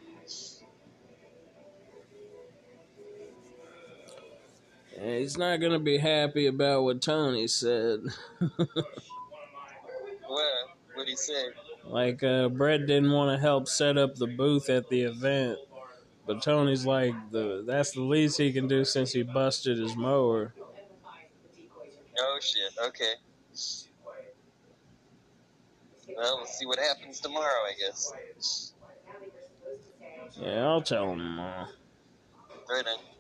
[4.98, 8.02] Yeah, he's not gonna be happy about what Tony said.
[10.28, 10.54] What?
[10.96, 11.46] What'd he say?
[11.86, 15.60] like, uh, Brett didn't want to help set up the booth at the event,
[16.26, 20.54] but Tony's like, the that's the least he can do since he busted his mower.
[22.20, 22.72] Oh shit.
[22.88, 23.14] Okay.
[26.16, 28.74] Well, we'll see what happens tomorrow, I guess.
[30.40, 31.68] Yeah, I'll tell him tomorrow.
[32.70, 33.15] Right on.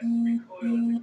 [0.00, 0.95] 嗯嗯。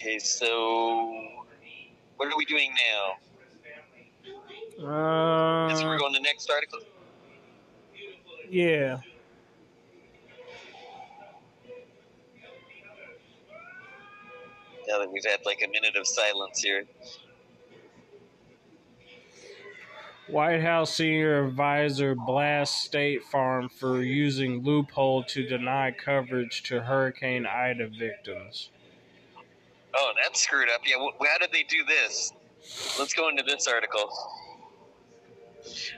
[0.00, 1.26] Okay, so
[2.18, 3.16] what are we doing now?
[5.74, 6.78] Is we're Uh, going to the next article?
[8.48, 9.00] yeah.
[14.86, 16.84] Now that we've had like a minute of silence here.
[20.28, 27.46] White House senior advisor blasts State Farm for using loophole to deny coverage to Hurricane
[27.46, 28.70] Ida victims.
[29.96, 30.82] Oh, that's screwed up.
[30.86, 32.32] Yeah, wh- how did they do this?
[32.98, 34.10] Let's go into this article.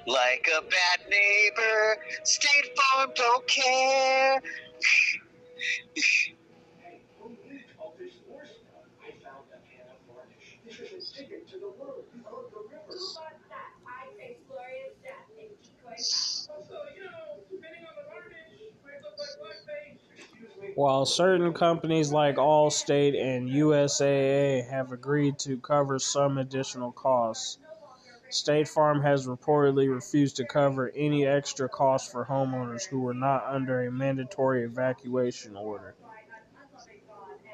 [0.07, 4.43] Like a bad neighbor, State Farm don't care.
[7.21, 8.85] Who needs all this more stuff?
[9.01, 10.59] I found a can of varnish.
[10.67, 12.89] This is a ticket to the world of the river.
[12.89, 13.71] Who bought that?
[13.87, 19.17] I say glorious death and decoy Also, you know, depending on the varnish, might look
[19.21, 20.01] like blackface.
[20.19, 20.60] Excuse me.
[20.75, 27.59] While certain companies like Allstate and USAA have agreed to cover some additional costs,
[28.31, 33.45] State Farm has reportedly refused to cover any extra costs for homeowners who were not
[33.47, 35.95] under a mandatory evacuation order.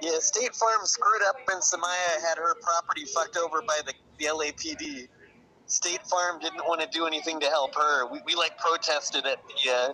[0.03, 4.27] Yeah, State Farm screwed up when Samaya had her property fucked over by the, the
[4.27, 5.09] LAPD.
[5.67, 8.07] State Farm didn't want to do anything to help her.
[8.07, 9.93] We, we like protested at the uh,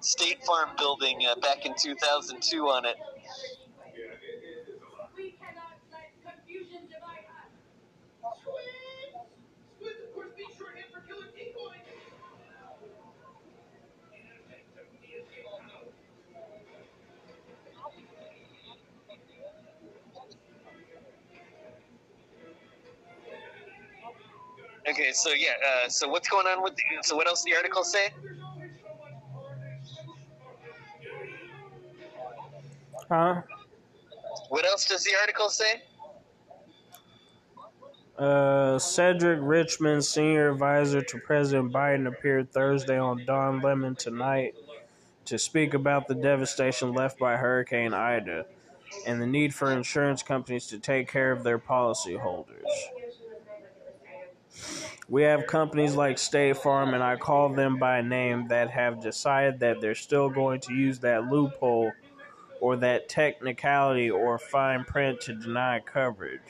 [0.00, 2.96] State Farm building uh, back in 2002 on it.
[24.88, 25.50] Okay, so yeah,
[25.84, 28.10] uh, so what's going on with the, so what else the article say?
[33.08, 33.42] Huh?
[34.50, 35.82] What else does the article say?
[38.18, 44.54] Uh, Cedric Richmond, senior advisor to President Biden, appeared Thursday on Don Lemon Tonight
[45.24, 48.46] to speak about the devastation left by Hurricane Ida
[49.06, 52.64] and the need for insurance companies to take care of their policyholders.
[55.08, 59.60] We have companies like State Farm, and I call them by name, that have decided
[59.60, 61.92] that they're still going to use that loophole
[62.60, 66.40] or that technicality or fine print to deny coverage.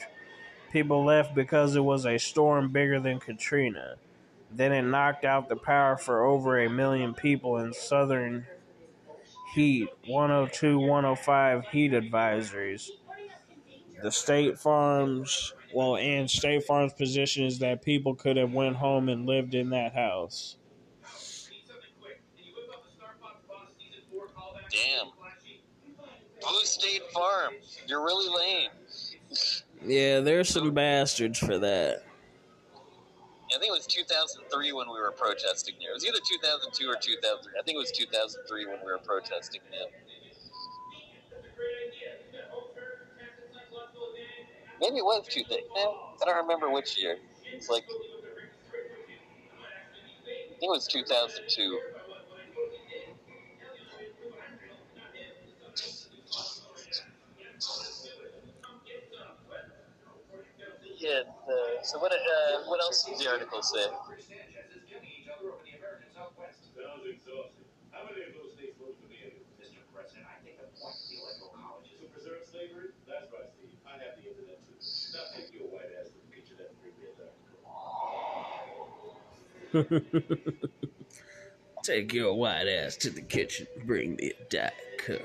[0.72, 3.96] People left because it was a storm bigger than Katrina.
[4.50, 8.46] Then it knocked out the power for over a million people in southern
[9.54, 12.88] heat, 102, 105 heat advisories.
[14.02, 19.08] The State Farm's well, and State Farm's position is that people could have went home
[19.08, 20.56] and lived in that house.
[24.70, 25.17] Damn.
[26.48, 27.54] Blue State Farm.
[27.86, 28.70] You're really lame.
[29.84, 32.02] Yeah, there's some bastards for that.
[33.54, 35.90] I think it was 2003 when we were protesting there.
[35.90, 37.52] It was either 2002 or 2003.
[37.58, 39.88] I think it was 2003 when we were protesting there.
[39.88, 42.18] That's a great idea.
[42.28, 44.52] You got home turf, taxes, psychological advantage.
[44.80, 45.64] Maybe it was 2000.
[45.74, 47.16] No, I don't remember which year.
[47.52, 47.92] It's like, I
[50.60, 51.80] think it was 2002.
[61.08, 61.22] Yeah.
[61.48, 62.12] Uh, so what?
[62.12, 62.16] Uh,
[62.66, 63.86] what else does the article say?
[66.76, 67.64] Sounds exhausting.
[67.90, 69.32] How many of those states voted for the end?
[69.58, 69.80] Mr.
[69.94, 72.90] President, I think the point of the electoral college is to preserve slavery.
[73.08, 73.72] That's right, Steve.
[73.86, 74.76] I have the internet too.
[75.14, 75.90] Now take your white
[82.68, 85.22] ass to the kitchen bring me a diet coke.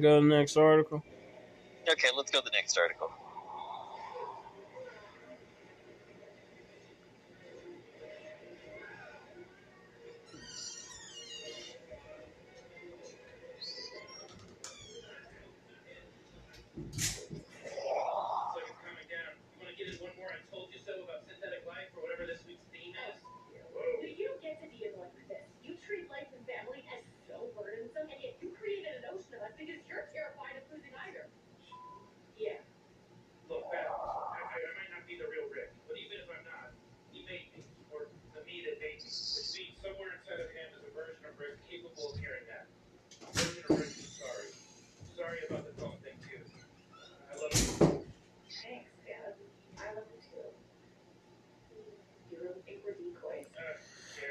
[0.00, 1.04] go to the next article?
[1.88, 3.10] Okay, let's go to the next article.
[16.80, 19.36] Looks like it's coming down.
[19.36, 22.02] You want to get in one more I told you so about synthetic life or
[22.06, 23.16] whatever this week's theme is?
[24.00, 25.44] Do you get to be like this?
[25.60, 29.46] You treat life and family as so burdensome, and yet you created an ocean of
[29.46, 31.30] us because you're terrified of losing either.
[32.36, 32.58] Yeah.
[33.46, 36.44] Look, Beth, I, I, I might not be the real Rick, but even if I'm
[36.48, 36.74] not,
[37.14, 37.60] you made me.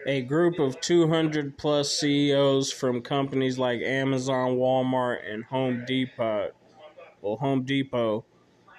[0.10, 6.50] A group of 200 plus CEOs from companies like Amazon, Walmart, and Home Depot,
[7.22, 8.26] well, Home Depot,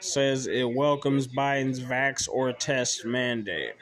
[0.01, 3.74] says it welcomes Biden's vax or test mandate.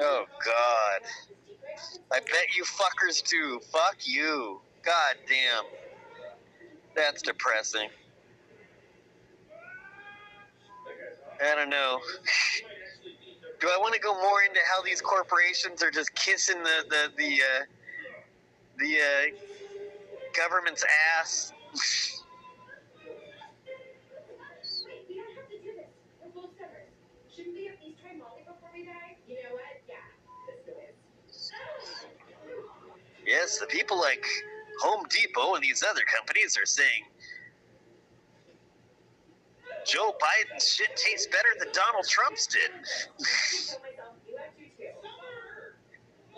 [0.00, 1.02] Oh God.
[2.10, 3.60] I bet you fuckers do.
[3.70, 4.62] Fuck you.
[4.82, 5.64] God damn.
[6.96, 7.90] That's depressing.
[11.44, 12.00] I don't know.
[13.62, 17.12] Do I want to go more into how these corporations are just kissing the the
[17.16, 17.64] the uh,
[18.76, 19.30] the uh,
[20.36, 20.84] government's
[21.16, 21.52] ass?
[24.84, 25.86] Wait, we don't have to do this.
[26.20, 26.90] We're both summers.
[27.32, 29.14] Shouldn't we at least try Molly before we die?
[29.28, 29.78] You know what?
[29.88, 29.94] Yeah,
[30.48, 30.96] let's do it.
[33.24, 34.26] yes, the people like
[34.80, 37.04] Home Depot and these other companies are saying
[39.86, 42.70] Joe Biden's shit tastes better than Donald Trump's did.
[42.70, 44.88] I told myself, you have to too.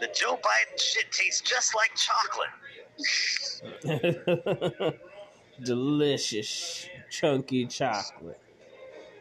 [0.01, 2.51] the Joe Biden shit tastes just like chocolate.
[5.63, 8.41] Delicious, chunky chocolate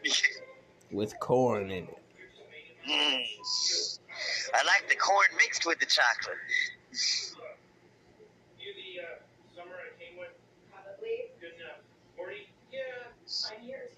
[0.90, 1.98] with corn in it.
[2.88, 3.24] Mm.
[4.54, 6.36] I like the corn mixed with the chocolate.
[8.60, 9.06] You the uh,
[9.56, 10.32] summer at Kingwood?
[10.70, 11.30] Probably.
[11.40, 11.80] Good enough.
[12.16, 12.48] Morty?
[12.70, 12.80] Yeah.
[13.50, 13.88] I'm here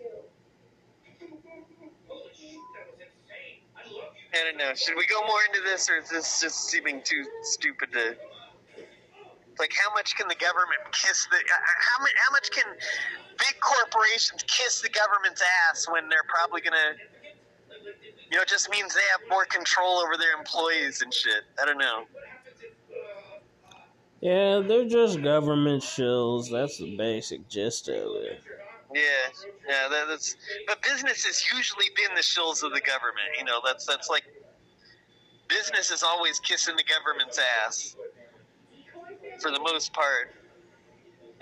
[4.41, 4.75] I don't know.
[4.75, 8.17] Should we go more into this, or is this just seeming too stupid to?
[9.59, 11.37] Like, how much can the government kiss the?
[11.37, 12.13] uh, How much?
[12.17, 12.65] How much can
[13.39, 16.95] big corporations kiss the government's ass when they're probably gonna?
[18.31, 21.45] You know, it just means they have more control over their employees and shit.
[21.63, 22.05] I don't know.
[24.21, 26.51] Yeah, they're just government shills.
[26.51, 28.41] That's the basic gist of it.
[28.95, 29.03] Yeah,
[29.69, 29.89] yeah.
[29.91, 30.37] That, that's.
[30.67, 33.29] But business has usually been the shills of the government.
[33.39, 34.25] You know, that's that's like.
[35.49, 37.95] Business is always kissing the government's ass.
[39.41, 40.35] for the most part.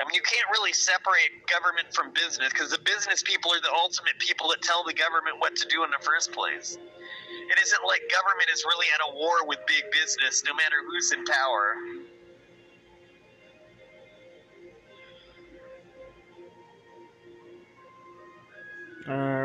[0.01, 3.73] I mean, you can't really separate government from business because the business people are the
[3.73, 6.79] ultimate people that tell the government what to do in the first place.
[7.33, 11.13] It isn't like government is really at a war with big business, no matter who's
[11.13, 11.77] in power.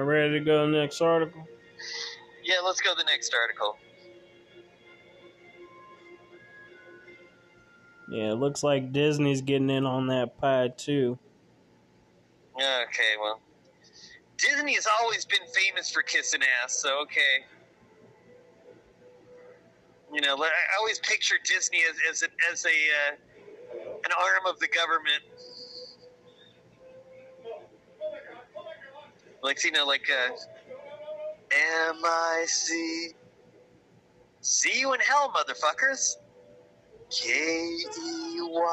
[0.10, 1.48] Ready to go to the next article?
[2.44, 3.77] Yeah, let's go to the next article.
[8.10, 11.19] Yeah, it looks like Disney's getting in on that pie too.
[12.56, 13.40] Okay, well,
[14.38, 17.45] Disney has always been famous for kissing ass, so okay.
[20.11, 20.49] You know, I
[20.80, 23.15] always picture Disney as as a, as a uh,
[24.06, 25.23] an arm of the government.
[29.41, 30.32] Like you know, like uh,
[31.52, 33.14] M I C.
[34.41, 36.16] See you in hell, motherfuckers.
[37.10, 38.66] K E Y.